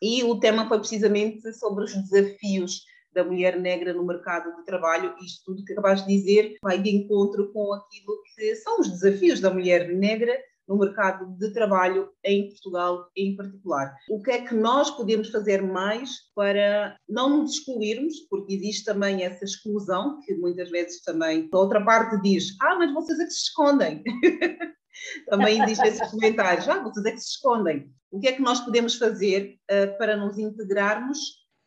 e 0.00 0.24
o 0.24 0.38
tema 0.38 0.68
foi 0.68 0.78
precisamente 0.78 1.52
sobre 1.54 1.84
os 1.84 1.94
desafios 1.94 2.82
da 3.12 3.24
mulher 3.24 3.58
negra 3.58 3.92
no 3.92 4.06
mercado 4.06 4.54
de 4.56 4.64
trabalho. 4.64 5.14
Isto 5.22 5.44
tudo 5.46 5.64
que 5.64 5.72
acabaste 5.72 6.06
de 6.06 6.16
dizer 6.16 6.56
vai 6.62 6.80
de 6.80 6.90
encontro 6.90 7.52
com 7.52 7.72
aquilo 7.74 8.22
que 8.22 8.54
são 8.56 8.80
os 8.80 8.88
desafios 8.88 9.40
da 9.40 9.50
mulher 9.50 9.88
negra 9.88 10.36
no 10.70 10.78
mercado 10.78 11.26
de 11.36 11.52
trabalho 11.52 12.08
em 12.24 12.48
Portugal 12.48 13.08
em 13.16 13.34
particular. 13.34 13.92
O 14.08 14.22
que 14.22 14.30
é 14.30 14.42
que 14.42 14.54
nós 14.54 14.88
podemos 14.92 15.28
fazer 15.28 15.60
mais 15.60 16.10
para 16.32 16.96
não 17.08 17.40
nos 17.40 17.54
excluirmos, 17.54 18.20
porque 18.30 18.54
existe 18.54 18.84
também 18.84 19.24
essa 19.24 19.44
exclusão, 19.44 20.20
que 20.20 20.32
muitas 20.36 20.70
vezes 20.70 21.02
também 21.02 21.48
a 21.52 21.58
outra 21.58 21.84
parte 21.84 22.22
diz, 22.22 22.56
ah, 22.62 22.76
mas 22.76 22.94
vocês 22.94 23.18
é 23.18 23.24
que 23.24 23.30
se 23.32 23.42
escondem. 23.48 24.04
também 25.28 25.62
existem 25.62 25.88
esses 25.88 26.10
comentários, 26.10 26.68
ah, 26.68 26.82
vocês 26.82 27.04
é 27.06 27.12
que 27.12 27.20
se 27.20 27.30
escondem. 27.30 27.92
O 28.10 28.18
que 28.18 28.28
é 28.28 28.32
que 28.32 28.42
nós 28.42 28.60
podemos 28.60 28.96
fazer 28.96 29.58
uh, 29.70 29.96
para 29.98 30.16
nos 30.16 30.36
integrarmos 30.36 31.18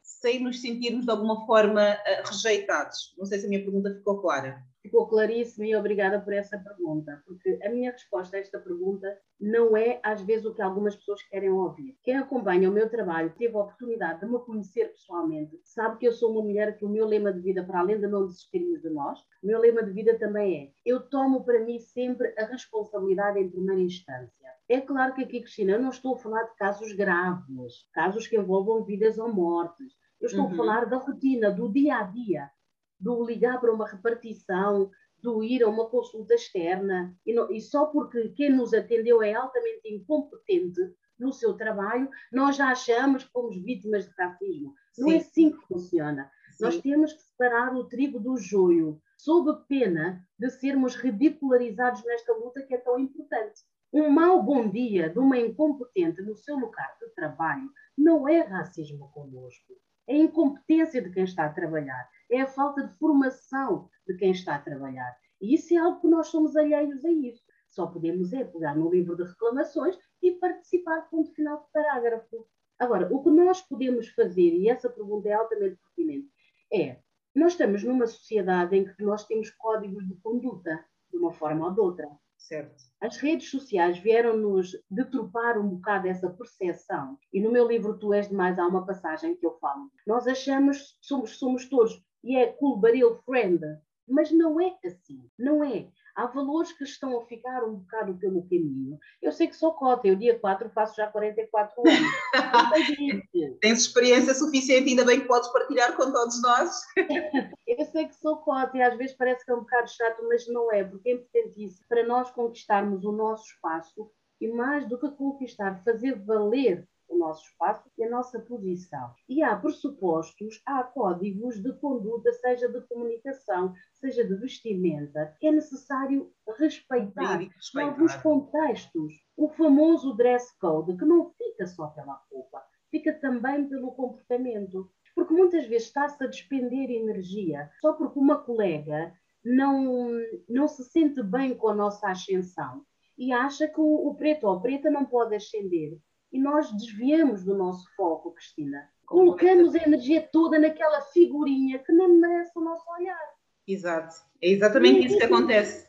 sem 0.02 0.44
nos 0.44 0.62
sentirmos 0.62 1.06
de 1.06 1.12
alguma 1.12 1.46
forma 1.46 1.94
uh, 1.94 2.30
rejeitados? 2.30 3.14
Não 3.18 3.26
sei 3.26 3.40
se 3.40 3.46
a 3.46 3.50
minha 3.50 3.64
pergunta 3.64 3.94
ficou 3.94 4.22
clara. 4.22 4.62
Ficou 4.84 5.08
claríssimo 5.08 5.64
e 5.64 5.74
obrigada 5.78 6.20
por 6.20 6.34
essa 6.34 6.60
pergunta, 6.60 7.24
porque 7.26 7.58
a 7.64 7.70
minha 7.70 7.90
resposta 7.90 8.36
a 8.36 8.40
esta 8.42 8.60
pergunta 8.60 9.18
não 9.40 9.78
é 9.78 9.98
às 10.04 10.22
vezes 10.22 10.46
o 10.46 10.54
que 10.54 10.62
algumas 10.62 10.94
pessoas 10.94 11.24
querem 11.24 11.50
ouvir. 11.50 11.98
Quem 12.04 12.18
acompanha 12.18 12.70
o 12.70 12.74
meu 12.74 12.90
trabalho, 12.90 13.34
teve 13.38 13.56
a 13.56 13.62
oportunidade 13.62 14.20
de 14.20 14.26
me 14.26 14.38
conhecer 14.40 14.90
pessoalmente, 14.90 15.58
sabe 15.64 16.00
que 16.00 16.06
eu 16.06 16.12
sou 16.12 16.34
uma 16.34 16.42
mulher 16.42 16.78
que 16.78 16.84
o 16.84 16.90
meu 16.90 17.08
lema 17.08 17.32
de 17.32 17.40
vida, 17.40 17.64
para 17.64 17.80
além 17.80 17.98
de 17.98 18.08
não 18.08 18.26
desistirmos 18.26 18.82
de 18.82 18.90
nós, 18.90 19.22
o 19.42 19.48
meu 19.48 19.58
lema 19.58 19.82
de 19.84 19.92
vida 19.92 20.20
também 20.20 20.66
é: 20.66 20.72
eu 20.86 21.00
tomo 21.00 21.46
para 21.46 21.62
mim 21.62 21.80
sempre 21.80 22.34
a 22.38 22.44
responsabilidade 22.44 23.40
em 23.40 23.50
primeira 23.50 23.82
instância. 23.82 24.50
É 24.68 24.82
claro 24.82 25.14
que 25.14 25.24
aqui, 25.24 25.40
Cristina, 25.40 25.72
eu 25.74 25.82
não 25.82 25.92
estou 25.92 26.16
a 26.16 26.20
falar 26.20 26.44
de 26.44 26.56
casos 26.58 26.92
graves, 26.92 27.88
casos 27.94 28.28
que 28.28 28.36
envolvam 28.36 28.84
vidas 28.84 29.18
ou 29.18 29.34
mortes. 29.34 29.94
Eu 30.20 30.28
estou 30.28 30.46
uhum. 30.46 30.52
a 30.52 30.56
falar 30.56 30.86
da 30.88 30.98
rotina, 30.98 31.50
do 31.52 31.72
dia 31.72 32.00
a 32.00 32.04
dia 32.04 32.52
do 33.00 33.26
ligar 33.26 33.60
para 33.60 33.74
uma 33.74 33.88
repartição, 33.88 34.90
do 35.22 35.44
ir 35.44 35.64
a 35.64 35.70
uma 35.70 35.90
consulta 35.90 36.34
externa, 36.34 37.18
e, 37.26 37.34
não, 37.34 37.50
e 37.52 37.62
só 37.62 37.86
porque 37.86 38.30
quem 38.30 38.52
nos 38.52 38.74
atendeu 38.74 39.24
é 39.24 39.34
altamente 39.34 39.88
incompetente 39.88 40.82
no 41.18 41.32
seu 41.32 41.54
trabalho, 41.54 42.10
nós 42.32 42.58
já 42.58 42.70
achamos 42.70 43.24
que 43.24 43.32
fomos 43.32 43.56
vítimas 43.64 44.06
de 44.06 44.14
racismo. 44.18 44.74
Sim. 44.92 45.02
Não 45.02 45.12
é 45.12 45.18
assim 45.18 45.52
que 45.52 45.68
funciona. 45.68 46.30
Sim. 46.52 46.66
Nós 46.66 46.82
temos 46.82 47.14
que 47.14 47.22
separar 47.22 47.74
o 47.74 47.86
trigo 47.86 48.20
do 48.20 48.38
joio, 48.38 49.02
sob 49.18 49.66
pena 49.68 50.22
de 50.38 50.50
sermos 50.50 50.96
ridicularizados 50.96 52.04
nesta 52.04 52.34
luta 52.34 52.62
que 52.62 52.76
é 52.76 52.78
tão 52.78 53.00
importante. 53.00 53.62
Um 53.94 54.10
mau 54.10 54.42
bom 54.44 54.70
dia 54.70 55.10
de 55.10 55.20
uma 55.20 55.38
incompetente 55.38 56.22
no 56.22 56.36
seu 56.36 56.58
lugar 56.58 56.98
de 57.00 57.08
trabalho 57.14 57.72
não 57.98 58.28
é 58.28 58.42
racismo 58.42 59.10
conosco. 59.12 59.74
É 60.08 60.18
incompetência 60.18 61.02
de 61.02 61.12
quem 61.12 61.24
está 61.24 61.46
a 61.46 61.54
trabalhar 61.54 62.10
é 62.34 62.42
a 62.42 62.48
falta 62.48 62.88
de 62.88 62.98
formação 62.98 63.90
de 64.08 64.16
quem 64.16 64.32
está 64.32 64.56
a 64.56 64.62
trabalhar. 64.62 65.16
E 65.42 65.54
isso 65.56 65.74
é 65.74 65.78
algo 65.78 66.02
que 66.02 66.08
nós 66.08 66.28
somos 66.28 66.56
alheios 66.56 67.04
a 67.06 67.12
isso. 67.12 67.44
Só 67.70 67.88
podemos 67.88 68.32
é 68.34 68.44
pegar 68.44 68.76
no 68.76 68.90
livro 68.90 69.16
de 69.16 69.24
reclamações 69.24 69.98
e 70.22 70.32
participar, 70.32 71.10
ponto 71.10 71.34
final 71.34 71.62
de 71.62 71.72
parágrafo. 71.72 72.48
Agora, 72.80 73.14
o 73.14 73.24
que 73.24 73.30
nós 73.30 73.62
podemos 73.62 74.10
fazer, 74.10 74.54
e 74.54 74.70
essa 74.70 74.90
pergunta 74.90 75.30
é 75.30 75.34
altamente 75.34 75.78
pertinente, 75.78 76.30
é: 76.72 77.00
nós 77.36 77.54
estamos 77.54 77.84
numa 77.84 78.08
sociedade 78.08 78.76
em 78.76 78.86
que 78.86 79.04
nós 79.04 79.26
temos 79.26 79.50
códigos 79.52 80.08
de 80.08 80.16
conduta, 80.16 80.86
de 81.12 81.18
uma 81.18 81.32
forma 81.32 81.66
ou 81.66 81.74
de 81.74 81.80
outra. 81.80 82.10
Certo. 82.38 82.76
As 83.00 83.18
redes 83.18 83.50
sociais 83.50 83.98
vieram-nos 84.00 84.78
deturpar 84.90 85.58
um 85.58 85.70
bocado 85.70 86.08
essa 86.08 86.30
percepção. 86.30 87.18
E 87.32 87.42
no 87.42 87.52
meu 87.52 87.68
livro 87.68 87.98
Tu 87.98 88.14
És 88.14 88.28
Demais 88.28 88.60
há 88.60 88.68
uma 88.68 88.86
passagem 88.86 89.36
que 89.36 89.46
eu 89.46 89.58
falo. 89.60 89.90
Nós 90.06 90.28
achamos, 90.28 90.98
somos, 91.02 91.38
somos 91.38 91.70
todos 91.70 92.04
e 92.24 92.38
é 92.38 92.48
cool 92.48 92.78
baril 92.78 93.16
friend. 93.26 93.60
Mas 94.08 94.32
não 94.32 94.60
é 94.60 94.76
assim, 94.86 95.30
não 95.38 95.64
é. 95.64 95.88
Há 96.16 96.28
valores 96.28 96.72
que 96.74 96.84
estão 96.84 97.18
a 97.18 97.26
ficar 97.26 97.64
um 97.64 97.76
bocado 97.76 98.14
pelo 98.16 98.44
caminho. 98.44 99.00
Eu 99.22 99.32
sei 99.32 99.48
que 99.48 99.56
sou 99.56 99.74
cota, 99.74 100.08
eu 100.08 100.16
dia 100.16 100.38
4 100.38 100.70
faço 100.70 100.96
já 100.96 101.08
44 101.08 101.82
anos. 101.82 102.12
Tens 103.62 103.80
experiência 103.80 104.36
suficiente, 104.36 104.90
ainda 104.90 105.06
bem 105.06 105.22
que 105.22 105.28
podes 105.28 105.50
partilhar 105.50 105.96
com 105.96 106.12
todos 106.12 106.40
nós. 106.42 106.82
eu 107.66 107.86
sei 107.86 108.08
que 108.08 108.16
sou 108.16 108.38
cota 108.38 108.78
e 108.78 108.82
às 108.82 108.96
vezes 108.96 109.16
parece 109.16 109.44
que 109.44 109.52
é 109.52 109.56
um 109.56 109.62
bocado 109.62 109.90
chato, 109.90 110.24
mas 110.28 110.48
não 110.48 110.72
é, 110.72 110.84
porque 110.84 111.10
é 111.10 111.14
importantíssimo 111.14 111.88
para 111.88 112.06
nós 112.06 112.30
conquistarmos 112.30 113.04
o 113.04 113.12
nosso 113.12 113.46
espaço 113.46 114.12
e 114.40 114.48
mais 114.50 114.88
do 114.88 115.00
que 115.00 115.10
conquistar, 115.12 115.82
fazer 115.84 116.14
valer 116.20 116.88
o 117.08 117.18
nosso 117.18 117.46
espaço 117.46 117.90
e 117.98 118.04
a 118.04 118.10
nossa 118.10 118.40
posição. 118.40 119.14
E 119.28 119.42
há 119.44 119.56
pressupostos, 119.56 120.62
há 120.66 120.84
códigos 120.84 121.62
de 121.62 121.74
conduta, 121.74 122.32
seja 122.34 122.68
de 122.68 122.82
comunicação, 122.82 123.74
seja 123.94 124.26
de 124.26 124.36
vestimenta, 124.36 125.36
que 125.40 125.48
é 125.48 125.52
necessário 125.52 126.32
respeitar, 126.58 127.38
respeitar. 127.38 127.88
em 127.88 127.90
alguns 127.90 128.16
contextos. 128.18 129.14
O 129.36 129.50
famoso 129.50 130.16
dress 130.16 130.58
code, 130.60 130.98
que 130.98 131.06
não 131.06 131.32
fica 131.32 131.66
só 131.66 131.88
pela 131.88 132.22
roupa, 132.32 132.64
fica 132.90 133.14
também 133.14 133.68
pelo 133.68 133.94
comportamento. 133.94 134.90
Porque 135.16 135.34
muitas 135.34 135.68
vezes 135.68 135.88
está-se 135.88 136.24
a 136.24 136.28
despender 136.28 136.90
energia 136.90 137.70
só 137.82 137.94
porque 137.94 138.18
uma 138.18 138.40
colega 138.44 139.14
não, 139.44 140.10
não 140.50 140.68
se 140.68 140.84
sente 140.86 141.22
bem 141.22 141.56
com 141.56 141.70
a 141.70 141.76
nossa 141.76 142.10
ascensão 142.10 142.84
e 143.18 143.32
acha 143.32 143.68
que 143.68 143.80
o, 143.80 144.08
o 144.08 144.16
preto 144.16 144.48
ou 144.48 144.58
a 144.58 144.62
preta 144.62 144.90
não 144.90 145.06
pode 145.06 145.36
ascender. 145.36 145.98
E 146.34 146.40
nós 146.40 146.72
desviamos 146.72 147.44
do 147.44 147.56
nosso 147.56 147.88
foco, 147.96 148.32
Cristina. 148.32 148.90
Colocamos 149.06 149.76
a 149.76 149.84
energia 149.84 150.28
toda 150.32 150.58
naquela 150.58 151.00
figurinha 151.02 151.78
que 151.80 151.92
não 151.94 152.10
merece 152.18 152.52
o 152.58 152.62
nosso 152.62 152.84
olhar. 152.92 153.20
Exato. 153.68 154.16
É 154.42 154.50
exatamente 154.50 155.02
E 155.02 155.06
isso 155.06 155.18
que 155.20 155.24
isso- 155.24 155.34
acontece. 155.34 155.88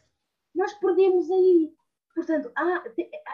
Nós 0.55 0.73
perdemos 0.75 1.31
aí. 1.31 1.73
Portanto, 2.15 2.53
há- 2.55 2.85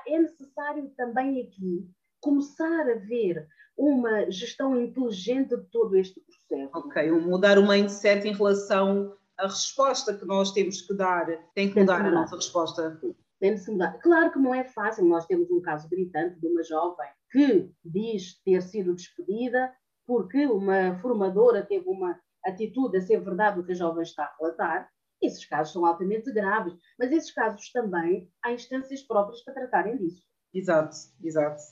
é 0.07 0.19
necessário 0.21 0.89
também 0.97 1.43
aqui 1.43 1.87
começar 2.21 2.89
a 2.89 2.95
ver 2.95 3.47
uma 3.77 4.31
gestão 4.31 4.81
inteligente 4.81 5.57
de 5.57 5.65
todo 5.71 5.97
este 5.97 6.21
processo. 6.21 6.71
Ok, 6.79 7.11
mudar 7.11 7.59
o 7.59 7.67
mindset 7.67 8.27
em 8.29 8.33
relação 8.33 9.17
à 9.37 9.45
resposta 9.49 10.17
que 10.17 10.25
nós 10.25 10.53
temos 10.53 10.81
que 10.83 10.95
dar. 10.95 11.27
Tem 11.55 11.71
que 11.73 11.81
mudar 11.81 12.05
a 12.07 12.11
nossa 12.11 12.37
resposta. 12.37 13.01
Tem 13.41 13.55
de 13.55 13.61
se 13.61 13.71
mudar. 13.71 13.99
Claro 14.01 14.31
que 14.31 14.39
não 14.39 14.55
é 14.55 14.65
fácil. 14.65 15.05
Nós 15.07 15.27
temos 15.27 15.51
um 15.51 15.63
caso 15.63 15.89
gritante 15.89 16.39
de 16.39 16.47
uma 16.47 16.63
jovem 16.63 17.09
que 17.33 17.73
diz 17.85 18.41
ter 18.45 18.63
sido 18.63 18.95
despedida 18.95 19.73
porque 20.07 20.45
uma 20.47 20.99
formadora 21.01 21.65
teve 21.65 21.89
uma 21.89 22.21
atitude 22.45 22.99
a 22.99 23.01
ser 23.01 23.21
verdade 23.21 23.61
o 23.61 23.65
que 23.65 23.73
a 23.73 23.77
jovem 23.77 24.03
está 24.03 24.25
a 24.25 24.37
relatar. 24.39 24.91
Esses 25.23 25.45
casos 25.47 25.73
são 25.73 25.87
altamente 25.87 26.33
graves, 26.33 26.75
mas 26.99 27.13
esses 27.13 27.31
casos 27.31 27.71
também 27.73 28.31
há 28.43 28.53
instâncias 28.53 29.03
próprias 29.03 29.43
para 29.43 29.55
tratarem 29.55 29.97
disso. 29.97 30.23
Exato, 30.53 30.97
exato. 31.23 31.63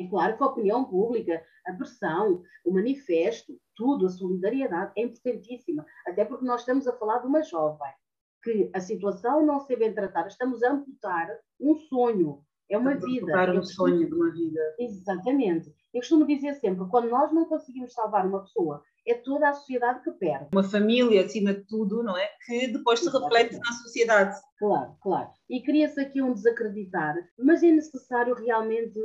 É 0.00 0.06
claro 0.06 0.36
que 0.36 0.42
a 0.42 0.46
opinião 0.46 0.84
pública, 0.84 1.42
a 1.66 1.72
pressão, 1.72 2.42
o 2.64 2.72
manifesto, 2.72 3.58
tudo, 3.74 4.06
a 4.06 4.10
solidariedade 4.10 4.92
é 4.96 5.02
importantíssima. 5.02 5.84
Até 6.06 6.24
porque 6.24 6.44
nós 6.44 6.60
estamos 6.60 6.86
a 6.86 6.96
falar 6.96 7.18
de 7.18 7.26
uma 7.26 7.42
jovem 7.42 7.92
que 8.42 8.70
a 8.74 8.80
situação 8.80 9.44
não 9.44 9.60
ser 9.60 9.76
bem 9.76 9.92
tratada, 9.92 10.28
estamos 10.28 10.62
a 10.62 10.72
amputar 10.72 11.28
um 11.60 11.74
sonho, 11.76 12.42
é 12.70 12.76
uma 12.78 12.92
Estamos 12.94 13.12
vida. 13.14 13.26
amputar 13.26 13.50
um 13.50 13.58
costumo- 13.60 13.88
sonho 13.88 14.06
de 14.08 14.14
uma 14.14 14.30
vida. 14.32 14.60
Exatamente. 14.78 15.70
Eu 15.94 16.00
costumo 16.00 16.26
dizer 16.26 16.54
sempre, 16.56 16.86
quando 16.88 17.08
nós 17.08 17.32
não 17.32 17.46
conseguimos 17.46 17.92
salvar 17.94 18.26
uma 18.26 18.42
pessoa, 18.42 18.82
é 19.06 19.14
toda 19.14 19.48
a 19.48 19.54
sociedade 19.54 20.02
que 20.04 20.10
perde. 20.12 20.48
Uma 20.52 20.62
família, 20.62 21.24
acima 21.24 21.54
de 21.54 21.62
tudo, 21.66 22.02
não 22.02 22.16
é? 22.16 22.28
Que 22.44 22.66
depois 22.68 23.00
se 23.00 23.08
reflete 23.08 23.56
na 23.58 23.72
sociedade. 23.72 24.36
Claro, 24.58 24.94
claro. 25.00 25.30
E 25.48 25.62
cria-se 25.62 25.98
aqui 25.98 26.20
um 26.20 26.34
desacreditar, 26.34 27.16
mas 27.38 27.62
é 27.62 27.70
necessário 27.72 28.34
realmente, 28.34 29.00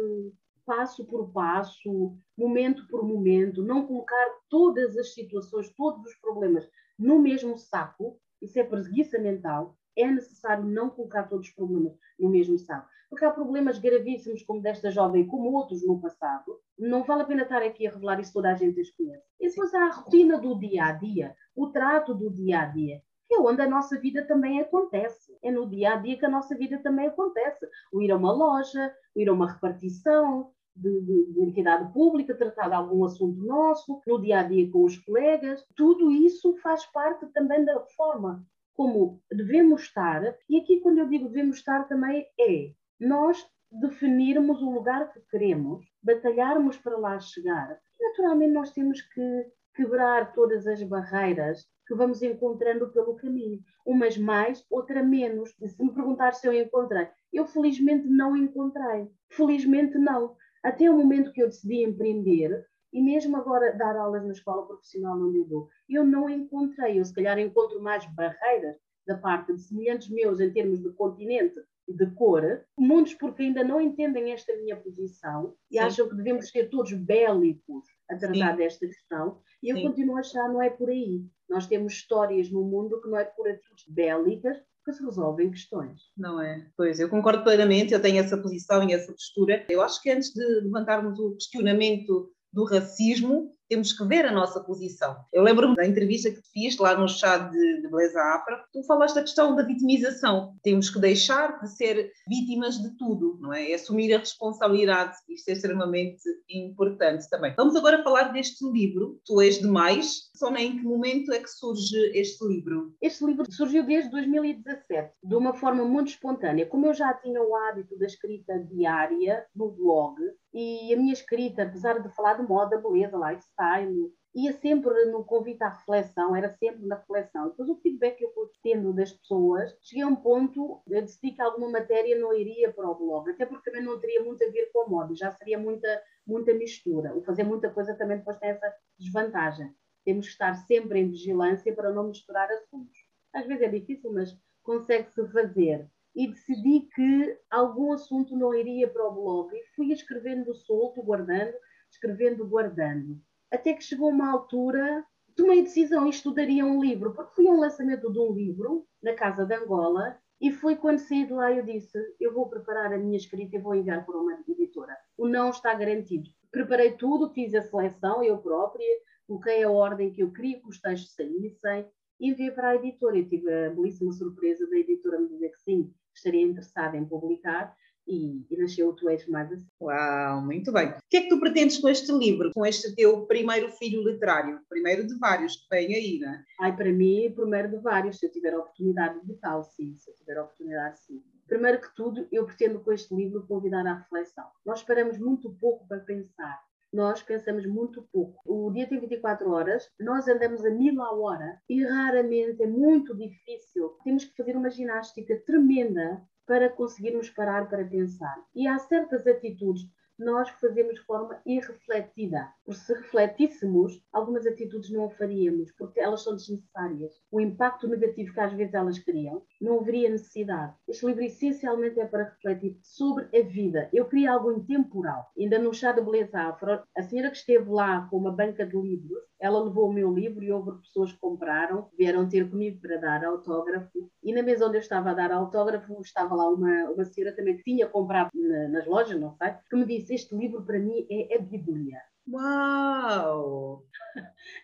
passo 0.66 1.06
por 1.06 1.32
passo, 1.32 2.16
momento 2.38 2.86
por 2.90 3.04
momento, 3.04 3.64
não 3.64 3.88
colocar 3.88 4.26
todas 4.50 4.98
as 4.98 5.14
situações, 5.14 5.74
todos 5.76 6.06
os 6.06 6.16
problemas 6.20 6.68
no 7.00 7.20
mesmo 7.20 7.58
saco. 7.58 8.20
Isso 8.44 8.60
é 8.60 8.64
preguiça 8.64 9.18
mental. 9.20 9.78
É 9.96 10.06
necessário 10.06 10.66
não 10.66 10.90
colocar 10.90 11.24
todos 11.24 11.48
os 11.48 11.54
problemas 11.54 11.94
no 12.20 12.30
mesmo 12.30 12.58
saco. 12.58 12.88
Porque 13.10 13.26
há 13.26 13.32
problemas 13.32 13.78
gravíssimos, 13.78 14.42
como 14.44 14.62
desta 14.62 14.90
jovem, 14.90 15.28
como 15.28 15.52
outros 15.52 15.86
no 15.86 16.02
passado. 16.02 16.60
Não 16.78 17.04
vale 17.04 17.22
a 17.22 17.26
pena 17.26 17.44
estar 17.44 17.62
aqui 17.62 17.88
a 17.88 17.92
revelar 17.92 18.20
isso, 18.20 18.34
toda 18.34 18.50
a 18.50 18.56
gente 18.56 18.82
os 18.82 18.90
conhece. 18.92 19.24
E 19.40 19.48
depois 19.48 19.74
há 19.74 19.86
a 19.86 19.92
rotina 19.92 20.40
do 20.40 20.58
dia 20.58 20.86
a 20.86 20.92
dia, 20.94 21.36
o 21.56 21.68
trato 21.68 22.14
do 22.14 22.30
dia 22.32 22.62
a 22.62 22.66
dia 22.66 23.02
que 23.28 23.36
é 23.36 23.40
onde 23.40 23.62
a 23.62 23.70
nossa 23.70 24.00
vida 24.00 24.26
também 24.28 24.60
acontece. 24.60 25.36
É 25.42 25.50
no 25.50 25.68
dia 25.68 25.94
a 25.94 25.96
dia 25.96 26.18
que 26.18 26.26
a 26.26 26.30
nossa 26.30 26.56
vida 26.56 26.78
também 26.80 27.08
acontece. 27.08 27.68
O 27.92 28.02
ir 28.02 28.12
a 28.12 28.18
uma 28.18 28.32
loja, 28.32 28.94
o 29.16 29.20
ir 29.20 29.30
a 29.30 29.34
uma 29.34 29.52
repartição 29.52 30.52
de, 30.76 31.02
de- 31.02 31.34
de 31.34 31.42
entidade 31.42 31.92
pública, 31.94 32.36
tratar 32.36 32.68
de 32.70 32.76
algum 32.76 33.04
assunto 33.06 33.40
nosso, 33.44 34.02
no 34.08 34.22
dia 34.22 34.40
a 34.40 34.44
dia 34.44 34.70
com 34.72 34.84
os 34.84 34.98
colegas, 34.98 35.66
tudo 35.76 36.12
isso 36.12 36.56
faz 36.58 36.86
parte 36.88 37.26
também 37.34 37.64
da 37.66 37.80
forma 37.96 38.46
como 38.76 39.22
devemos 39.32 39.84
estar. 39.84 40.36
E 40.50 40.58
aqui, 40.58 40.80
quando 40.80 40.98
eu 40.98 41.08
digo 41.08 41.30
devemos 41.30 41.58
estar, 41.58 41.88
também 41.88 42.26
é 42.40 42.72
nós 43.00 43.46
definirmos 43.72 44.62
o 44.62 44.70
lugar 44.72 45.12
que 45.14 45.20
queremos, 45.30 45.86
batalharmos 46.02 46.78
para 46.78 46.98
lá 46.98 47.20
chegar. 47.20 47.78
Naturalmente, 48.00 48.52
nós 48.54 48.72
temos 48.72 49.02
que 49.02 49.46
quebrar 49.76 50.34
todas 50.34 50.68
as 50.68 50.82
barreiras 50.84 51.66
que 51.88 51.96
vamos 51.96 52.22
encontrando 52.22 52.90
pelo 52.92 53.16
caminho. 53.16 53.60
Umas 53.86 54.18
mais, 54.18 54.64
outra 54.70 55.04
menos. 55.04 55.54
E 55.62 55.68
se 55.68 55.84
me 55.84 55.92
perguntar 55.92 56.34
se 56.34 56.48
eu 56.48 56.54
encontrei, 56.54 57.08
eu 57.32 57.46
felizmente 57.46 58.08
não 58.08 58.38
encontrei. 58.38 59.10
Felizmente 59.30 59.98
não. 59.98 60.36
Até 60.64 60.90
o 60.90 60.98
momento 60.98 61.32
que 61.34 61.44
eu 61.44 61.48
decidi 61.48 61.84
empreender, 61.84 62.66
e 62.94 63.02
mesmo 63.02 63.36
agora 63.36 63.76
dar 63.76 63.98
aulas 63.98 64.24
na 64.24 64.32
escola 64.32 64.66
profissional 64.66 65.20
onde 65.20 65.40
eu 65.40 65.46
dou, 65.46 65.68
eu 65.90 66.06
não 66.06 66.30
encontrei. 66.30 67.00
Eu 67.00 67.06
se 67.06 67.14
calhar 67.14 67.38
encontro 67.40 67.82
mais 67.82 68.06
barreiras 68.14 68.78
da 69.06 69.18
parte 69.18 69.54
de 69.54 69.62
semelhantes 69.62 70.10
meus 70.10 70.40
em 70.40 70.52
termos 70.54 70.82
de 70.82 70.90
continente 70.92 71.60
e 71.86 71.94
de 71.94 72.06
cor, 72.12 72.64
muitos 72.78 73.14
porque 73.16 73.44
ainda 73.44 73.64
não 73.64 73.82
entendem 73.82 74.32
esta 74.32 74.56
minha 74.56 74.78
posição 74.78 75.54
e 75.70 75.78
Sim. 75.78 75.80
acham 75.80 76.08
que 76.08 76.16
devemos 76.16 76.50
ser 76.50 76.70
todos 76.70 76.94
bélicos 76.94 77.86
a 78.10 78.16
tratar 78.16 78.52
Sim. 78.52 78.58
desta 78.58 78.88
questão. 78.88 79.42
E 79.62 79.70
eu 79.70 79.78
Sim. 79.78 79.88
continuo 79.88 80.16
a 80.16 80.20
achar 80.22 80.48
não 80.48 80.62
é 80.62 80.70
por 80.70 80.90
aí. 80.90 81.26
Nós 81.50 81.68
temos 81.68 81.94
histórias 81.94 82.50
no 82.50 82.64
mundo 82.64 83.02
que 83.02 83.10
não 83.10 83.18
é 83.18 83.26
por 83.26 83.50
atitudes 83.50 83.86
bélicas 83.90 84.58
que 84.84 84.94
se 84.94 85.04
resolvem 85.04 85.52
questões. 85.52 86.02
Não 86.18 86.42
é? 86.42 86.68
Pois, 86.76 87.00
eu 87.00 87.10
concordo 87.10 87.44
plenamente, 87.44 87.94
eu 87.94 88.02
tenho 88.02 88.20
essa 88.20 88.38
posição 88.38 88.88
e 88.88 88.94
essa 88.94 89.12
postura. 89.12 89.66
Eu 89.70 89.82
acho 89.82 90.02
que 90.02 90.10
antes 90.10 90.34
de 90.34 90.44
levantarmos 90.62 91.20
o 91.20 91.34
questionamento 91.36 92.30
do 92.52 92.66
racismo, 92.66 93.53
temos 93.70 93.94
que 93.94 94.06
ver 94.06 94.26
a 94.26 94.32
nossa 94.32 94.60
posição. 94.62 95.16
Eu 95.32 95.44
lembro-me 95.44 95.76
da 95.76 95.86
entrevista 95.86 96.32
que 96.32 96.42
fiz 96.54 96.78
lá 96.78 96.96
no 96.96 97.08
chá 97.08 97.38
de, 97.38 97.82
de 97.82 97.88
Beleza 97.88 98.20
Afra, 98.20 98.64
tu 98.72 98.84
falaste 98.84 99.16
da 99.16 99.22
questão 99.22 99.56
da 99.56 99.64
vitimização. 99.64 100.56
Temos 100.64 100.90
que 100.90 101.00
deixar 101.00 101.60
de 101.60 101.70
ser 101.76 102.12
vítimas 102.28 102.78
de 102.78 102.96
tudo, 102.98 103.38
não 103.40 103.54
é? 103.54 103.70
E 103.70 103.74
assumir 103.74 104.14
a 104.14 104.20
responsabilidade. 104.20 105.16
Isto 105.30 105.50
é 105.50 105.54
extremamente 105.54 106.22
importante 106.50 107.30
também. 107.30 107.54
Vamos 107.56 107.76
agora 107.76 108.04
falar 108.04 108.34
deste 108.34 108.66
livro, 108.72 109.20
Tu 109.26 109.42
És 109.42 109.60
Demais. 109.60 110.32
Só 110.36 110.54
em 110.56 110.78
que 110.78 110.84
momento 110.84 111.32
é 111.32 111.40
que 111.40 111.50
surge 111.50 111.98
este 112.14 112.46
livro? 112.46 112.94
Este 113.02 113.26
livro 113.26 113.46
surgiu 113.52 113.86
desde 113.86 114.10
2017, 114.12 115.14
de 115.24 115.36
uma 115.36 115.54
forma 115.54 115.86
muito 115.86 116.10
espontânea. 116.10 116.66
Como 116.66 116.88
eu 116.88 116.94
já 116.94 117.14
tinha 117.14 117.42
o 117.42 117.56
hábito 117.56 117.98
da 117.98 118.06
escrita 118.06 118.60
diária 118.60 119.46
no 119.56 119.72
blog, 119.72 120.16
e 120.54 120.94
a 120.94 120.98
minha 120.98 121.14
escrita, 121.14 121.64
apesar 121.64 122.00
de 122.00 122.10
falar 122.16 122.36
de 122.36 122.48
moda, 122.48 122.78
beleza, 122.78 123.18
lifestyle, 123.18 124.14
ia 124.36 124.54
sempre 124.54 125.06
no 125.06 125.24
convite 125.24 125.64
à 125.64 125.70
reflexão, 125.70 126.36
era 126.36 126.50
sempre 126.50 126.86
na 126.86 126.96
reflexão. 126.96 127.50
Depois 127.50 127.70
o 127.70 127.76
feedback 127.78 128.18
que 128.18 128.26
eu 128.26 128.34
fui 128.34 128.48
tendo 128.62 128.94
das 128.94 129.12
pessoas, 129.12 129.76
cheguei 129.82 130.04
a 130.04 130.08
um 130.08 130.16
ponto, 130.16 130.82
eu 130.88 131.02
decidi 131.02 131.32
que 131.32 131.42
alguma 131.42 131.70
matéria 131.70 132.20
não 132.20 132.34
iria 132.34 132.72
para 132.72 132.90
o 132.90 132.96
blog, 132.96 133.30
até 133.30 133.46
porque 133.46 133.70
também 133.70 133.86
não 133.86 134.00
teria 134.00 134.24
muito 134.24 134.44
a 134.44 134.50
ver 134.50 134.72
com 134.72 134.82
a 134.82 134.88
moda, 134.88 135.16
já 135.16 135.32
seria 135.32 135.58
muita, 135.58 136.02
muita 136.26 136.54
mistura. 136.54 137.16
O 137.16 137.22
fazer 137.22 137.44
muita 137.44 137.70
coisa 137.70 137.96
também 137.96 138.18
depois 138.18 138.38
tem 138.38 138.50
essa 138.50 138.74
desvantagem. 138.98 139.74
Temos 140.06 140.26
que 140.26 140.32
estar 140.34 140.54
sempre 140.54 141.00
em 141.00 141.10
vigilância 141.10 141.74
para 141.74 141.92
não 141.92 142.08
misturar 142.08 142.50
assuntos. 142.52 142.98
Às 143.34 143.46
vezes 143.48 143.64
é 143.64 143.70
difícil, 143.70 144.12
mas 144.12 144.38
consegue-se 144.62 145.28
fazer. 145.32 145.88
E 146.16 146.28
decidi 146.28 146.88
que 146.94 147.38
algum 147.50 147.92
assunto 147.94 148.36
não 148.36 148.54
iria 148.54 148.88
para 148.88 149.08
o 149.08 149.14
blog 149.14 149.56
e 149.56 149.66
fui 149.76 149.92
escrevendo 149.92 150.54
solto, 150.54 151.02
guardando, 151.02 151.54
escrevendo, 151.90 152.48
guardando. 152.48 153.20
Até 153.52 153.74
que 153.74 153.84
chegou 153.84 154.10
uma 154.10 154.32
altura, 154.32 155.04
tomei 155.36 155.60
a 155.60 155.64
decisão 155.64 156.06
e 156.06 156.10
estudaria 156.10 156.66
um 156.66 156.82
livro, 156.82 157.14
porque 157.14 157.36
fui 157.36 157.48
a 157.48 157.52
um 157.52 157.60
lançamento 157.60 158.12
de 158.12 158.20
um 158.20 158.32
livro 158.34 158.86
na 159.02 159.14
Casa 159.14 159.46
de 159.46 159.56
Angola 159.56 160.18
e 160.44 160.52
foi 160.52 160.76
quando 160.76 161.00
saí 161.00 161.26
de 161.26 161.32
lá 161.32 161.52
eu 161.54 161.64
disse, 161.64 161.98
eu 162.20 162.34
vou 162.34 162.50
preparar 162.50 162.92
a 162.92 162.98
minha 162.98 163.16
escrita 163.16 163.56
e 163.56 163.60
vou 163.60 163.76
enviar 163.76 164.06
para 164.06 164.18
uma 164.18 164.38
editora. 164.46 164.94
O 165.18 165.26
não 165.26 165.50
está 165.50 165.74
garantido. 165.74 166.30
Preparei 166.52 166.98
tudo, 166.98 167.30
fiz 167.30 167.54
a 167.54 167.62
seleção 167.62 168.22
eu 168.22 168.38
própria, 168.38 168.86
coloquei 169.26 169.64
a 169.64 169.72
ordem 169.72 170.12
que 170.12 170.22
eu 170.22 170.34
queria 170.34 170.60
que 170.60 170.68
os 170.68 170.82
textos 170.82 171.16
saíssem 171.16 171.88
e 172.20 172.30
enviei 172.30 172.52
para 172.52 172.70
a 172.70 172.76
editora. 172.76 173.18
Eu 173.18 173.30
tive 173.30 173.54
a 173.54 173.70
belíssima 173.70 174.12
surpresa 174.12 174.70
da 174.70 174.76
editora 174.76 175.20
me 175.20 175.30
dizer 175.30 175.50
que 175.50 175.60
sim, 175.60 175.94
estaria 176.16 176.42
interessada 176.42 176.98
em 176.98 177.06
publicar 177.06 177.76
e, 178.08 178.46
e 178.50 178.58
nasceu 178.58 178.90
o 178.90 178.94
Tu 178.94 179.10
És 179.10 179.26
Mais 179.28 179.52
Assim. 179.52 179.66
Uau, 179.80 180.42
muito 180.42 180.72
bem. 180.72 180.90
O 180.90 180.96
que 181.10 181.18
é 181.18 181.22
que 181.22 181.30
tu 181.30 181.40
pretendes 181.40 181.78
com 181.78 181.90
este 181.90 182.12
livro, 182.12 182.52
com 182.54 182.66
este 182.66 182.94
teu 182.96 183.26
primeiro 183.26 183.70
filho 183.70 184.04
literário? 184.04 184.60
Primeiro 184.70 185.08
de 185.08 185.18
vários 185.18 185.56
que 185.56 185.68
vem 185.70 185.96
aí, 185.96 186.20
não 186.20 186.30
é? 186.30 186.44
Ai, 186.60 186.76
para 186.76 186.92
mim, 186.92 187.32
primeiro 187.36 187.70
de 187.70 187.78
vários, 187.78 188.20
se 188.20 188.26
eu 188.26 188.32
tiver 188.32 188.54
a 188.54 188.60
oportunidade 188.60 189.26
de 189.26 189.34
tal, 189.36 189.64
sim, 189.64 189.96
se 189.98 190.10
eu 190.10 190.16
tiver 190.16 190.38
a 190.38 190.44
oportunidade, 190.44 191.00
sim. 191.00 191.24
Primeiro 191.48 191.82
que 191.82 191.94
tudo, 191.96 192.28
eu 192.32 192.46
pretendo 192.46 192.80
com 192.80 192.92
este 192.92 193.14
livro 193.14 193.46
convidar 193.48 193.86
à 193.86 193.94
reflexão. 193.96 194.46
Nós 194.66 194.82
paramos 194.84 195.18
muito 195.18 195.52
pouco 195.54 195.88
para 195.88 196.00
pensar. 196.00 196.62
Nós 196.94 197.24
pensamos 197.24 197.66
muito 197.66 198.08
pouco. 198.12 198.40
O 198.46 198.72
dia 198.72 198.88
tem 198.88 199.00
24 199.00 199.50
horas, 199.50 199.90
nós 200.00 200.28
andamos 200.28 200.64
a 200.64 200.70
mil 200.70 201.02
a 201.02 201.12
hora 201.12 201.60
e 201.68 201.84
raramente 201.84 202.62
é 202.62 202.68
muito 202.68 203.18
difícil. 203.18 203.98
Temos 204.04 204.26
que 204.26 204.36
fazer 204.38 204.56
uma 204.56 204.70
ginástica 204.70 205.36
tremenda 205.44 206.22
para 206.46 206.70
conseguirmos 206.70 207.32
parar 207.32 207.68
para 207.68 207.84
pensar. 207.84 208.36
E 208.54 208.68
há 208.68 208.78
certas 208.78 209.26
atitudes 209.26 209.88
nós 210.24 210.50
fazemos 210.50 210.96
de 210.96 211.02
forma 211.02 211.40
irrefletida. 211.46 212.48
Porque 212.66 212.80
se 212.80 212.94
refletíssemos, 212.94 214.02
algumas 214.12 214.46
atitudes 214.46 214.90
não 214.90 215.10
faríamos, 215.10 215.72
porque 215.74 216.00
elas 216.00 216.24
são 216.24 216.36
desnecessárias. 216.36 217.14
O 217.32 217.42
impacto 217.42 217.88
negativo 217.88 218.34
que 218.34 218.40
às 218.40 218.54
vezes 218.54 218.74
elas 218.74 219.00
criam, 219.00 219.44
não 219.62 219.80
haveria 219.80 220.10
necessidade. 220.10 220.74
Este 220.88 221.06
livro 221.06 221.24
essencialmente 221.24 222.00
é 222.00 222.06
para 222.06 222.26
refletir 222.26 222.78
sobre 222.82 223.26
a 223.38 223.44
vida. 223.44 223.90
Eu 223.92 224.06
queria 224.06 224.32
algo 224.32 224.52
intemporal. 224.52 225.30
Ainda 225.38 225.60
no 225.60 225.74
chá 225.74 225.92
da 225.92 226.02
beleza 226.02 226.40
afro, 226.40 226.82
a 226.96 227.04
senhora 227.04 227.30
que 227.30 227.38
esteve 227.38 227.70
lá 227.70 228.08
com 228.10 228.18
uma 228.18 228.32
banca 228.32 228.66
de 228.66 228.78
livros, 228.78 229.24
ela 229.40 229.62
levou 229.62 229.90
o 229.90 229.94
meu 229.94 230.14
livro 230.14 230.42
e 230.42 230.52
houve 230.52 230.72
pessoas 230.80 231.12
que 231.12 231.20
compraram, 231.20 231.90
vieram 231.98 232.30
ter 232.30 232.50
comigo 232.50 232.80
para 232.80 232.98
dar 232.98 233.26
autógrafo. 233.26 234.10
E 234.24 234.34
na 234.34 234.42
mesa 234.42 234.68
onde 234.68 234.78
eu 234.78 234.82
estava 234.82 235.12
a 235.12 235.14
dar 235.14 235.32
autógrafo, 235.34 236.02
estava 236.02 236.34
lá 236.34 236.50
uma, 236.50 236.92
uma 236.92 237.04
senhora 237.04 237.36
também 237.36 237.58
que 237.58 237.64
tinha 237.64 237.86
comprado 237.86 238.30
na, 238.34 238.70
nas 238.70 238.86
lojas, 238.86 239.20
não 239.20 239.34
sei, 239.34 239.54
que 239.70 239.76
me 239.76 239.86
disse: 239.86 240.13
Este 240.14 240.36
livro 240.36 240.62
para 240.62 240.78
mim 240.78 241.08
é 241.10 241.36
a 241.36 241.40
Bíblia. 241.42 242.00
Uau! 242.32 243.84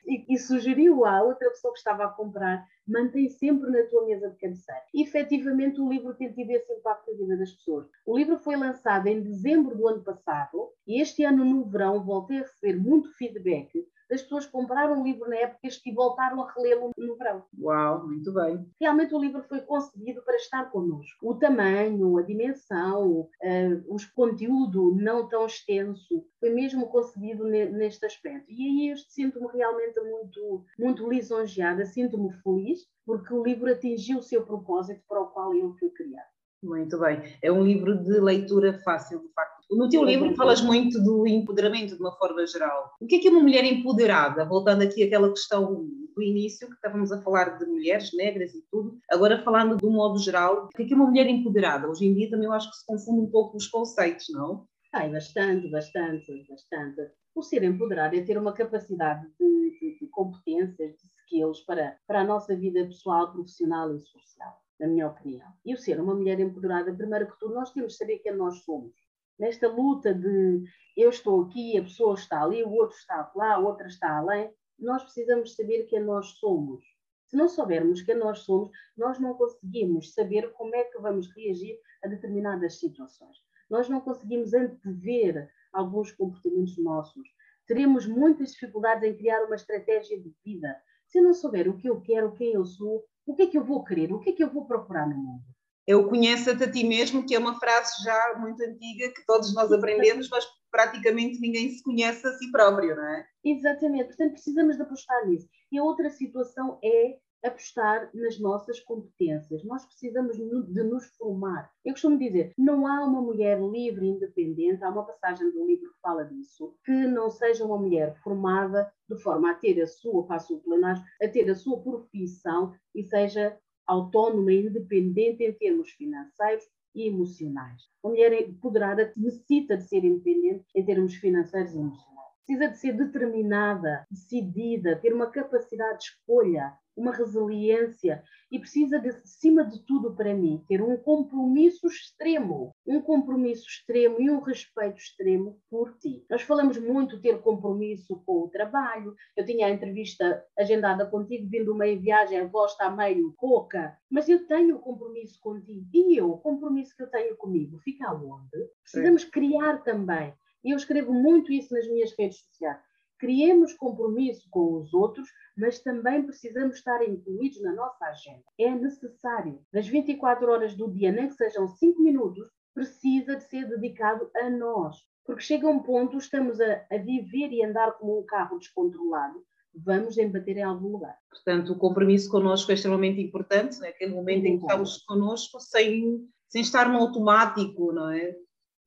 E, 0.06 0.34
e, 0.34 0.38
sugeriu 0.38 1.06
à 1.06 1.24
outra 1.24 1.50
pessoa 1.50 1.74
que 1.74 1.80
estava 1.80 2.06
a 2.06 2.10
comprar: 2.10 2.68
mantém 2.88 3.28
sempre 3.30 3.72
na 3.72 3.84
tua 3.88 4.06
mesa 4.06 4.30
de 4.30 4.38
cabeceira. 4.38 4.84
E 4.94 5.02
efetivamente 5.02 5.82
o 5.82 5.90
livro 5.90 6.14
tem 6.14 6.32
tido 6.32 6.52
esse 6.52 6.72
impacto 6.72 7.12
na 7.12 7.18
vida 7.18 7.38
das 7.38 7.52
pessoas. 7.54 7.88
O 8.06 8.16
livro 8.16 8.38
foi 8.38 8.56
lançado 8.56 9.08
em 9.08 9.22
dezembro 9.22 9.76
do 9.76 9.88
ano 9.88 10.04
passado 10.04 10.70
e 10.86 11.02
este 11.02 11.24
ano, 11.24 11.44
no 11.44 11.66
verão, 11.66 12.04
voltei 12.04 12.38
a 12.38 12.42
receber 12.42 12.78
muito 12.80 13.12
feedback 13.18 13.88
das 14.10 14.22
pessoas 14.22 14.46
compraram 14.46 15.02
o 15.02 15.04
livro 15.04 15.30
na 15.30 15.38
época 15.38 15.60
e 15.86 15.94
voltaram 15.94 16.42
a 16.42 16.52
relê-lo 16.52 16.92
no 16.98 17.16
verão. 17.16 17.44
Uau, 17.60 18.08
muito 18.08 18.34
bem. 18.34 18.66
Realmente 18.80 19.14
o 19.14 19.20
livro 19.20 19.44
foi 19.44 19.62
concebido 19.62 20.22
para 20.24 20.36
estar 20.36 20.72
connosco. 20.72 21.18
O 21.22 21.36
tamanho, 21.36 22.18
a 22.18 22.22
dimensão, 22.22 23.22
uh, 23.22 23.94
os 23.94 24.06
conteúdo 24.06 24.96
não 24.96 25.28
tão 25.28 25.46
extenso, 25.46 26.26
foi 26.40 26.50
mesmo 26.50 26.88
concebido 26.88 27.46
neste 27.46 28.06
aspecto. 28.06 28.52
E 28.52 28.68
aí 28.68 28.90
eu 28.92 28.98
sinto-me 28.98 29.48
realmente 29.54 30.00
muito, 30.02 30.66
muito 30.78 31.10
lisonjeada, 31.10 31.86
sinto-me 31.86 32.34
feliz, 32.42 32.88
porque 33.06 33.34
o 33.34 33.44
livro 33.44 33.72
atingiu 33.72 34.20
o 34.20 34.24
seu 34.24 34.46
propósito 34.46 35.02
para 35.08 35.22
o 35.22 35.28
qual 35.28 35.54
eu 35.54 35.74
fui 35.74 35.90
criado. 35.90 36.30
Muito 36.62 37.00
bem. 37.00 37.22
É 37.42 37.52
um 37.52 37.64
livro 37.64 37.98
de 38.04 38.20
leitura 38.20 38.74
fácil, 38.80 39.20
de 39.20 39.30
facto. 39.30 39.59
No 39.70 39.88
teu 39.88 40.04
livro 40.04 40.36
falas 40.36 40.62
muito 40.62 41.00
do 41.04 41.28
empoderamento 41.28 41.96
de 41.96 42.02
uma 42.02 42.12
forma 42.18 42.46
geral. 42.48 42.92
O 43.00 43.06
que 43.06 43.18
é 43.18 43.20
que 43.20 43.28
é 43.28 43.32
uma 43.32 43.42
mulher 43.42 43.64
empoderada? 43.64 44.44
Voltando 44.44 44.82
aqui 44.82 45.04
àquela 45.04 45.30
questão 45.30 45.86
do 46.16 46.24
início, 46.24 46.68
que 46.68 46.74
estávamos 46.74 47.12
a 47.12 47.22
falar 47.22 47.58
de 47.58 47.66
mulheres 47.68 48.12
negras 48.14 48.54
e 48.56 48.64
tudo, 48.72 48.98
agora 49.12 49.44
falando 49.44 49.78
de 49.78 49.86
um 49.86 49.92
modo 49.92 50.18
geral, 50.18 50.66
o 50.66 50.68
que 50.70 50.84
é 50.84 50.86
que 50.88 50.94
é 50.94 50.96
uma 50.96 51.06
mulher 51.06 51.28
empoderada? 51.28 51.88
Hoje 51.88 52.08
em 52.08 52.16
dia 52.16 52.32
também 52.32 52.48
eu 52.48 52.54
acho 52.54 52.70
que 52.72 52.78
se 52.78 52.86
confunde 52.86 53.28
um 53.28 53.30
pouco 53.30 53.58
os 53.58 53.68
conceitos, 53.68 54.26
não? 54.32 54.66
Ai, 54.92 55.12
bastante, 55.12 55.70
bastante, 55.70 56.46
bastante. 56.50 57.12
O 57.36 57.44
ser 57.44 57.64
empoderado 57.64 58.16
é 58.16 58.22
ter 58.24 58.40
uma 58.40 58.54
capacidade 58.54 59.28
de, 59.40 59.80
de, 59.80 60.00
de 60.00 60.08
competências, 60.08 60.96
de 60.96 61.04
skills 61.22 61.62
para, 61.62 61.96
para 62.08 62.22
a 62.22 62.26
nossa 62.26 62.56
vida 62.56 62.84
pessoal, 62.86 63.32
profissional 63.32 63.96
e 63.96 64.00
social 64.00 64.60
na 64.80 64.88
minha 64.88 65.08
opinião. 65.08 65.48
E 65.66 65.74
o 65.74 65.78
ser 65.78 66.00
uma 66.00 66.16
mulher 66.16 66.40
empoderada, 66.40 66.94
primeiro 66.94 67.28
que 67.28 67.38
tudo, 67.38 67.54
nós 67.54 67.72
temos 67.72 67.94
de 67.94 67.98
saber 68.00 68.20
quem 68.20 68.36
nós 68.36 68.64
somos. 68.64 68.94
Nesta 69.40 69.70
luta 69.70 70.14
de 70.14 70.64
eu 70.98 71.10
estou 71.10 71.44
aqui, 71.44 71.78
a 71.78 71.84
pessoa 71.84 72.16
está 72.16 72.44
ali, 72.44 72.62
o 72.62 72.72
outro 72.72 72.98
está 72.98 73.32
lá, 73.34 73.54
a 73.54 73.60
outra 73.60 73.88
está 73.88 74.18
além, 74.18 74.54
nós 74.78 75.02
precisamos 75.02 75.56
saber 75.56 75.86
quem 75.86 76.04
nós 76.04 76.28
somos. 76.40 76.84
Se 77.26 77.38
não 77.38 77.48
soubermos 77.48 78.02
quem 78.02 78.16
nós 78.16 78.40
somos, 78.40 78.70
nós 78.98 79.18
não 79.18 79.34
conseguimos 79.36 80.14
saber 80.14 80.52
como 80.54 80.76
é 80.76 80.84
que 80.84 81.00
vamos 81.00 81.34
reagir 81.34 81.80
a 82.04 82.08
determinadas 82.10 82.80
situações. 82.80 83.38
Nós 83.70 83.88
não 83.88 84.02
conseguimos 84.02 84.54
antever 84.54 85.50
alguns 85.72 86.12
comportamentos 86.12 86.78
nossos. 86.78 87.26
Teremos 87.66 88.06
muitas 88.08 88.52
dificuldades 88.52 89.04
em 89.04 89.16
criar 89.16 89.46
uma 89.46 89.56
estratégia 89.56 90.20
de 90.20 90.36
vida. 90.44 90.76
Se 91.08 91.22
não 91.22 91.34
souber 91.34 91.70
o 91.70 91.78
que 91.78 91.88
eu 91.88 92.02
quero, 92.02 92.34
quem 92.34 92.54
eu 92.54 92.66
sou, 92.66 93.06
o 93.26 93.36
que 93.36 93.44
é 93.44 93.48
que 93.48 93.58
eu 93.58 93.64
vou 93.64 93.86
querer? 93.86 94.12
O 94.12 94.20
que 94.20 94.32
é 94.32 94.34
que 94.34 94.44
eu 94.44 94.50
vou 94.50 94.66
procurar 94.66 95.08
no 95.08 95.16
mundo? 95.16 95.46
Eu 95.90 96.08
conheço-te 96.08 96.64
a 96.64 96.72
ti 96.72 96.84
mesmo, 96.84 97.26
que 97.26 97.34
é 97.34 97.40
uma 97.40 97.60
frase 97.60 98.04
já 98.04 98.36
muito 98.38 98.62
antiga 98.62 99.12
que 99.12 99.26
todos 99.26 99.52
nós 99.56 99.72
aprendemos, 99.72 100.30
mas 100.30 100.46
praticamente 100.70 101.42
ninguém 101.42 101.68
se 101.72 101.82
conhece 101.82 102.28
a 102.28 102.32
si 102.34 102.52
próprio, 102.52 102.96
não 102.96 103.04
é? 103.04 103.26
Exatamente, 103.44 104.10
portanto 104.10 104.34
precisamos 104.34 104.76
de 104.76 104.84
apostar 104.84 105.28
nisso. 105.28 105.50
E 105.72 105.80
a 105.80 105.84
outra 105.84 106.12
situação 106.12 106.78
é 106.84 107.18
apostar 107.44 108.12
nas 108.14 108.40
nossas 108.40 108.80
competências. 108.82 109.64
Nós 109.64 109.84
precisamos 109.84 110.38
de 110.38 110.84
nos 110.84 111.08
formar. 111.18 111.72
Eu 111.84 111.94
costumo 111.94 112.20
dizer, 112.20 112.54
não 112.56 112.86
há 112.86 113.04
uma 113.04 113.24
mulher 113.24 113.60
livre 113.60 114.06
e 114.06 114.10
independente, 114.10 114.84
há 114.84 114.90
uma 114.90 115.08
passagem 115.08 115.50
do 115.50 115.66
livro 115.66 115.90
que 115.90 116.02
fala 116.04 116.24
disso, 116.24 116.76
que 116.86 117.08
não 117.08 117.32
seja 117.32 117.66
uma 117.66 117.80
mulher 117.80 118.16
formada 118.22 118.94
de 119.10 119.18
forma 119.18 119.50
a 119.50 119.56
ter 119.56 119.82
a 119.82 119.88
sua, 119.88 120.28
passo 120.28 120.60
plenário, 120.60 121.02
a 121.20 121.28
ter 121.28 121.50
a 121.50 121.56
sua 121.56 121.82
profissão 121.82 122.76
e 122.94 123.04
seja 123.04 123.58
autónoma 123.90 124.54
e 124.54 124.68
independente 124.68 125.44
em 125.44 125.52
termos 125.52 125.90
financeiros 125.90 126.64
e 126.94 127.08
emocionais. 127.08 127.82
Uma 128.04 128.12
mulher 128.12 128.34
empoderada 128.48 129.12
necessita 129.18 129.78
de 129.78 129.84
ser 129.84 130.04
independente 130.04 130.66
em 130.76 130.86
termos 130.86 131.16
financeiros 131.16 131.74
e 131.74 131.80
emocionais. 131.80 132.19
Precisa 132.50 132.68
de 132.68 132.80
ser 132.80 132.94
determinada, 132.94 134.08
decidida, 134.10 134.96
ter 134.96 135.14
uma 135.14 135.30
capacidade 135.30 136.00
de 136.00 136.06
escolha, 136.06 136.74
uma 136.98 137.12
resiliência 137.12 138.24
e 138.52 138.58
precisa, 138.58 138.98
de, 138.98 139.10
acima 139.10 139.64
de 139.64 139.86
tudo, 139.86 140.16
para 140.16 140.34
mim, 140.34 140.66
ter 140.68 140.82
um 140.82 140.98
compromisso 140.98 141.86
extremo, 141.86 142.74
um 142.88 143.02
compromisso 143.02 143.68
extremo 143.68 144.20
e 144.20 144.32
um 144.32 144.40
respeito 144.40 144.98
extremo 144.98 145.62
por 145.70 145.96
ti. 146.00 146.26
Nós 146.28 146.42
falamos 146.42 146.80
muito 146.80 147.22
ter 147.22 147.40
compromisso 147.40 148.20
com 148.26 148.42
o 148.42 148.50
trabalho. 148.50 149.14
Eu 149.38 149.46
tinha 149.46 149.68
a 149.68 149.70
entrevista 149.70 150.44
agendada 150.58 151.06
contigo, 151.06 151.48
vindo 151.48 151.76
meio 151.76 152.02
viagem, 152.02 152.40
a 152.40 152.48
voz 152.48 152.72
está 152.72 152.90
meio 152.90 153.32
coca, 153.38 153.96
mas 154.10 154.28
eu 154.28 154.48
tenho 154.48 154.80
compromisso 154.80 155.40
contigo. 155.40 155.86
E 155.94 156.18
eu, 156.18 156.32
o 156.32 156.40
compromisso 156.40 156.96
que 156.98 157.04
eu 157.04 157.12
tenho 157.12 157.38
comigo, 157.38 157.78
fica 157.78 158.08
aonde? 158.08 158.50
Precisamos 158.82 159.22
Sim. 159.22 159.30
criar 159.30 159.84
também. 159.84 160.34
E 160.64 160.72
eu 160.72 160.78
escrevo 160.78 161.14
muito 161.14 161.52
isso 161.52 161.74
nas 161.74 161.88
minhas 161.88 162.14
redes 162.18 162.40
sociais 162.40 162.80
criemos 163.20 163.74
compromisso 163.74 164.48
com 164.50 164.76
os 164.76 164.94
outros, 164.94 165.30
mas 165.56 165.80
também 165.80 166.24
precisamos 166.24 166.78
estar 166.78 167.08
incluídos 167.08 167.62
na 167.62 167.74
nossa 167.74 168.06
agenda. 168.06 168.44
É 168.58 168.72
necessário. 168.72 169.60
Das 169.72 169.88
24 169.88 170.50
horas 170.50 170.74
do 170.74 170.90
dia, 170.90 171.12
nem 171.12 171.28
que 171.28 171.36
sejam 171.36 171.68
5 171.68 172.02
minutos, 172.02 172.50
precisa 172.74 173.36
de 173.36 173.44
ser 173.44 173.68
dedicado 173.68 174.32
a 174.38 174.50
nós. 174.50 174.96
Porque 175.26 175.44
chega 175.44 175.68
um 175.68 175.80
ponto, 175.84 176.18
estamos 176.18 176.60
a, 176.62 176.86
a 176.90 176.98
viver 176.98 177.52
e 177.52 177.64
andar 177.64 177.92
como 177.98 178.20
um 178.20 178.26
carro 178.26 178.58
descontrolado, 178.58 179.44
vamos 179.76 180.18
embater 180.18 180.58
em 180.58 180.64
algum 180.64 180.88
lugar. 180.88 181.16
Portanto, 181.30 181.74
o 181.74 181.78
compromisso 181.78 182.32
connosco 182.32 182.72
é 182.72 182.74
extremamente 182.74 183.22
importante, 183.22 183.80
naquele 183.80 184.16
momento 184.16 184.46
em 184.46 184.58
que 184.58 184.64
estamos 184.64 185.04
connosco, 185.04 185.60
sem, 185.60 186.26
sem 186.48 186.62
estar 186.62 186.90
no 186.90 186.98
automático, 186.98 187.92
não 187.92 188.10
é? 188.10 188.36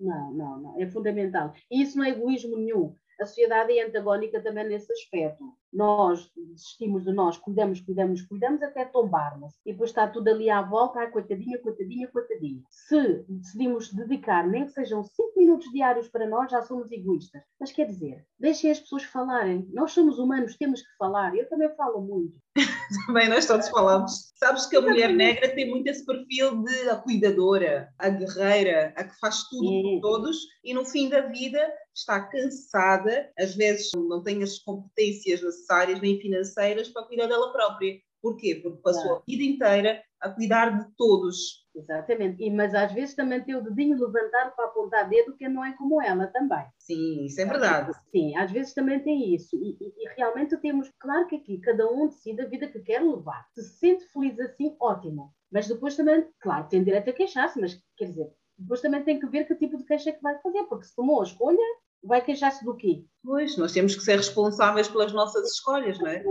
Não, 0.03 0.33
não, 0.33 0.61
não, 0.61 0.81
é 0.83 0.87
fundamental. 0.87 1.55
E 1.71 1.81
isso 1.81 1.97
não 1.97 2.05
é 2.05 2.11
egoísmo 2.11 2.57
nenhum 2.57 2.95
a 3.23 3.27
sociedade 3.27 3.79
é 3.79 3.87
antagónica 3.87 4.43
também 4.43 4.69
nesse 4.69 4.93
aspecto. 4.93 5.57
Nós 5.73 6.31
desistimos 6.37 7.05
de 7.05 7.13
nós, 7.13 7.39
cuidamos, 7.39 7.81
cuidamos, 7.81 8.23
cuidamos 8.23 8.63
até 8.63 8.85
tombarmos. 8.85 9.55
E 9.65 9.73
depois 9.73 9.91
está 9.91 10.07
tudo 10.07 10.29
ali 10.29 10.51
à 10.51 10.61
volta, 10.61 11.01
ah, 11.01 11.11
coitadinha, 11.11 11.59
coitadinha, 11.59 12.09
coitadinha. 12.09 12.61
Se 12.69 13.25
decidimos 13.29 13.93
dedicar, 13.93 14.47
nem 14.47 14.67
que 14.67 14.73
sejam 14.73 15.03
cinco 15.03 15.33
minutos 15.37 15.71
diários 15.73 16.09
para 16.09 16.29
nós, 16.29 16.51
já 16.51 16.61
somos 16.63 16.91
egoístas. 16.93 17.43
Mas 17.59 17.73
quer 17.73 17.87
dizer, 17.87 18.27
deixem 18.39 18.71
as 18.71 18.81
pessoas 18.81 19.05
falarem. 19.05 19.67
Nós 19.73 19.93
somos 19.93 20.19
humanos, 20.19 20.57
temos 20.57 20.83
que 20.83 20.97
falar. 20.99 21.35
Eu 21.35 21.49
também 21.49 21.75
falo 21.75 22.03
muito. 22.03 22.35
também 23.07 23.29
nós 23.29 23.47
todos 23.47 23.69
falamos. 23.71 24.33
Sabes 24.37 24.67
que 24.67 24.77
a 24.77 24.81
mulher 24.81 25.13
negra 25.15 25.55
tem 25.55 25.71
muito 25.71 25.87
esse 25.89 26.05
perfil 26.05 26.63
de 26.63 26.91
a 26.91 26.97
cuidadora, 26.97 27.89
a 27.99 28.09
guerreira, 28.11 28.93
a 28.97 29.05
que 29.05 29.19
faz 29.19 29.49
tudo 29.49 29.83
por 29.83 30.01
todos 30.01 30.37
e 30.63 30.75
no 30.75 30.85
fim 30.85 31.09
da 31.09 31.23
vida 31.23 31.59
está 31.95 32.21
cansada, 32.21 33.31
às 33.39 33.55
vezes 33.55 33.91
não 33.95 34.23
tem 34.23 34.43
as 34.43 34.59
competências 34.59 35.43
necessárias 35.43 35.62
nem 36.01 36.21
financeiras 36.21 36.89
para 36.89 37.07
cuidar 37.07 37.27
dela 37.27 37.53
própria. 37.53 37.99
Porquê? 38.23 38.61
Porque 38.63 38.81
passou 38.83 39.17
a 39.17 39.23
vida 39.27 39.43
inteira 39.43 40.01
a 40.21 40.31
cuidar 40.31 40.79
de 40.79 40.87
todos. 40.97 41.67
Exatamente. 41.75 42.43
E, 42.43 42.51
mas 42.51 42.73
às 42.73 42.93
vezes 42.93 43.17
também 43.17 43.43
tem 43.43 43.57
o 43.57 43.63
dedinho 43.63 43.99
levantado 43.99 44.55
para 44.55 44.67
apontar 44.67 45.09
dedo 45.09 45.37
que 45.37 45.49
não 45.49 45.65
é 45.65 45.73
como 45.77 46.01
ela 46.01 46.29
também. 46.29 46.65
Sim, 46.79 47.25
isso 47.25 47.41
é 47.41 47.45
verdade. 47.45 47.93
Sim, 48.13 48.37
às 48.37 48.53
vezes 48.53 48.73
também 48.73 49.01
tem 49.01 49.35
isso. 49.35 49.57
E, 49.57 49.77
e, 49.81 49.93
e, 49.97 50.09
realmente 50.17 50.57
temos, 50.59 50.89
claro 51.01 51.27
que 51.27 51.37
aqui 51.37 51.59
cada 51.59 51.91
um 51.91 52.07
decide 52.07 52.43
a 52.43 52.49
vida 52.49 52.69
que 52.69 52.81
quer 52.81 53.03
levar. 53.03 53.45
Se 53.55 53.63
se 53.63 53.79
sente 53.79 54.07
feliz 54.13 54.39
assim, 54.39 54.77
ótimo. 54.81 55.33
Mas 55.51 55.67
depois 55.67 55.97
também, 55.97 56.25
claro, 56.41 56.69
tem 56.69 56.85
direito 56.85 57.11
a 57.11 57.13
queixar-se, 57.13 57.61
mas 57.61 57.77
quer 57.97 58.07
dizer, 58.07 58.31
depois 58.57 58.81
também 58.81 59.03
tem 59.03 59.19
que 59.19 59.27
ver 59.27 59.47
que 59.47 59.57
tipo 59.57 59.77
de 59.77 59.85
queixa 59.85 60.11
é 60.11 60.13
que 60.13 60.23
vai 60.23 60.39
fazer, 60.41 60.63
porque 60.65 60.87
se 60.87 60.95
tomou 60.95 61.21
a 61.21 61.25
escolha, 61.25 61.59
vai 62.03 62.25
queixar-se 62.25 62.65
do 62.65 62.77
quê? 62.77 63.05
Pois, 63.23 63.57
nós 63.57 63.73
temos 63.73 63.95
que 63.95 64.03
ser 64.03 64.17
responsáveis 64.17 64.89
pelas 64.89 65.13
nossas 65.13 65.51
escolhas, 65.53 65.99
não 65.99 66.09
é? 66.09 66.25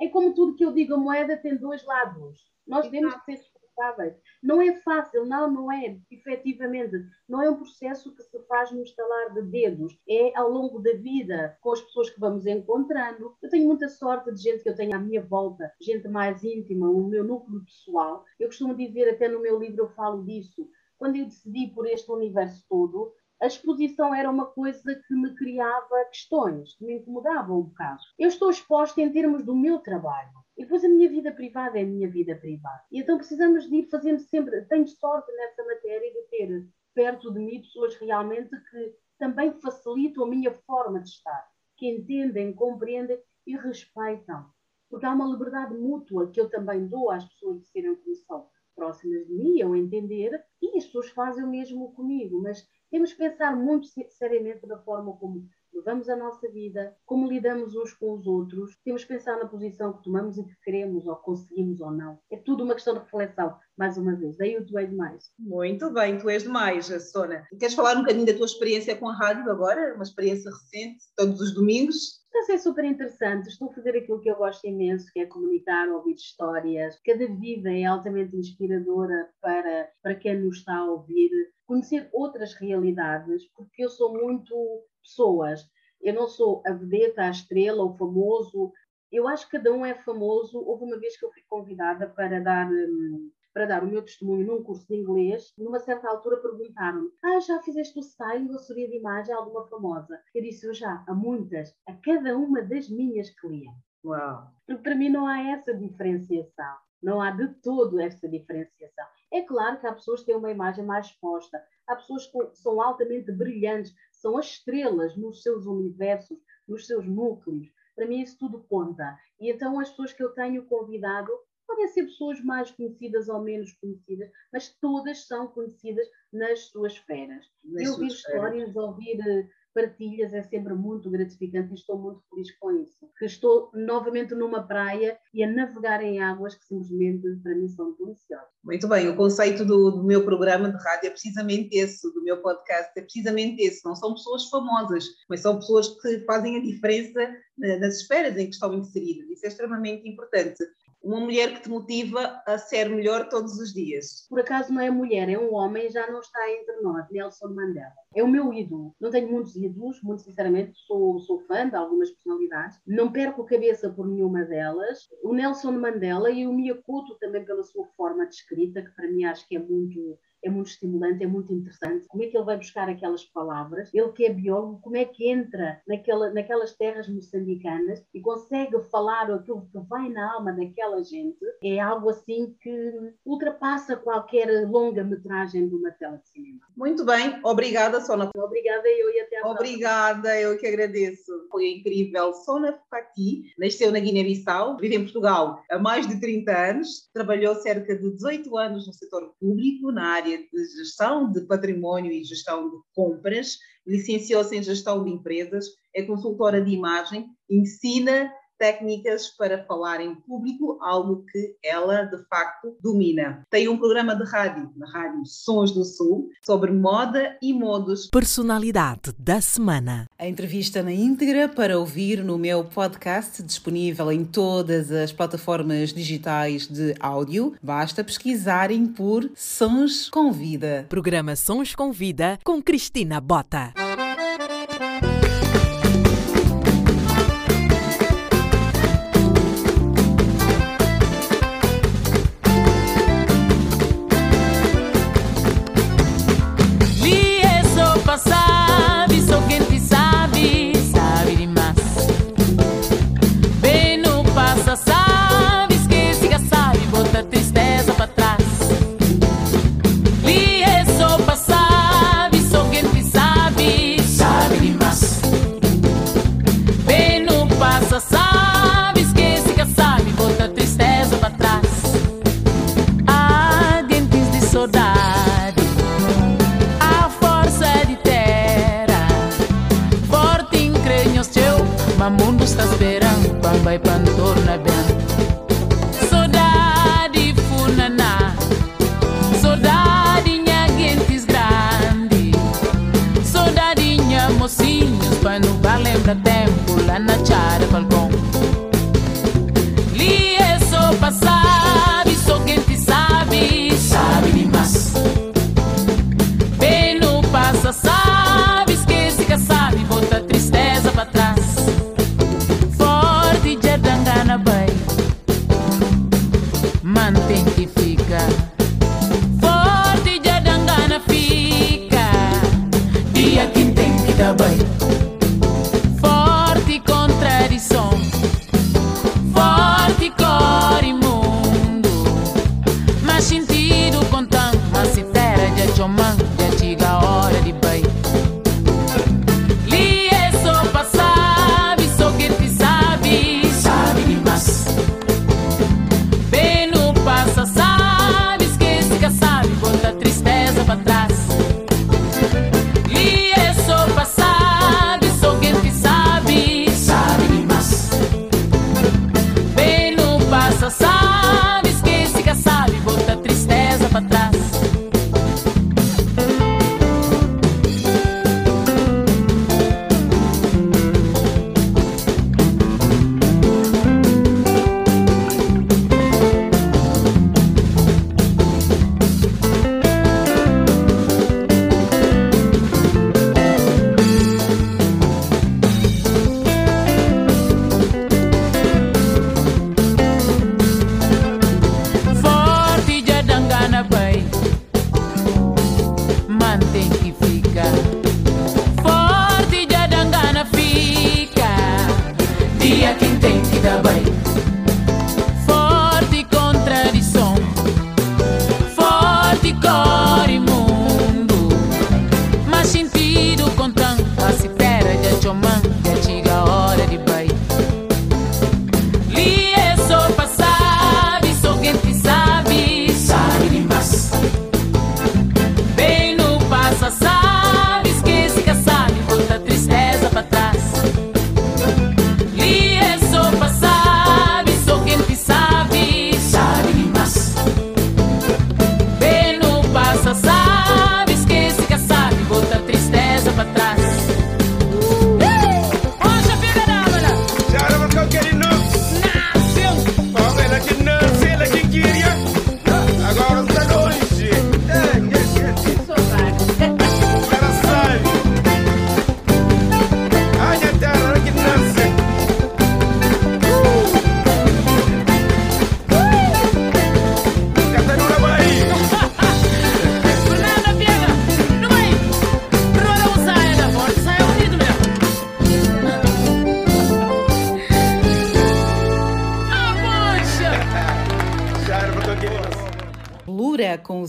É 0.00 0.08
como 0.08 0.34
tudo 0.34 0.54
que 0.54 0.64
eu 0.64 0.72
digo, 0.72 0.94
a 0.94 0.98
moeda 0.98 1.36
tem 1.36 1.56
dois 1.56 1.84
lados. 1.84 2.38
Nós 2.66 2.88
temos 2.88 3.14
que 3.14 3.24
ser 3.24 3.32
responsáveis. 3.32 4.14
Não 4.42 4.62
é 4.62 4.76
fácil, 4.80 5.26
não, 5.26 5.50
não 5.50 5.72
é, 5.72 5.98
efetivamente. 6.10 6.96
Não 7.28 7.42
é 7.42 7.50
um 7.50 7.56
processo 7.56 8.14
que 8.14 8.22
se 8.22 8.38
faz 8.46 8.70
no 8.70 8.82
estalar 8.82 9.34
de 9.34 9.42
dedos. 9.42 9.98
É 10.08 10.36
ao 10.38 10.48
longo 10.50 10.78
da 10.78 10.92
vida, 10.92 11.58
com 11.60 11.72
as 11.72 11.80
pessoas 11.82 12.10
que 12.10 12.20
vamos 12.20 12.46
encontrando. 12.46 13.34
Eu 13.42 13.50
tenho 13.50 13.66
muita 13.66 13.88
sorte 13.88 14.32
de 14.32 14.40
gente 14.40 14.62
que 14.62 14.68
eu 14.68 14.76
tenho 14.76 14.94
à 14.94 14.98
minha 14.98 15.22
volta, 15.22 15.72
gente 15.80 16.08
mais 16.08 16.42
íntima, 16.44 16.88
o 16.88 17.08
meu 17.08 17.24
núcleo 17.24 17.64
pessoal. 17.64 18.24
Eu 18.38 18.46
costumo 18.46 18.74
dizer, 18.74 19.08
até 19.10 19.28
no 19.28 19.40
meu 19.42 19.58
livro 19.58 19.84
eu 19.84 19.88
falo 19.90 20.24
disso, 20.24 20.68
quando 20.96 21.16
eu 21.16 21.24
decidi 21.24 21.68
por 21.74 21.86
este 21.86 22.10
universo 22.10 22.64
todo, 22.68 23.12
a 23.40 23.46
exposição 23.46 24.14
era 24.14 24.30
uma 24.30 24.46
coisa 24.46 24.94
que 24.94 25.14
me 25.14 25.34
criava 25.34 26.04
questões, 26.10 26.74
que 26.74 26.84
me 26.84 26.98
incomodava 26.98 27.52
um 27.54 27.62
bocado. 27.62 28.00
Eu 28.18 28.28
estou 28.28 28.50
exposta 28.50 29.00
em 29.00 29.10
termos 29.10 29.42
do 29.42 29.56
meu 29.56 29.78
trabalho. 29.78 30.30
E 30.58 30.62
depois 30.62 30.84
a 30.84 30.88
minha 30.88 31.08
vida 31.08 31.32
privada 31.32 31.78
é 31.78 31.82
a 31.82 31.86
minha 31.86 32.08
vida 32.08 32.36
privada. 32.36 32.82
E 32.92 33.00
então 33.00 33.16
precisamos 33.16 33.66
de 33.66 33.76
ir 33.76 33.88
fazendo 33.88 34.20
sempre. 34.20 34.60
Tenho 34.66 34.86
sorte 34.86 35.32
nessa 35.32 35.64
matéria 35.64 36.12
de 36.12 36.22
ter 36.28 36.68
perto 36.94 37.32
de 37.32 37.38
mim 37.38 37.62
pessoas 37.62 37.96
realmente 37.96 38.50
que 38.50 38.94
também 39.18 39.52
facilitam 39.60 40.24
a 40.24 40.28
minha 40.28 40.52
forma 40.66 41.00
de 41.00 41.08
estar, 41.08 41.48
que 41.78 41.88
entendem, 41.88 42.52
compreendem 42.52 43.18
e 43.46 43.56
respeitam. 43.56 44.50
Porque 44.90 45.06
há 45.06 45.14
uma 45.14 45.26
liberdade 45.26 45.74
mútua 45.74 46.30
que 46.30 46.40
eu 46.40 46.50
também 46.50 46.86
dou 46.88 47.10
às 47.10 47.24
pessoas 47.24 47.60
de 47.60 47.66
serem 47.68 47.96
como 47.96 48.14
são 48.16 48.48
próximas 48.74 49.26
de 49.26 49.32
mim, 49.32 49.62
ao 49.62 49.76
entender, 49.76 50.44
e 50.60 50.76
as 50.76 50.84
pessoas 50.84 51.08
fazem 51.10 51.44
o 51.44 51.50
mesmo 51.50 51.92
comigo, 51.92 52.42
mas 52.42 52.66
temos 52.90 53.12
que 53.12 53.18
pensar 53.18 53.56
muito 53.56 53.86
seriamente 54.08 54.66
na 54.66 54.78
forma 54.78 55.16
como 55.16 55.48
levamos 55.72 56.08
a 56.08 56.16
nossa 56.16 56.48
vida, 56.50 56.94
como 57.06 57.28
lidamos 57.28 57.74
uns 57.74 57.94
com 57.94 58.14
os 58.14 58.26
outros, 58.26 58.76
temos 58.84 59.02
que 59.04 59.14
pensar 59.14 59.38
na 59.38 59.46
posição 59.46 59.92
que 59.92 60.02
tomamos 60.02 60.36
e 60.36 60.44
que 60.44 60.54
queremos 60.62 61.06
ou 61.06 61.16
conseguimos 61.16 61.80
ou 61.80 61.90
não. 61.90 62.18
É 62.30 62.36
tudo 62.36 62.64
uma 62.64 62.74
questão 62.74 62.94
de 62.94 63.00
reflexão, 63.00 63.56
mais 63.76 63.96
uma 63.96 64.14
vez. 64.14 64.36
Daí 64.36 64.56
o 64.56 64.66
Tu 64.66 64.78
És 64.78 64.90
Demais. 64.90 65.30
Muito 65.38 65.90
bem, 65.90 66.18
Tu 66.18 66.28
És 66.28 66.42
Demais, 66.42 66.86
Sona. 67.10 67.46
Queres 67.58 67.74
falar 67.74 67.96
um 67.96 68.00
bocadinho 68.00 68.26
da 68.26 68.34
tua 68.34 68.46
experiência 68.46 68.96
com 68.96 69.08
a 69.08 69.14
rádio 69.14 69.50
agora? 69.50 69.94
Uma 69.94 70.02
experiência 70.02 70.50
recente, 70.50 71.04
todos 71.16 71.40
os 71.40 71.54
domingos? 71.54 72.20
Está 72.30 72.38
a 72.40 72.42
ser 72.44 72.58
super 72.58 72.84
interessante. 72.84 73.48
Estou 73.48 73.70
a 73.70 73.72
fazer 73.72 73.96
aquilo 73.96 74.20
que 74.20 74.30
eu 74.30 74.36
gosto 74.36 74.64
imenso, 74.66 75.10
que 75.12 75.20
é 75.20 75.26
comunicar, 75.26 75.88
ouvir 75.88 76.14
histórias. 76.14 77.00
Cada 77.04 77.26
vida 77.26 77.72
é 77.72 77.84
altamente 77.84 78.36
inspiradora 78.36 79.28
para, 79.40 79.88
para 80.02 80.14
quem 80.14 80.40
nos 80.40 80.58
está 80.58 80.76
a 80.76 80.90
ouvir. 80.90 81.30
Conhecer 81.70 82.08
outras 82.12 82.52
realidades, 82.54 83.46
porque 83.54 83.84
eu 83.84 83.88
sou 83.88 84.12
muito 84.12 84.56
pessoas. 85.00 85.64
Eu 86.02 86.12
não 86.12 86.26
sou 86.26 86.64
a 86.66 86.72
vedeta, 86.72 87.22
a 87.22 87.30
estrela, 87.30 87.84
o 87.84 87.96
famoso. 87.96 88.72
Eu 89.12 89.28
acho 89.28 89.48
que 89.48 89.56
cada 89.56 89.72
um 89.72 89.86
é 89.86 89.94
famoso. 89.94 90.58
Houve 90.58 90.82
uma 90.82 90.98
vez 90.98 91.16
que 91.16 91.24
eu 91.24 91.30
fui 91.30 91.44
convidada 91.48 92.08
para 92.08 92.40
dar 92.40 92.68
hum, 92.68 93.30
para 93.54 93.66
dar 93.66 93.84
o 93.84 93.86
meu 93.86 94.02
testemunho 94.02 94.44
num 94.44 94.64
curso 94.64 94.84
de 94.88 94.96
inglês, 94.96 95.52
numa 95.56 95.78
certa 95.78 96.08
altura 96.08 96.38
perguntaram-me: 96.38 97.08
Ah, 97.22 97.38
já 97.38 97.62
fizeste 97.62 97.96
o 97.96 98.02
styling 98.02 98.48
ou 98.48 98.56
assessoria 98.56 98.88
de 98.88 98.96
imagem 98.96 99.32
a 99.32 99.38
alguma 99.38 99.64
famosa? 99.68 100.20
Eu 100.34 100.42
disse: 100.42 100.66
Eu 100.66 100.74
já, 100.74 101.04
a 101.06 101.14
muitas, 101.14 101.72
a 101.86 101.92
cada 101.94 102.36
uma 102.36 102.62
das 102.62 102.88
minhas 102.88 103.30
clientes. 103.30 103.80
Uau! 104.04 104.50
Porque 104.66 104.82
para 104.82 104.96
mim 104.96 105.08
não 105.08 105.24
há 105.24 105.40
essa 105.52 105.72
diferenciação. 105.72 106.76
Não 107.02 107.20
há 107.20 107.30
de 107.30 107.48
todo 107.62 107.98
essa 108.00 108.28
diferenciação. 108.28 109.06
É 109.32 109.42
claro 109.42 109.78
que 109.80 109.86
há 109.86 109.92
pessoas 109.92 110.20
que 110.20 110.26
têm 110.26 110.36
uma 110.36 110.50
imagem 110.50 110.84
mais 110.84 111.06
exposta, 111.06 111.62
há 111.86 111.96
pessoas 111.96 112.26
que 112.26 112.38
são 112.54 112.80
altamente 112.80 113.32
brilhantes, 113.32 113.94
são 114.12 114.36
as 114.36 114.46
estrelas 114.46 115.16
nos 115.16 115.42
seus 115.42 115.66
universos, 115.66 116.38
nos 116.68 116.86
seus 116.86 117.06
núcleos. 117.06 117.72
Para 117.94 118.06
mim, 118.06 118.20
isso 118.20 118.38
tudo 118.38 118.64
conta. 118.68 119.18
E 119.40 119.50
então, 119.50 119.78
as 119.78 119.90
pessoas 119.90 120.12
que 120.12 120.22
eu 120.22 120.30
tenho 120.30 120.64
convidado 120.66 121.30
podem 121.66 121.86
ser 121.88 122.04
pessoas 122.04 122.40
mais 122.42 122.70
conhecidas 122.72 123.28
ou 123.28 123.40
menos 123.40 123.72
conhecidas, 123.74 124.30
mas 124.52 124.68
todas 124.80 125.26
são 125.26 125.46
conhecidas 125.46 126.06
nas 126.32 126.66
suas 126.66 126.94
esferas. 126.94 127.48
Nas 127.64 127.82
e 127.82 127.88
ouvir 127.88 128.06
histórias, 128.08 128.74
ouvir 128.74 129.20
eh, 129.20 129.48
partilhas 129.74 130.32
é 130.32 130.42
sempre 130.42 130.74
muito 130.74 131.10
gratificante 131.10 131.70
e 131.70 131.74
estou 131.74 131.98
muito 131.98 132.22
feliz 132.28 132.50
com 132.58 132.70
isso. 132.72 133.08
Que 133.18 133.24
estou 133.24 133.70
novamente 133.74 134.34
numa 134.34 134.62
praia 134.62 135.18
e 135.32 135.42
a 135.42 135.50
navegar 135.50 136.02
em 136.02 136.20
águas 136.20 136.54
que 136.54 136.64
simplesmente 136.64 137.26
para 137.42 137.54
mim 137.54 137.68
são 137.68 137.94
deliciosas. 137.96 138.48
Muito 138.62 138.88
bem, 138.88 139.08
o 139.08 139.16
conceito 139.16 139.64
do, 139.64 139.90
do, 139.90 140.04
meu 140.04 140.24
programa 140.24 140.70
de 140.70 140.76
rádio 140.76 141.06
é 141.06 141.10
precisamente 141.10 141.76
esse, 141.76 142.12
do 142.12 142.22
meu 142.22 142.42
podcast 142.42 142.92
é 142.96 143.00
precisamente 143.00 143.62
esse. 143.62 143.84
Não 143.84 143.94
são 143.94 144.14
pessoas 144.14 144.48
famosas, 144.48 145.04
mas 145.28 145.40
são 145.40 145.56
pessoas 145.56 145.88
que 146.00 146.20
fazem 146.24 146.56
a 146.56 146.62
diferença 146.62 147.20
nas 147.60 148.00
esferas 148.00 148.36
em 148.36 148.46
que 148.46 148.54
estão 148.54 148.74
inseridas. 148.74 149.28
Isso 149.30 149.46
é 149.46 149.48
extremamente 149.48 150.08
importante 150.08 150.64
uma 151.02 151.18
mulher 151.18 151.54
que 151.54 151.62
te 151.62 151.68
motiva 151.70 152.42
a 152.46 152.58
ser 152.58 152.88
melhor 152.88 153.28
todos 153.28 153.58
os 153.58 153.72
dias? 153.72 154.26
Por 154.28 154.40
acaso 154.40 154.72
não 154.72 154.80
é 154.80 154.90
mulher, 154.90 155.28
é 155.30 155.38
um 155.38 155.54
homem, 155.54 155.90
já 155.90 156.10
não 156.10 156.20
está 156.20 156.50
entre 156.50 156.80
nós, 156.82 157.06
Nelson 157.10 157.48
Mandela. 157.48 157.92
É 158.14 158.22
o 158.22 158.28
meu 158.28 158.52
ídolo. 158.52 158.94
Não 159.00 159.10
tenho 159.10 159.30
muitos 159.30 159.56
ídolos, 159.56 160.00
muito 160.02 160.22
sinceramente, 160.22 160.78
sou, 160.86 161.18
sou 161.20 161.40
fã 161.40 161.68
de 161.68 161.76
algumas 161.76 162.10
personalidades. 162.10 162.78
Não 162.86 163.10
perco 163.10 163.44
cabeça 163.44 163.88
por 163.88 164.06
nenhuma 164.06 164.44
delas. 164.44 165.08
O 165.22 165.32
Nelson 165.32 165.72
Mandela 165.72 166.30
e 166.30 166.46
o 166.46 166.52
Mia 166.52 166.74
Couto 166.74 167.16
também 167.18 167.44
pela 167.44 167.62
sua 167.62 167.86
forma 167.96 168.26
de 168.26 168.34
escrita, 168.34 168.82
que 168.82 168.90
para 168.90 169.10
mim 169.10 169.24
acho 169.24 169.46
que 169.48 169.56
é 169.56 169.58
muito 169.58 170.18
é 170.42 170.50
muito 170.50 170.68
estimulante, 170.68 171.22
é 171.22 171.26
muito 171.26 171.52
interessante. 171.52 172.06
Como 172.08 172.22
é 172.22 172.26
que 172.26 172.36
ele 172.36 172.44
vai 172.44 172.56
buscar 172.56 172.88
aquelas 172.88 173.24
palavras? 173.24 173.90
Ele 173.92 174.10
que 174.12 174.24
é 174.24 174.32
biólogo, 174.32 174.80
como 174.80 174.96
é 174.96 175.04
que 175.04 175.28
entra 175.28 175.80
naquela, 175.86 176.30
naquelas 176.30 176.74
terras 176.74 177.08
moçambicanas 177.08 178.02
e 178.14 178.20
consegue 178.20 178.78
falar 178.90 179.30
aquilo 179.30 179.68
que 179.70 179.78
vai 179.88 180.08
na 180.08 180.34
alma 180.34 180.52
daquela 180.52 181.02
gente? 181.02 181.38
É 181.62 181.78
algo 181.80 182.10
assim 182.10 182.54
que 182.60 183.12
ultrapassa 183.24 183.96
qualquer 183.96 184.68
longa-metragem 184.68 185.68
de 185.68 185.74
uma 185.74 185.90
tela 185.92 186.16
de 186.18 186.28
cinema. 186.28 186.60
Muito 186.76 187.04
bem, 187.04 187.38
obrigada, 187.44 188.00
Sona. 188.00 188.30
Obrigada 188.34 188.88
eu 188.88 189.10
e 189.10 189.20
até 189.20 189.38
a 189.38 189.48
Obrigada, 189.48 190.22
próxima. 190.22 190.40
eu 190.40 190.58
que 190.58 190.66
agradeço. 190.66 191.48
Foi 191.50 191.68
incrível. 191.68 192.32
Sona 192.32 192.78
Fati 192.90 193.52
nasceu 193.58 193.90
na 193.92 194.00
Guiné-Bissau, 194.00 194.76
vive 194.78 194.96
em 194.96 195.02
Portugal 195.02 195.62
há 195.70 195.78
mais 195.78 196.06
de 196.06 196.20
30 196.20 196.70
anos, 196.70 197.10
trabalhou 197.12 197.54
cerca 197.56 197.96
de 197.96 198.10
18 198.10 198.56
anos 198.56 198.86
no 198.86 198.92
setor 198.92 199.34
público, 199.38 199.92
na 199.92 200.06
área 200.06 200.29
área 200.34 200.46
de 200.52 200.66
gestão 200.76 201.30
de 201.30 201.40
património 201.42 202.12
e 202.12 202.24
gestão 202.24 202.70
de 202.70 202.76
compras, 202.94 203.58
licenciou-se 203.86 204.56
em 204.56 204.62
gestão 204.62 205.04
de 205.04 205.10
empresas, 205.10 205.66
é 205.94 206.02
consultora 206.02 206.62
de 206.62 206.70
imagem, 206.70 207.26
ensina 207.48 208.32
técnicas 208.60 209.28
para 209.28 209.64
falar 209.64 210.02
em 210.02 210.14
público, 210.14 210.78
algo 210.82 211.24
que 211.32 211.56
ela 211.64 212.04
de 212.04 212.22
facto 212.28 212.76
domina. 212.82 213.46
Tem 213.48 213.66
um 213.68 213.78
programa 213.78 214.14
de 214.14 214.24
rádio, 214.30 214.70
na 214.76 214.86
rádio 214.86 215.24
Sons 215.24 215.72
do 215.72 215.82
Sul, 215.82 216.28
sobre 216.44 216.70
moda 216.70 217.38
e 217.40 217.54
modos. 217.54 218.08
Personalidade 218.10 219.14
da 219.18 219.40
semana. 219.40 220.06
A 220.18 220.28
entrevista 220.28 220.82
na 220.82 220.92
íntegra 220.92 221.48
para 221.48 221.78
ouvir 221.78 222.22
no 222.22 222.36
meu 222.36 222.62
podcast, 222.62 223.42
disponível 223.42 224.12
em 224.12 224.26
todas 224.26 224.92
as 224.92 225.10
plataformas 225.10 225.94
digitais 225.94 226.66
de 226.66 226.94
áudio. 227.00 227.54
Basta 227.62 228.04
pesquisarem 228.04 228.86
por 228.86 229.30
Sons 229.34 230.10
com 230.10 230.30
Vida. 230.30 230.84
Programa 230.90 231.34
Sons 231.34 231.74
com 231.74 231.90
Vida 231.90 232.38
com 232.44 232.60
Cristina 232.60 233.20
Bota. 233.22 233.72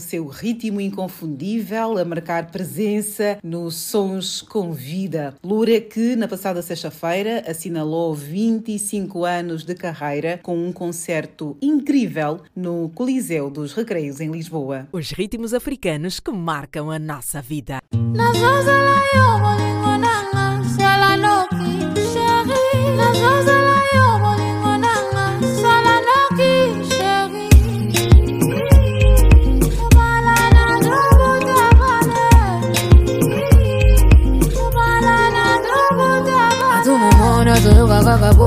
seu 0.02 0.26
ritmo 0.26 0.80
inconfundível, 0.80 1.96
a 1.96 2.04
marcar 2.04 2.50
presença 2.50 3.38
nos 3.42 3.76
Sons 3.76 4.42
com 4.42 4.72
Vida. 4.72 5.34
Loura 5.42 5.80
que 5.80 6.14
na 6.16 6.28
passada 6.28 6.60
sexta-feira 6.60 7.44
assinalou 7.46 8.14
25 8.14 9.24
anos 9.24 9.64
de 9.64 9.74
carreira 9.74 10.40
com 10.42 10.56
um 10.56 10.72
concerto 10.72 11.56
incrível 11.62 12.40
no 12.54 12.90
Coliseu 12.94 13.48
dos 13.48 13.72
Recreios, 13.72 14.20
em 14.20 14.30
Lisboa. 14.30 14.88
Os 14.92 15.10
ritmos 15.10 15.54
africanos 15.54 16.20
que 16.20 16.30
marcam 16.30 16.90
a 16.90 16.98
nossa 16.98 17.40
vida. 17.40 17.78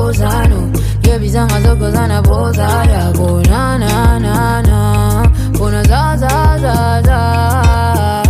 anapoza 0.06 0.48
no 0.48 0.72
yebiza 1.04 1.42
amazoko 1.42 1.92
zanapoza 1.92 2.64
yako 2.64 3.42
na 3.50 3.78
na 3.78 4.20
na 4.20 4.62
na. 4.62 5.32
Bona 5.58 5.84
za 5.84 6.18
za 6.18 6.58
za 6.60 7.02
za. 7.02 8.24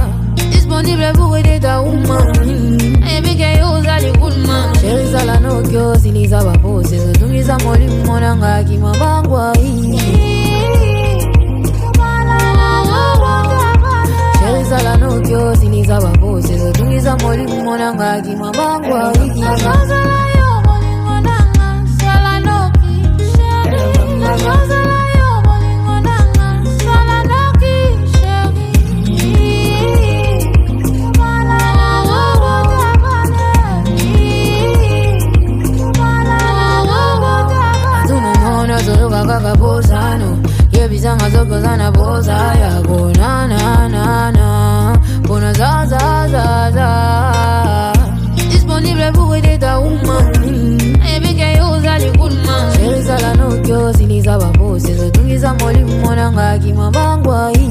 Disponible 0.51 1.11
pour 1.13 1.35
aider 1.35 1.59
ta 1.59 1.81
umani 1.81 2.95
ebikeyuza 3.17 3.97
eh, 3.97 4.03
likulma 4.03 4.73
sherizala 4.81 5.39
nokyo 5.39 5.89
oh, 5.91 5.95
silizabapose 5.99 6.97
zotumiza 7.07 7.57
molimu 7.59 8.05
monanga 8.05 8.63
kimabangwa 8.63 9.55
sherizala 14.39 14.97
nokyo 14.97 15.47
oh, 15.51 15.55
silizabapose 15.55 16.57
zotumiza 16.57 17.17
molimu 17.17 17.63
monanga 17.63 18.21
kimabangwa 18.21 19.13
babozano 39.39 40.37
yebizanga 40.71 41.29
zokozana 41.29 41.91
boza 41.91 42.33
yako 42.33 43.11
nananana 43.19 44.97
mpona 45.23 45.53
zazazaza 45.53 46.89
disponible 48.49 49.11
pour 49.11 49.33
aider 49.35 49.59
ta 49.59 49.79
uma 49.79 50.17
ebikeyo 51.15 51.71
ozali 51.71 52.11
kulma 52.17 52.71
sherizala 52.73 53.33
noki 53.33 53.71
osiliza 53.71 54.37
babosi 54.37 54.91
ezotungisa 54.91 55.53
molimo 55.53 55.97
monanga 55.97 56.49
akima 56.51 56.91
bangwai 56.91 57.65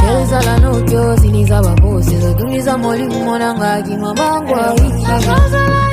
sherizala 0.00 0.58
noki 0.58 0.96
osiliza 0.96 1.62
babosi 1.62 2.14
ezotungisa 2.14 2.78
molimo 2.78 3.18
monanga 3.24 3.72
akima 3.72 4.14
bangwai 4.14 5.87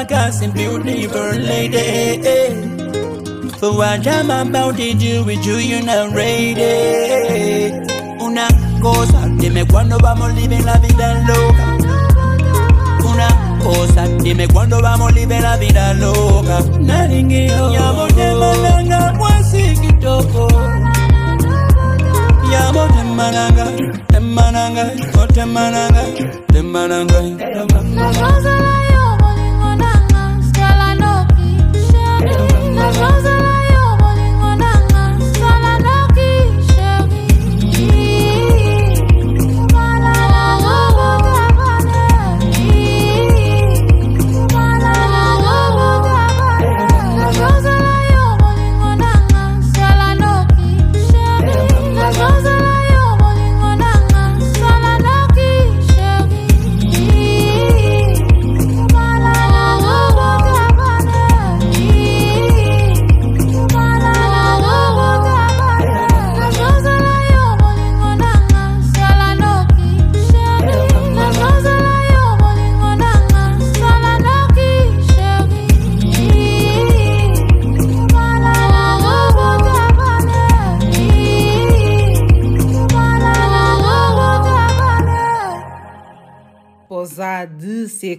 Makasi 0.00 0.48
beautiful 0.54 1.36
lady. 1.36 2.24
For 3.58 3.76
what 3.76 4.06
I'm 4.06 4.30
about 4.30 4.78
to 4.78 4.94
do 4.94 5.24
with 5.24 5.44
you, 5.44 5.56
you're 5.56 5.84
not 5.84 6.14
ready 6.14 7.76
Una 8.18 8.48
cosa, 8.80 9.28
dime 9.36 9.66
cuándo 9.66 9.98
vamos 9.98 10.30
a 10.30 10.32
vivir 10.32 10.64
la 10.64 10.78
vida 10.78 11.22
loca. 11.28 11.76
Una 13.12 13.28
cosa, 13.62 14.08
dime 14.22 14.48
cuándo 14.48 14.80
vamos 14.80 15.12
a 15.12 15.14
vivir 15.14 15.42
la 15.42 15.58
vida 15.58 15.92
loca. 15.92 16.60
Naringio, 16.80 17.70
yamo 17.70 18.06
te 18.06 18.34
mananga, 18.40 19.12
mwasi 19.18 19.74
kitoko 19.82 20.48
Yamo 22.50 22.86
te 22.88 23.04
mananga, 23.04 23.66
te 24.08 24.20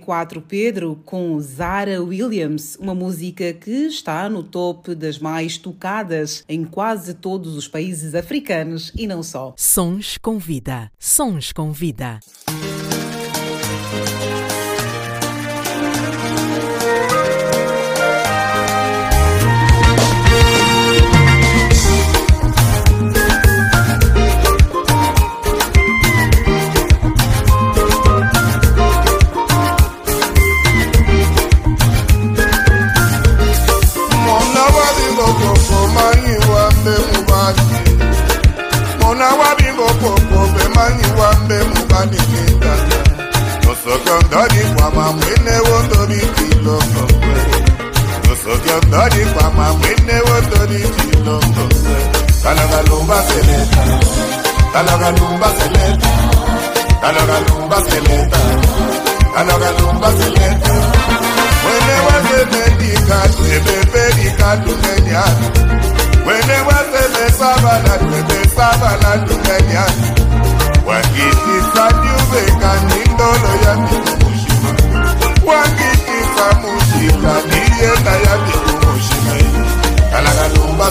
94 0.02 0.42
Pedro 0.42 1.00
com 1.06 1.40
Zara 1.40 2.02
Williams, 2.02 2.76
uma 2.78 2.96
música 2.96 3.54
que 3.54 3.88
está 3.88 4.28
no 4.30 4.44
topo 4.44 4.96
das 4.96 5.20
mais 5.20 5.58
tocadas 5.58 6.44
em 6.50 6.66
quase 6.66 7.14
todos 7.14 7.56
os 7.56 7.68
países 7.68 8.16
africanos 8.16 8.92
e 8.96 9.06
não 9.06 9.22
só. 9.22 9.54
Sons 9.56 10.18
com 10.18 10.38
vida, 10.38 10.92
sons 11.00 11.52
com 11.54 11.72
vida. 11.72 12.20
Nsogọndọ 43.92 44.42
dịkwa 44.54 44.88
ma 44.96 45.06
mgbe 45.14 45.32
nnewo 45.42 45.76
ndobi 45.86 46.20
dị 46.36 46.46
ilo 46.56 46.76
ngongwere 46.90 47.58
Nsogọndọ 48.32 49.02
dịkwa 49.14 49.46
ma 49.58 49.66
mgbe 49.74 49.90
nnewo 50.04 50.36
ndobi 50.48 50.80
dị 50.96 51.04
ilo 51.18 51.36
ngongwere 51.50 52.06
Kalagalumba 52.44 53.18
seleta 53.28 53.84
Kalagalumba 54.74 55.48
seleta 55.60 56.10
Kalagalumba 57.02 57.78
seleta 57.90 58.40
Kalagalumba 59.36 60.10
seleta 60.20 60.74
Wene 61.66 61.96
wase 62.06 62.40
mendi 62.52 62.90
kadu 63.08 63.44
ebebe 63.56 64.04
di 64.18 64.28
kadu 64.40 64.72
mendi 64.84 65.12
adu 65.26 65.48
Wene 66.26 66.58
wase 66.68 67.02
me 67.14 67.24
sabala 67.40 67.94
du 68.02 68.08
ebe 68.20 68.38
sabala 68.56 69.12
du 69.26 69.36
mendi 69.46 69.76
adu 69.86 70.08
Wakiti 70.88 71.56
sadu 71.74 72.01
muzika 72.32 72.72
nindolo 72.88 73.52
ya 73.66 73.76
mikumushima 73.76 74.70
wangikisa 75.46 76.46
muzika 76.62 77.34
niyenda 77.50 78.12
ya 78.12 78.38
mikumushima 78.46 79.34
kalakalumba 80.12 80.88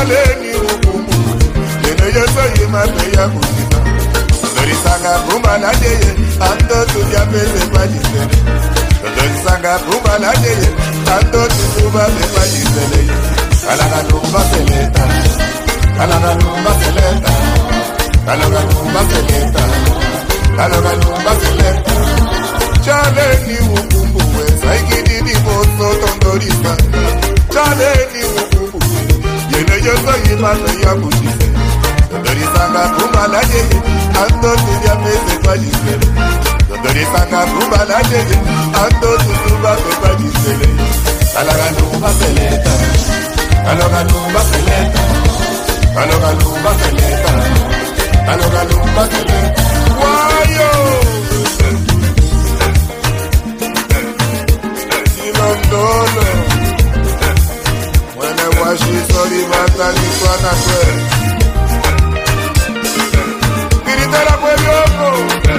maleni 0.00 0.54
ukumu 0.56 1.40
yena 1.84 2.04
yeso 2.16 2.42
yimapeya 2.56 3.28
kusima 3.28 3.78
zorisanga 4.54 5.12
bumba 5.26 5.58
ladeye 5.58 6.10
ando 6.48 6.84
tutyapeze 6.92 7.62
balisele 7.72 8.36
zorisanga 9.16 9.78
bumba 9.78 10.18
ladeye 10.18 10.68
ando 11.16 11.42
tutubabe 11.48 12.24
balisele 12.34 13.00
kalakalumba 13.66 14.40
seleta 14.50 15.04
kalakalumba 15.98 16.70
seleta 16.80 17.32
kalakalumba 18.26 19.00
seleta 19.10 19.62
kalakalumba 20.56 21.32
seleta. 21.40 21.90
Chaleni 22.84 23.58
ukumbu 23.58 24.18
wesa 24.38 24.76
ikididi 24.76 25.34
boso 25.44 25.86
tondorisa. 26.00 26.72
Chaleni 27.54 28.22
ukumbu 28.24 28.49
yosoki 29.86 30.34
bato 30.42 30.70
ya 30.88 30.94
mokise 30.96 31.46
totolisanga 32.10 32.88
kumbala 32.88 33.42
ndenge 33.42 33.76
antotudia 34.22 34.94
mpe 34.94 35.10
pekwa 35.26 35.56
lisele. 35.56 36.06
Totolisanga 36.68 37.46
kumbala 37.46 37.98
ndenge 38.02 38.38
antotusuba 38.84 39.76
pekwa 39.76 40.08
lisele. 40.18 40.68
Kalaka 41.34 41.70
lumba 41.80 42.08
peleta 42.08 42.70
kalaka 43.64 44.02
lumba 44.04 44.40
peleta 44.40 45.00
kalaka 45.94 46.32
lumba 46.32 46.70
peleta 46.70 47.32
kalaka 48.26 48.64
lumba 48.64 49.04
peleta. 49.06 49.62
Wayo! 50.00 50.70
London. 55.38 56.39
àṣetọ́rí 58.70 59.40
bàtà 59.50 59.86
ní 59.96 60.06
pátákó 60.20 60.74
ẹ̀. 60.88 60.94
ìdítọ́lá 63.90 64.34
pẹ̀lú 64.42 64.68
ọkọ̀. 64.82 65.49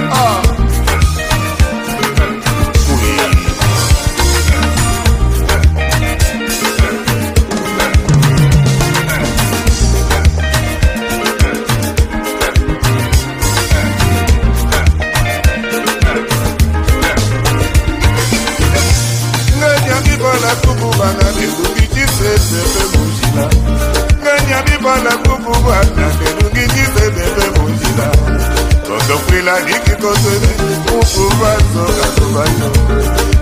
tofilaki 29.42 29.90
koseli 30.02 30.50
mukubazo 30.86 31.84
katubayo 31.98 32.68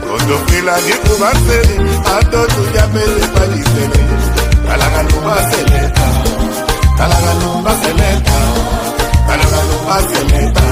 kotofilaki 0.08 0.92
kubaseli 0.92 1.76
atotuyapele 2.18 3.24
balisele 3.34 4.00
talaka 4.66 5.02
lubaseleta 5.02 6.06
talaka 6.98 7.32
lubaseleta 7.42 8.38
talaka 9.26 9.60
lubaseleta 9.68 10.62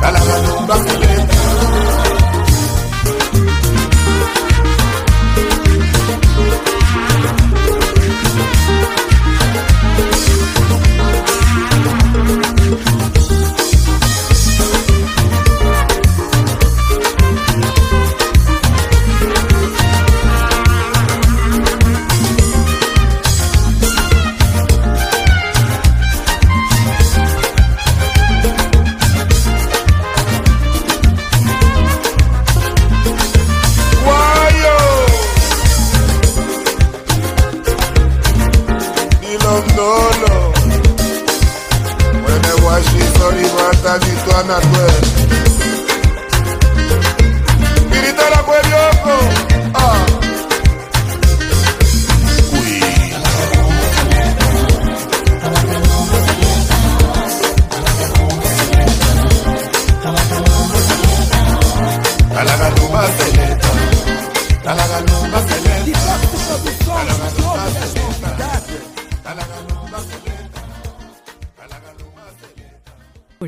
talaka 0.00 0.34
lubaseleta 0.46 1.38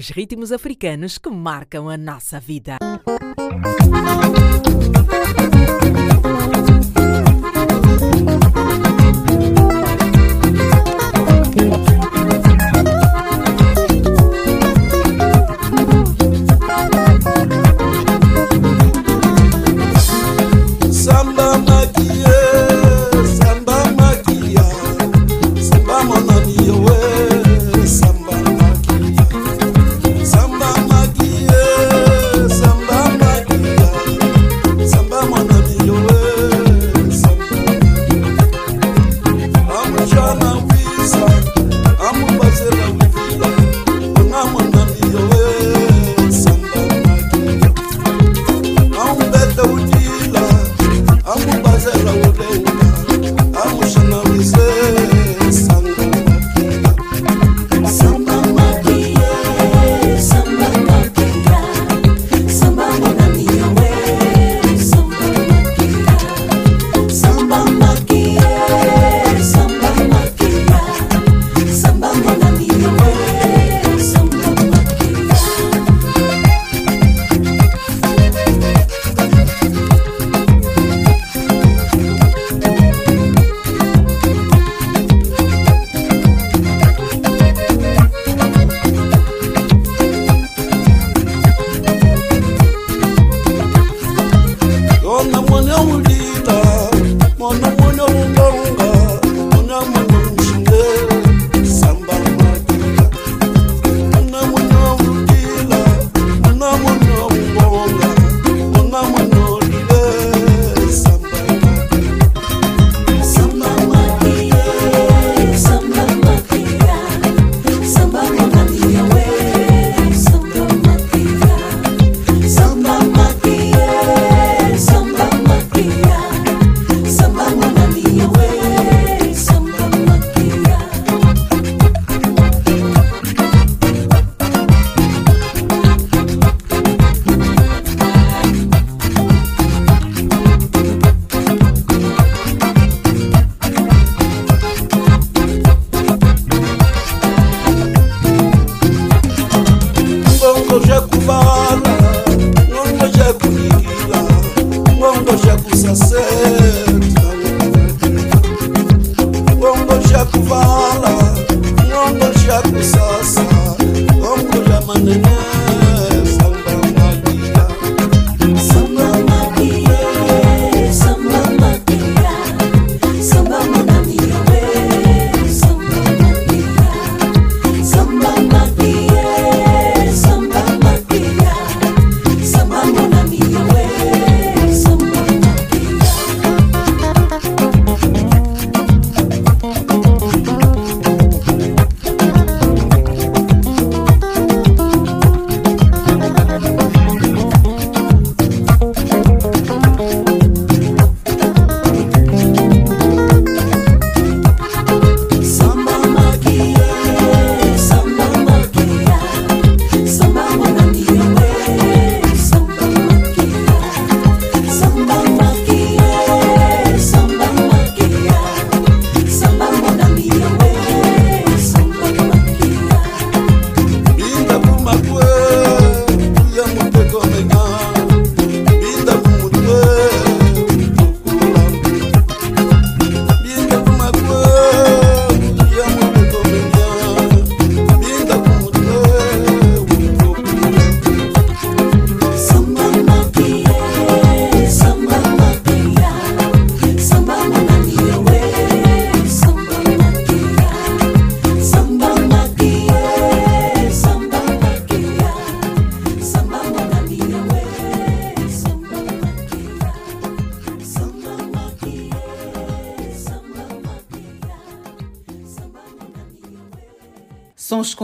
os 0.07 0.11
ritmos 0.11 0.53
africanos 0.53 1.19
que 1.19 1.29
marcam 1.29 1.89
a 1.89 1.97
nossa 1.97 2.39
vida. 2.39 2.79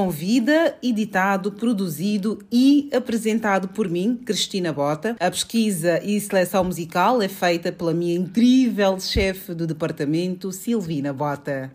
Sons 0.02 0.12
Convida, 0.12 0.74
editado, 0.82 1.52
produzido 1.52 2.40
e 2.50 2.90
apresentado 2.92 3.68
por 3.68 3.88
mim, 3.88 4.18
Cristina 4.24 4.72
Bota. 4.72 5.16
A 5.20 5.30
pesquisa 5.30 6.00
e 6.02 6.20
seleção 6.20 6.64
musical 6.64 7.22
é 7.22 7.28
feita 7.28 7.70
pela 7.70 7.94
minha 7.94 8.16
incrível 8.16 8.98
chefe 8.98 9.54
do 9.54 9.64
departamento, 9.64 10.50
Silvina 10.50 11.12
Bota. 11.12 11.70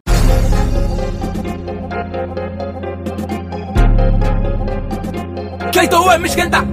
Keito 5.72 6.12
é 6.12 6.18
mesquenta. 6.18 6.68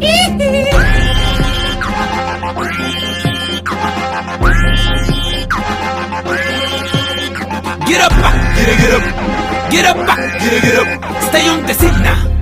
Get 7.86 8.01
up, 8.01 8.12
get 8.16 8.68
up, 8.68 8.78
get 8.81 8.94
up, 8.94 9.34
get 9.70 9.85
up, 9.86 9.97
get 9.97 10.55
up, 10.55 10.62
get 10.62 10.77
up. 10.78 11.23
Stay 11.28 11.49
on 11.49 11.66
the 11.66 11.74
scene 11.74 12.03
now. 12.03 12.35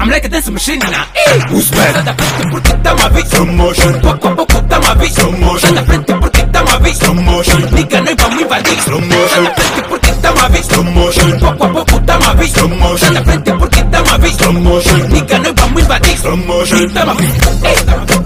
I'm 0.00 0.08
like 0.08 0.24
a 0.24 0.28
dance 0.28 0.48
machine 0.50 0.78
now. 0.78 1.04
Who's 1.50 1.70
bad? 1.70 1.94
Sai 1.94 2.02
da 2.04 2.14
frente 2.14 2.50
porque 2.50 2.72
tá 2.82 2.94
uma 2.94 3.08
vez. 3.10 3.28
Slow 3.28 3.46
motion. 3.46 4.00
Pouco 4.00 4.28
a 4.28 4.34
pouco 4.34 4.62
tá 4.62 4.78
uma 4.78 4.94
vez. 4.94 5.12
Slow 5.12 5.32
motion. 5.32 5.58
Sai 5.58 5.72
da 5.74 5.82
frente 5.84 6.14
porque 6.14 6.42
tá 6.46 6.62
uma 6.62 6.78
vez. 6.78 6.96
Slow 6.96 7.14
motion. 7.14 7.58
Nigga, 7.72 8.00
nós 8.00 8.14
vamos 8.18 8.42
invadir. 8.42 8.78
Slow 8.78 9.00
motion. 9.00 9.28
Sai 9.28 9.42
da 9.44 9.54
frente 9.54 9.88
porque 9.88 10.12
tá 10.12 10.30
uma 10.32 10.48
vez. 10.48 10.66
Slow 10.66 10.84
motion. 10.84 11.38
Pouco 11.38 11.64
a 11.64 11.68
pouco 11.68 12.00
tá 12.00 12.18
uma 12.18 12.34
vez. 12.34 12.50
Slow 12.50 12.68
motion. 12.70 12.98
Sai 12.98 13.12
da 13.12 13.24
frente 13.24 13.52
porque 13.52 13.84
tá 13.84 14.02
uma 14.02 14.18
vez. 14.18 14.34
Slow 14.36 14.52
motion. 14.54 14.96
Nigga, 15.08 15.38
nós 15.38 15.52
vamos 15.56 15.82
invadir. 15.82 16.14
Slow 16.14 16.36
motion. 16.38 16.88
Tá 16.88 17.04
uma 17.04 17.14
vez. 17.14 17.30
Ei, 17.64 17.84
tá 17.84 17.94
uma 17.96 18.06
vez. 18.06 18.20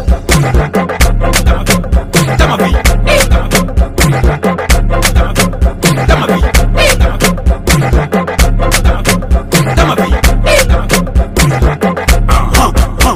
Tá 1.44 1.73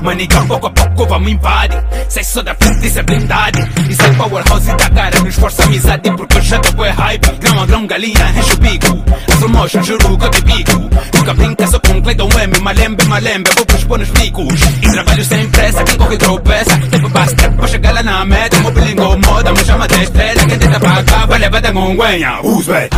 Manica, 0.09 0.41
pouco 0.47 0.67
a 0.67 0.71
pouco 0.71 1.07
vamos 1.07 1.31
invadir 1.31 1.85
Sai 2.09 2.25
só 2.25 2.43
da 2.43 2.55
frente, 2.55 2.87
isso 2.87 2.99
é 2.99 3.03
blindade 3.03 3.59
Isso 3.91 4.03
é 4.03 4.11
powerhouse 4.15 4.67
da 4.67 4.89
cara, 4.89 5.21
não 5.21 5.29
esforça 5.29 5.65
amizade 5.65 6.11
Porque 6.17 6.41
já 6.41 6.59
tô 6.61 6.83
é 6.83 6.89
hype 6.89 7.31
Grão 7.39 7.61
a 7.61 7.67
grão, 7.67 7.87
galinha, 7.87 8.35
enche 8.39 8.55
o 8.55 8.57
bico. 8.57 9.05
A 9.29 9.35
slow 9.35 9.51
motion, 9.51 9.83
juro 9.83 10.17
que 10.17 10.25
eu 10.25 10.31
te 10.31 10.43
pico. 10.43 10.91
Nunca 11.15 11.35
brinca 11.35 11.67
só 11.67 11.79
com 11.79 12.01
Clayton 12.01 12.29
M 12.41 12.59
Malembe, 12.61 13.05
malembe, 13.05 13.51
vou 13.55 13.67
pros 13.67 13.85
bônus 13.85 14.09
bicos 14.09 14.61
E 14.83 14.91
trabalho 14.91 15.25
sem 15.27 15.51
pressa, 15.51 15.85
quem 15.85 15.97
corre 15.99 16.17
tropeça. 16.17 16.79
Tempo 16.91 17.09
basta 17.11 17.51
pra 17.51 17.67
chegar 17.67 17.93
lá 17.93 18.03
na 18.03 18.25
meta. 18.25 18.59
Meu 18.61 18.71
bilingo 18.71 19.19
moda, 19.27 19.53
me 19.53 19.65
chama 19.65 19.87
de 19.89 20.03
estrela. 20.05 20.47
Quem 20.47 20.59
tenta 20.59 20.81
pagar, 20.81 21.27
vai 21.27 21.39
levar 21.39 21.61
da 21.61 21.71
gonguenha 21.71 22.41
Who's 22.43 22.67
bad? 22.67 22.89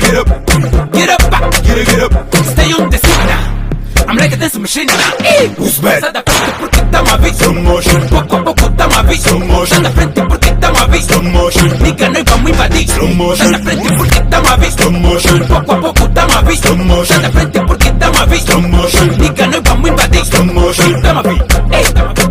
Get 0.00 0.14
up, 0.14 0.28
get 0.46 0.64
up, 0.64 0.92
get 0.92 1.10
up, 1.10 1.20
get 1.62 1.78
up, 1.78 1.86
get 1.86 2.00
up. 2.02 2.44
Stay 2.44 2.72
on 2.72 2.90
the 2.90 2.98
scene 2.98 3.26
now. 3.26 3.40
Ah. 3.40 4.08
I'm 4.08 4.16
like 4.16 4.32
a 4.32 4.36
dance 4.36 4.58
machine 4.58 4.86
now. 4.86 5.16
Hey, 5.20 5.48
who's 5.56 5.78
bad? 5.80 6.00
Sai 6.00 6.12
da 6.12 6.22
frente 6.22 6.52
porque 6.58 6.80
tá 6.90 7.02
uma 7.02 7.18
vez. 7.18 7.36
Slow 7.36 7.54
motion. 7.54 8.00
Pouco 8.08 8.36
a 8.36 8.42
pouco 8.42 8.70
tá 8.70 8.86
uma 8.86 9.02
vez. 9.02 9.20
Slow 9.20 9.40
motion. 9.40 9.66
Sai 9.74 9.82
da 9.82 9.90
frente 9.90 10.22
porque 10.22 10.50
tá 10.54 10.70
uma 10.70 10.86
vez. 10.88 11.04
Slow 11.06 11.22
motion. 11.22 11.68
Nigga, 11.80 12.08
nós 12.10 12.24
vamos 12.26 12.50
invadir. 12.50 12.84
Slow 12.88 13.14
motion. 13.14 13.36
Sai 13.36 13.52
da 13.52 13.58
frente 13.58 13.96
porque 13.96 14.20
tá 14.20 14.40
uma 14.40 14.56
vez. 14.56 14.74
Slow 14.74 14.92
motion. 14.92 15.38
Pouco 15.46 15.72
a 15.72 15.76
pouco 15.76 16.08
tá 16.08 16.26
uma 16.26 16.42
vez. 16.42 16.58
Slow 16.60 16.76
motion. 16.76 17.04
Sai 17.06 17.20
da 17.20 17.30
frente 17.30 17.60
porque 17.60 17.90
tá 17.92 18.10
uma 18.10 18.26
vez. 18.26 18.42
Slow 18.42 18.62
motion. 18.62 19.06
Nigga, 19.18 19.46
nós 19.46 19.62
vamos 19.64 19.90
invadir. 19.90 20.22
Slow 20.22 20.44
motion. 20.44 21.00
Tá 21.00 21.12
uma 21.12 21.22
vez. 21.22 21.38
Ei, 21.38 21.92
tá 21.92 22.02
uma 22.02 22.14
vez. 22.14 22.21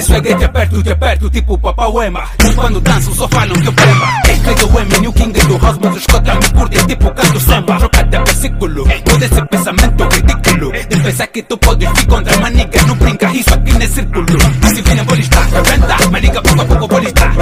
Te 0.00 0.06
swag 0.06 0.34
te 0.34 0.44
aperto, 0.44 0.82
te 0.82 0.92
aperto, 0.92 1.28
tipo 1.28 1.58
Papa 1.58 1.86
Wema. 1.88 2.24
E 2.42 2.54
quando 2.54 2.80
danço 2.80 3.14
só 3.14 3.28
falam 3.28 3.54
que 3.60 3.68
eu 3.68 3.72
prema. 3.74 4.06
Ei, 4.28 4.38
que 4.38 4.54
do 4.54 4.80
M, 4.80 4.98
New 5.00 5.12
King 5.12 5.40
do 5.40 5.58
House, 5.58 5.78
mas 5.78 5.94
os 5.94 6.06
cotas 6.06 6.36
me 6.36 6.86
tipo 6.86 7.10
canto 7.10 7.40
samba. 7.40 7.76
Troca 7.76 8.04
de 8.04 8.16
versículo, 8.16 8.86
muda 8.86 9.26
esse 9.26 9.46
pensamento 9.46 10.08
ridículo. 10.10 10.72
De 10.72 10.96
pensar 10.96 11.26
que 11.26 11.42
tu 11.42 11.58
podes 11.58 11.92
vir 11.92 12.06
contra 12.06 12.34
maniga, 12.38 12.82
não 12.86 12.96
brinca, 12.96 13.30
isso 13.30 13.52
aqui 13.52 13.72
não 13.74 13.82
é 13.82 13.88
círculo. 13.88 14.38
E 14.64 14.74
se 14.74 14.80
vem 14.80 15.04
vou 15.04 15.14
listar, 15.14 15.48
rebenta. 15.50 16.10
Maniga 16.10 16.42
pouco 16.42 16.62
a 16.62 16.64
pouco 16.64 16.88
vou 16.88 16.98
listar. 17.00 17.34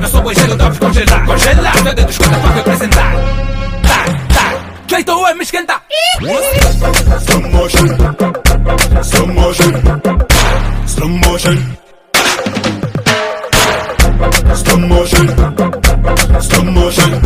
Eu 0.00 0.08
sou 0.08 0.22
boi 0.22 0.34
gelo, 0.36 0.56
dá 0.56 0.70
congelar, 0.70 1.26
congela. 1.26 1.72
Toda 1.72 2.04
dos 2.04 2.18
cotas 2.18 2.38
pra 2.38 2.50
representar. 2.52 3.12
Tá, 3.82 4.04
tá. 4.32 5.28
É 5.28 5.34
me 5.34 5.42
esquenta. 5.42 5.82
Slow 6.20 7.50
motion. 7.50 7.86
Slow 9.02 9.26
motion. 9.26 9.72
Slow 10.86 11.08
motion. 11.08 11.76
Slow 14.86 14.98
motion. 14.98 15.26
Slow 16.40 16.64
motion. 16.70 17.20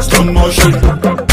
Slow 0.00 0.24
motion. 0.32 1.31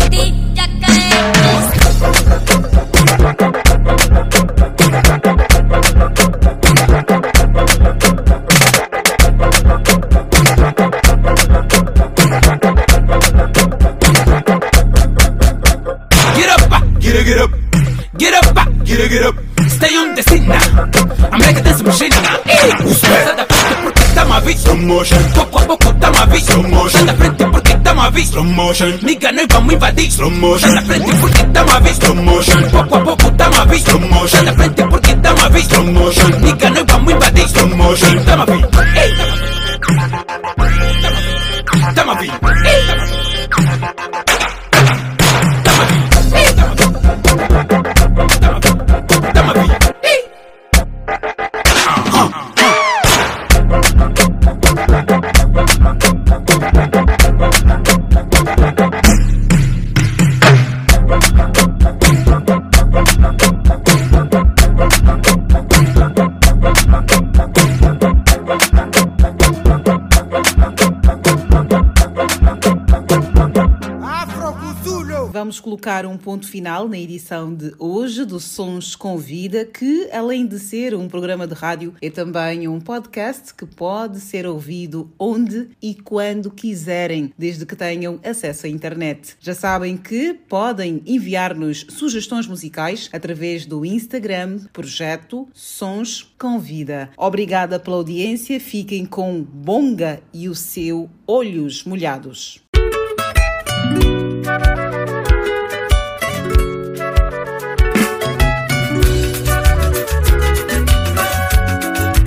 Motion. 24.90 25.22
Pouco 25.36 25.60
a 25.60 25.62
pouco 25.62 25.94
tá 25.94 26.10
uma 26.10 26.26
vez. 26.26 26.44
Slow 26.50 26.68
motion. 26.68 27.06
Da 27.06 27.14
frente 27.14 27.46
porque 27.46 27.78
tá 27.78 27.94
uma 27.94 28.10
vez. 28.10 28.30
Slow 28.30 28.44
motion. 28.44 28.94
Nigga, 29.04 29.32
nós 29.32 29.46
vamos 29.52 29.74
invadir. 29.74 30.08
Slow 30.08 30.32
motion. 30.32 30.74
Da 30.74 30.82
frente 30.82 31.16
porque 31.22 31.44
tá 31.44 31.64
uma 31.64 31.80
vez. 31.80 31.98
Slow 31.98 32.16
motion. 32.16 32.70
Pouco 32.72 32.96
a 32.96 33.00
pouco 33.02 33.32
tá 33.32 33.50
uma 33.50 33.66
vez. 33.66 33.84
Slow 33.84 34.00
motion. 34.00 34.44
Da 34.44 34.54
frente 34.54 34.84
porque 34.90 35.16
tá 35.16 35.34
uma 35.34 35.50
vez. 35.50 35.66
Slow 35.68 35.86
motion. 35.86 36.30
Nigga, 36.42 36.70
nós 36.72 36.86
vamos 36.88 37.14
invadir. 37.14 37.46
Slow 37.46 37.78
motion. 37.78 38.24
Tá 38.26 38.36
uma 38.36 38.46
vez. 38.46 38.60
Ei, 38.96 39.16
colocar 75.70 76.04
um 76.04 76.18
ponto 76.18 76.48
final 76.48 76.90
na 76.90 76.98
edição 76.98 77.54
de 77.54 77.72
hoje 77.78 78.26
do 78.26 78.40
Sons 78.40 78.96
Convida, 78.96 79.64
que 79.66 80.10
além 80.12 80.48
de 80.48 80.58
ser 80.58 80.96
um 80.96 81.08
programa 81.08 81.46
de 81.46 81.54
rádio, 81.54 81.94
é 82.02 82.10
também 82.10 82.68
um 82.68 82.80
podcast 82.80 83.54
que 83.54 83.68
pode 83.68 84.20
ser 84.20 84.48
ouvido 84.48 85.14
onde 85.20 85.70
e 85.80 85.94
quando 85.94 86.50
quiserem, 86.50 87.32
desde 87.38 87.68
que 87.68 87.76
tenham 87.76 88.20
acesso 88.24 88.66
à 88.66 88.70
internet. 88.70 89.36
Já 89.40 89.54
sabem 89.54 89.96
que 89.96 90.34
podem 90.34 91.04
enviar-nos 91.06 91.86
sugestões 91.90 92.48
musicais 92.48 93.08
através 93.14 93.68
do 93.68 93.86
Instagram 93.86 94.62
Projeto 94.74 95.48
Sons 95.54 96.34
Convida. 96.36 97.12
Obrigada 97.16 97.80
pela 97.80 97.98
audiência, 97.98 98.60
fiquem 98.60 99.06
com 99.06 99.44
Bonga 99.44 100.20
e 100.34 100.50
o 100.50 100.56
seu 100.56 101.08
Olhos 101.28 101.84
Molhados. 101.84 102.60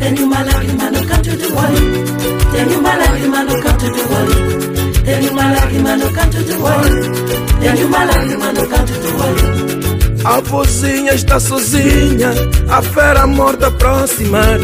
Tenho 0.02 0.24
uma 0.24 0.42
lágrima 0.42 0.90
no 0.90 1.06
canto 1.06 1.30
do 1.36 1.56
olho. 1.56 2.04
Tenho 2.50 2.78
uma 2.80 2.94
lágrima 2.96 3.44
no 3.44 3.62
canto 3.62 3.86
do 3.86 4.00
olho. 4.12 5.02
Tenho 5.04 5.30
uma 5.30 5.52
lágrima 5.52 5.96
no 5.96 6.10
canto 6.12 6.38
do 6.42 6.64
olho. 6.64 7.12
Tenho 7.60 7.86
uma 7.86 8.04
lágrima 8.04 8.52
no 8.52 8.66
canto 8.66 8.92
do 8.94 9.22
olho. 9.22 10.24
A 10.24 10.40
vozinha 10.40 11.14
está 11.14 11.38
sozinha, 11.38 12.30
a 12.68 12.82
fera 12.82 13.28
morta 13.28 13.68
aproximar. 13.68 14.58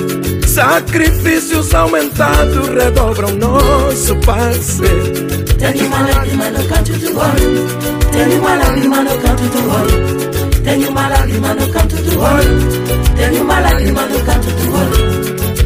Sacrifícios 0.45 1.73
aumentados 1.73 2.69
redobram 2.71 3.31
nosso 3.37 4.17
passe. 4.27 4.83
Tenho 5.57 5.87
uma 5.87 6.01
lágrima 6.01 6.51
no 6.51 6.65
canto 6.67 6.93
do 6.95 7.17
olho. 7.17 8.11
Tenho 8.11 8.41
uma 8.41 8.57
lágrima 8.57 9.03
no 9.05 9.19
canto 9.19 9.43
do 9.45 9.71
olho. 9.71 10.63
Tenho 10.65 10.91
uma 10.91 11.09
lágrima 11.09 11.55
no 11.55 11.69
canto 11.69 11.97
do 11.97 12.21
olho. 12.21 13.17
Tenho 13.17 13.43
uma 13.45 13.61
lágrima 13.61 14.03
no 14.03 14.21
canto 14.25 14.51
do 14.51 14.75
olho. 14.75 15.18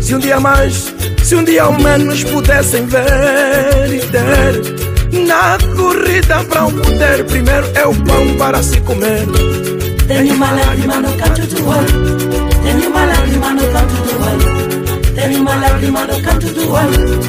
Se 0.02 0.16
um 0.16 0.18
dia 0.18 0.40
mais, 0.40 0.92
se 1.22 1.36
um 1.36 1.44
dia 1.44 1.62
ao 1.62 1.72
menos 1.78 2.24
pudessem 2.24 2.84
ver 2.86 3.94
e 3.94 4.00
ter 4.00 5.26
Na 5.26 5.56
corrida 5.76 6.42
para 6.44 6.66
um 6.66 6.72
poder 6.72 7.24
Primeiro 7.24 7.66
é 7.74 7.86
o 7.86 7.94
pão 7.94 8.36
para 8.36 8.60
se 8.64 8.80
comer 8.80 9.24
Tenho 10.08 10.34
uma 10.34 10.50
lágrima 10.50 10.96
no 10.96 11.16
canto 11.16 11.46
do 11.46 11.68
olho. 11.68 12.42
Tenho 12.64 12.90
uma 12.90 13.04
lágrima 13.06 13.50
no 13.52 13.62
canto 13.72 13.94
do 13.94 14.22
olho. 14.24 15.14
Tenho 15.14 15.40
uma 15.40 15.54
lágrima 15.54 16.04
no 16.04 16.22
canto 16.22 16.46
do 16.48 16.72
olho. 16.72 17.20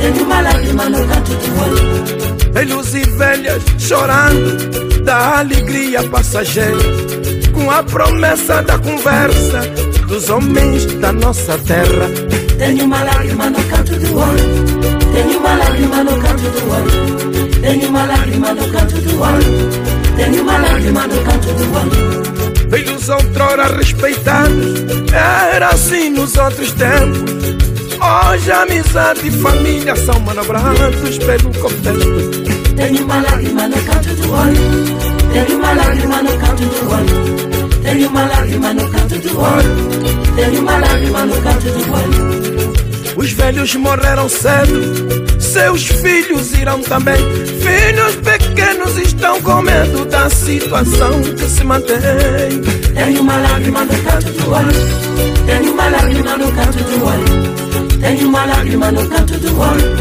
Tenho 0.00 0.24
uma 0.24 0.40
lágrima 0.40 0.84
no 0.88 1.06
canto 1.06 1.30
do 1.34 1.62
olho. 1.62 2.52
Velhos 2.52 2.94
e 2.94 3.00
velhas 3.00 3.62
chorando 3.78 5.02
Da 5.04 5.38
alegria 5.38 6.02
passageira 6.02 6.76
Com 7.54 7.70
a 7.70 7.82
promessa 7.82 8.62
da 8.62 8.78
conversa 8.78 9.60
Dos 10.12 10.28
homens 10.28 10.84
da 11.00 11.10
nossa 11.10 11.56
terra 11.56 12.06
Tenho 12.58 12.84
uma 12.84 13.02
lágrima 13.02 13.48
no 13.48 13.64
canto 13.64 13.94
do 13.94 14.18
olho. 14.18 14.64
Tenho 15.10 15.38
uma 15.38 15.54
lágrima 15.54 16.04
no 16.04 16.20
canto 16.20 16.42
do 16.42 16.70
olho. 16.70 17.60
Tenho 17.62 17.88
uma 17.88 18.04
lágrima 18.04 18.52
no 18.52 18.68
canto 18.70 19.00
do 19.00 19.22
olho. 19.22 20.14
Tenho 20.14 20.42
uma 20.42 20.58
lágrima 20.58 21.06
no 21.06 21.22
canto 21.22 21.46
do 21.54 21.78
olho. 21.78 22.68
Velhos 22.68 23.08
outrora 23.08 23.74
respeitados 23.74 24.84
Era 25.14 25.68
assim 25.68 26.10
nos 26.10 26.36
outros 26.36 26.72
tempos 26.72 27.32
Hoje 28.00 28.52
amizade 28.52 29.26
e 29.26 29.30
família 29.30 29.96
são 29.96 30.20
manobrados 30.20 31.18
pelo 31.18 31.54
contexto 31.58 32.74
Tenho 32.76 33.04
uma 33.04 33.22
lágrima 33.22 33.66
no 33.66 33.82
canto 33.82 34.14
do 34.14 34.32
olho. 34.34 35.32
Tenho 35.32 35.58
uma 35.58 35.72
lágrima 35.72 36.22
no 36.22 36.38
canto 36.38 36.64
do 36.64 36.90
olho. 36.90 37.61
Tenho 37.82 38.08
uma 38.08 38.26
lágrima 38.26 38.74
no 38.74 38.88
canto 38.88 39.18
do 39.18 39.40
olho. 39.40 40.34
Tenho 40.36 40.60
uma 40.62 40.78
lágrima 40.78 41.26
no 41.26 41.42
canto 41.42 41.70
do 41.70 41.92
olho. 41.92 42.72
Os 43.16 43.32
velhos 43.32 43.74
morreram 43.76 44.28
cedo, 44.28 45.40
seus 45.40 45.86
filhos 45.86 46.52
irão 46.54 46.80
também. 46.80 47.16
Filhos 47.60 48.16
pequenos 48.16 48.96
estão 48.96 49.40
com 49.42 49.62
medo 49.62 50.04
da 50.06 50.30
situação 50.30 51.20
que 51.20 51.44
se 51.44 51.62
mantém. 51.62 51.98
Tenho 52.94 53.20
uma 53.20 53.36
lágrima 53.36 53.84
no 53.84 54.02
canto 54.02 54.32
do 54.32 54.50
olho. 54.50 55.44
Tenho 55.46 55.72
uma 55.72 55.88
lágrima 55.88 56.36
no 56.38 56.52
canto 56.52 56.78
do 56.78 57.04
olho. 57.04 58.00
Tenho 58.00 58.28
uma 58.28 58.44
lágrima 58.46 58.92
no 58.92 59.08
canto 59.08 59.38
do 59.38 59.60
olho. 59.60 59.96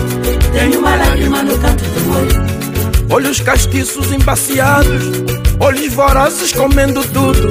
Tenho 0.54 0.80
uma 0.80 0.96
lágrima 0.96 1.44
no 1.44 1.58
canto 1.60 1.84
do 1.84 2.12
olho. 2.18 2.62
Olhos 3.10 3.42
castiços 3.42 4.12
embaciados, 4.12 5.04
olhos 5.62 5.94
vorazes 5.94 6.52
comendo 6.52 7.04
tudo. 7.06 7.50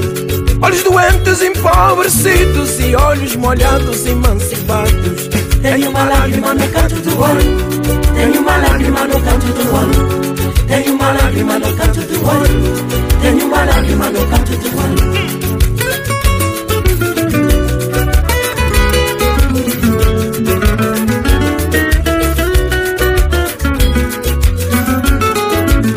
Olhos 0.61 0.83
doentes 0.83 1.41
empobrecidos 1.41 2.79
e 2.79 2.95
olhos 2.95 3.35
molhados 3.35 4.05
emancipados. 4.05 5.29
Tenho 5.61 5.89
uma 5.89 6.03
lágrima 6.03 6.53
no 6.53 6.67
canto 6.69 6.95
do 6.95 7.19
olho. 7.19 7.57
Tenho 8.13 8.41
uma 8.41 8.57
lágrima 8.57 9.07
no 9.07 9.21
canto 9.21 9.47
do 9.47 9.75
olho. 9.75 10.67
Tenho 10.67 10.93
uma 10.93 11.11
lágrima 11.11 11.59
no 11.59 11.75
canto 11.75 12.01
do 12.01 12.27
olho. 12.27 13.21
Tenho 13.21 13.45
uma 13.45 13.63
lágrima 13.63 14.09
no 14.09 14.27
canto 14.27 14.57
do 14.57 14.77
olho. 14.77 15.50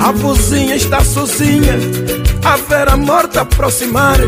A 0.04 0.12
vozinha 0.12 0.76
está 0.76 1.02
sozinha, 1.02 1.78
a 2.44 2.58
vera 2.58 2.94
morta 2.94 3.40
aproximar. 3.40 4.18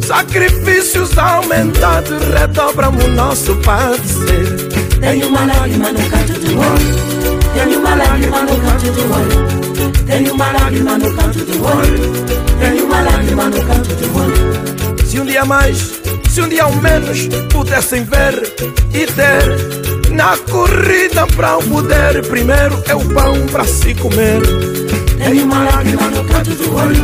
Sacrifícios 0.00 1.18
aumentados 1.18 2.18
redobram 2.32 2.92
o 2.92 3.08
nosso 3.08 3.54
padecer. 3.56 4.56
Tenho 5.02 5.28
uma 5.28 5.44
lágrima 5.44 5.92
no 5.92 6.08
canto 6.08 6.32
do 6.32 6.58
olho. 6.58 7.42
Tenho 7.52 7.78
uma 7.78 7.94
lágrima 7.94 8.40
no 8.40 8.58
canto 8.58 8.90
do 8.90 9.12
olho. 9.12 10.02
Tenho 10.06 10.32
uma 10.32 10.50
lágrima 10.50 10.96
no 10.96 11.14
canto 11.14 11.38
do 11.44 11.62
olho. 11.62 12.12
Tenho 12.58 12.86
uma 12.86 13.00
lágrima 13.02 13.44
no 13.50 13.62
canto 13.66 13.94
do 13.94 14.18
olho. 14.18 15.06
Se 15.06 15.20
um 15.20 15.26
dia 15.26 15.44
mais, 15.44 15.92
se 16.30 16.40
um 16.40 16.48
dia 16.48 16.62
ao 16.62 16.72
menos 16.76 17.28
pudessem 17.52 18.02
ver 18.04 18.50
e 18.94 19.06
ter. 19.12 20.10
Na 20.10 20.38
corrida 20.38 21.26
para 21.26 21.58
o 21.58 21.62
poder, 21.64 22.26
primeiro 22.28 22.82
é 22.88 22.94
o 22.94 23.04
pão 23.12 23.46
para 23.50 23.64
se 23.64 23.94
comer. 23.94 24.81
Tenho 25.22 25.44
uma 25.44 25.64
lágrima 25.64 26.08
no 26.08 26.24
canto 26.24 26.50
do 26.50 26.74
olho. 26.74 26.96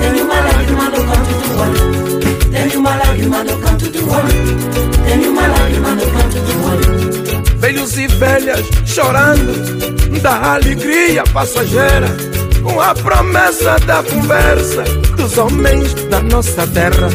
Tenho 0.00 0.24
uma 0.24 0.40
lágrima 0.40 0.84
no 0.84 1.04
canto 1.04 1.32
do 1.42 1.60
olho. 1.60 2.50
Tenho 2.50 2.80
uma 2.80 2.96
lágrima 2.96 3.44
no 3.44 3.58
canto 3.58 3.90
do 3.90 4.10
olho. 4.10 5.04
Tenho 5.06 5.30
uma 5.30 5.46
lágrima 5.46 5.90
no 5.90 6.06
canto 6.06 6.38
do 6.40 6.52
olho. 6.66 7.58
Velhos 7.58 7.98
e 7.98 8.06
velhas 8.06 8.66
chorando 8.86 10.20
da 10.22 10.54
alegria 10.54 11.24
passageira, 11.32 12.08
com 12.62 12.80
a 12.80 12.94
promessa 12.94 13.78
da 13.86 14.02
conversa 14.02 14.84
dos 15.16 15.36
homens 15.36 15.94
da 16.10 16.20
nossa 16.22 16.66
terra. 16.68 17.08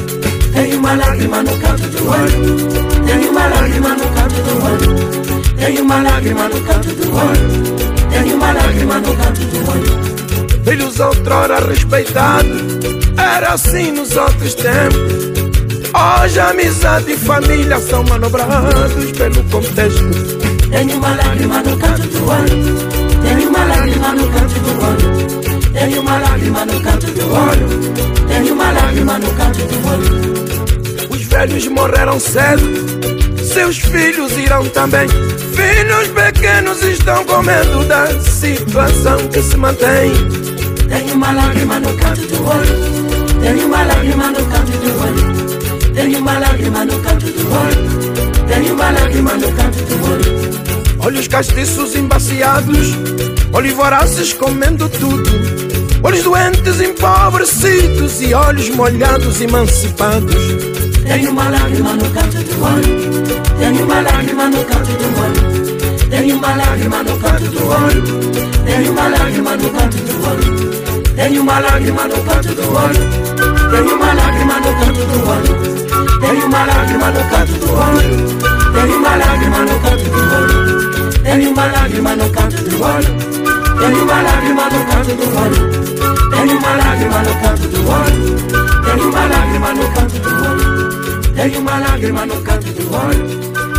Tenho 0.53 0.79
uma 0.79 0.93
lágrima 0.95 1.43
no 1.43 1.57
canto 1.57 1.87
do 1.87 2.09
olho. 2.09 3.05
Tenho 3.05 3.31
uma 3.31 3.47
lágrima 3.47 3.89
no 3.89 4.09
canto 4.09 4.41
do 4.41 4.65
olho. 4.65 5.57
Tenho 5.57 5.83
uma 5.83 6.01
lágrima 6.01 6.49
no 6.49 6.61
canto 6.61 6.89
do 6.89 7.15
olho. 7.15 7.87
Tenho 8.11 8.35
uma 8.35 8.51
lágrima 8.53 8.99
no 8.99 9.15
canto 9.15 9.41
do 9.41 9.71
olho. 9.71 10.06
Filhos 10.67 10.99
outrora 10.99 11.65
respeitados, 11.65 12.61
era 13.17 13.53
assim 13.53 13.93
nos 13.93 14.17
outros 14.17 14.53
tempos. 14.53 15.31
Hoje 15.95 16.39
amizade 16.41 17.13
e 17.13 17.15
família 17.15 17.79
são 17.79 18.03
manobrados 18.03 19.13
pelo 19.13 19.41
contexto. 19.45 20.03
Tenho 20.69 20.97
uma 20.97 21.15
lágrima 21.15 21.63
no 21.63 21.77
canto 21.77 22.07
do 22.07 22.29
olho. 22.29 23.23
Tenho 23.23 23.49
uma 23.49 23.63
lágrima 23.63 24.11
no 24.11 24.29
canto 24.29 24.59
do 24.59 24.83
olho. 24.83 25.71
Tenho 25.71 26.01
uma 26.01 26.17
lágrima 26.17 26.65
no 26.65 26.81
canto 26.81 27.07
do 27.11 27.33
olho. 27.33 28.27
Tenho 28.27 28.53
uma 28.53 28.71
lágrima 28.71 29.19
no 29.19 29.31
canto 29.35 29.59
do 29.59 29.87
olho. 29.87 31.09
Os 31.09 31.23
velhos 31.23 31.67
morreram 31.69 32.19
cedo, 32.19 33.41
seus 33.41 33.77
filhos 33.77 34.37
irão 34.37 34.67
também. 34.67 35.07
Filhos 35.07 36.09
pequenos 36.09 36.83
estão 36.83 37.23
com 37.23 37.41
medo 37.41 37.85
da 37.85 38.19
situação 38.19 39.17
que 39.29 39.41
se 39.41 39.55
mantém. 39.55 40.56
Tenho 40.97 41.13
uma 41.13 41.31
lágrima 41.31 41.79
no 41.79 41.93
canto 41.95 42.21
do 42.21 42.43
olho. 42.43 43.39
Tenho 43.39 43.67
uma 43.67 43.83
lágrima 43.83 44.27
no 44.29 44.45
canto 44.47 44.71
do 44.71 44.99
olho. 44.99 45.93
Tenho 45.93 46.19
uma 46.19 46.39
lágrima 46.39 46.85
no 46.85 46.99
canto 47.01 47.25
do 47.27 47.53
olho. 47.53 48.47
Tenho 48.47 48.73
uma 48.73 48.89
lágrima 48.89 49.33
no 49.35 49.51
canto 49.51 49.77
do 49.83 50.11
olho. 50.11 50.97
Olhos 50.97 51.27
castiços 51.27 51.95
embaciados, 51.95 52.95
olhos 53.53 53.73
vorazes 53.73 54.33
comendo 54.33 54.89
tudo. 54.89 55.29
Olhos 56.01 56.23
doentes 56.23 56.81
empobrecidos 56.81 58.19
e 58.19 58.33
olhos 58.33 58.71
molhados 58.71 59.39
emancipados. 59.39 60.35
Tenho 61.07 61.29
uma 61.29 61.47
lágrima 61.47 61.93
no 61.93 62.09
canto 62.09 62.37
do 62.37 62.63
olho. 62.63 63.23
Tenho 63.59 63.83
uma 63.85 64.01
lágrima 64.01 64.49
no 64.49 64.65
canto 64.65 64.91
do 64.93 65.21
olho. 65.21 66.09
Tenho 66.09 66.37
uma 66.37 66.55
lágrima 66.55 67.03
no 67.03 67.17
canto 67.19 67.43
do 67.51 67.67
olho. 67.67 68.03
Tenho 68.65 68.91
uma 68.91 69.07
lágrima 69.09 69.55
no 69.55 69.69
canto 69.69 69.97
do 69.97 70.27
olho. 70.27 70.66
Tenho 71.17 71.41
uma 71.41 71.59
lágrima 71.59 72.03
no 72.07 72.23
canto 72.23 72.53
do 72.53 72.61
olho. 72.61 73.03
Tenho 73.71 73.95
uma 73.95 74.13
lágrima 74.13 74.53
no 74.59 74.71
canto 74.77 75.03
do 75.03 75.27
olho. 75.27 76.19
Tenho 76.21 76.45
uma 76.45 76.63
lágrima 76.63 77.09
no 77.09 77.29
canto 77.31 77.53
do 77.53 77.73
olho. 77.73 78.27
Tenho 78.71 78.97
uma 78.99 79.15
lágrima 79.15 79.57
no 79.65 79.79
canto 79.79 80.09
do 80.11 80.19
olho. 80.37 81.23
Tenho 81.23 81.51
uma 81.51 81.65
lágrima 81.65 82.15
no 82.15 82.29
canto 82.29 82.57
do 82.63 82.83
olho. 82.83 83.17
Tenho 83.79 84.03
uma 84.03 84.21
lágrima 84.21 84.69
no 84.69 84.85
canto 84.85 85.15
do 85.15 85.25
olho. 85.41 86.29
Tenho 86.29 86.57
uma 86.59 86.75
lágrima 86.75 87.23
no 87.23 87.35
canto 87.41 87.67
do 87.67 87.89
olho. 87.89 88.21
Tenho 88.85 89.09
uma 89.09 89.25
lágrima 89.25 89.73
no 89.73 89.89
canto 89.91 90.19
do 90.19 90.31
olho. 90.45 91.33
Tenho 91.33 91.59
uma 91.59 91.79
lágrima 91.79 92.25
no 92.27 92.41
canto 92.43 92.69
do 92.73 92.93
olho. 92.93 93.25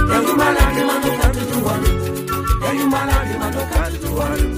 Tenho 0.09 0.35
uma 0.35 0.51
lágrima 0.51 0.95
no 0.95 1.17
canto 1.17 1.39
do 1.39 1.67
olho. 1.69 1.91
Tenho 2.61 2.85
uma 2.85 3.05
lágrima 3.05 3.47
no 3.47 3.67
canto 3.69 3.97
do 4.01 4.19
olho. 4.19 4.58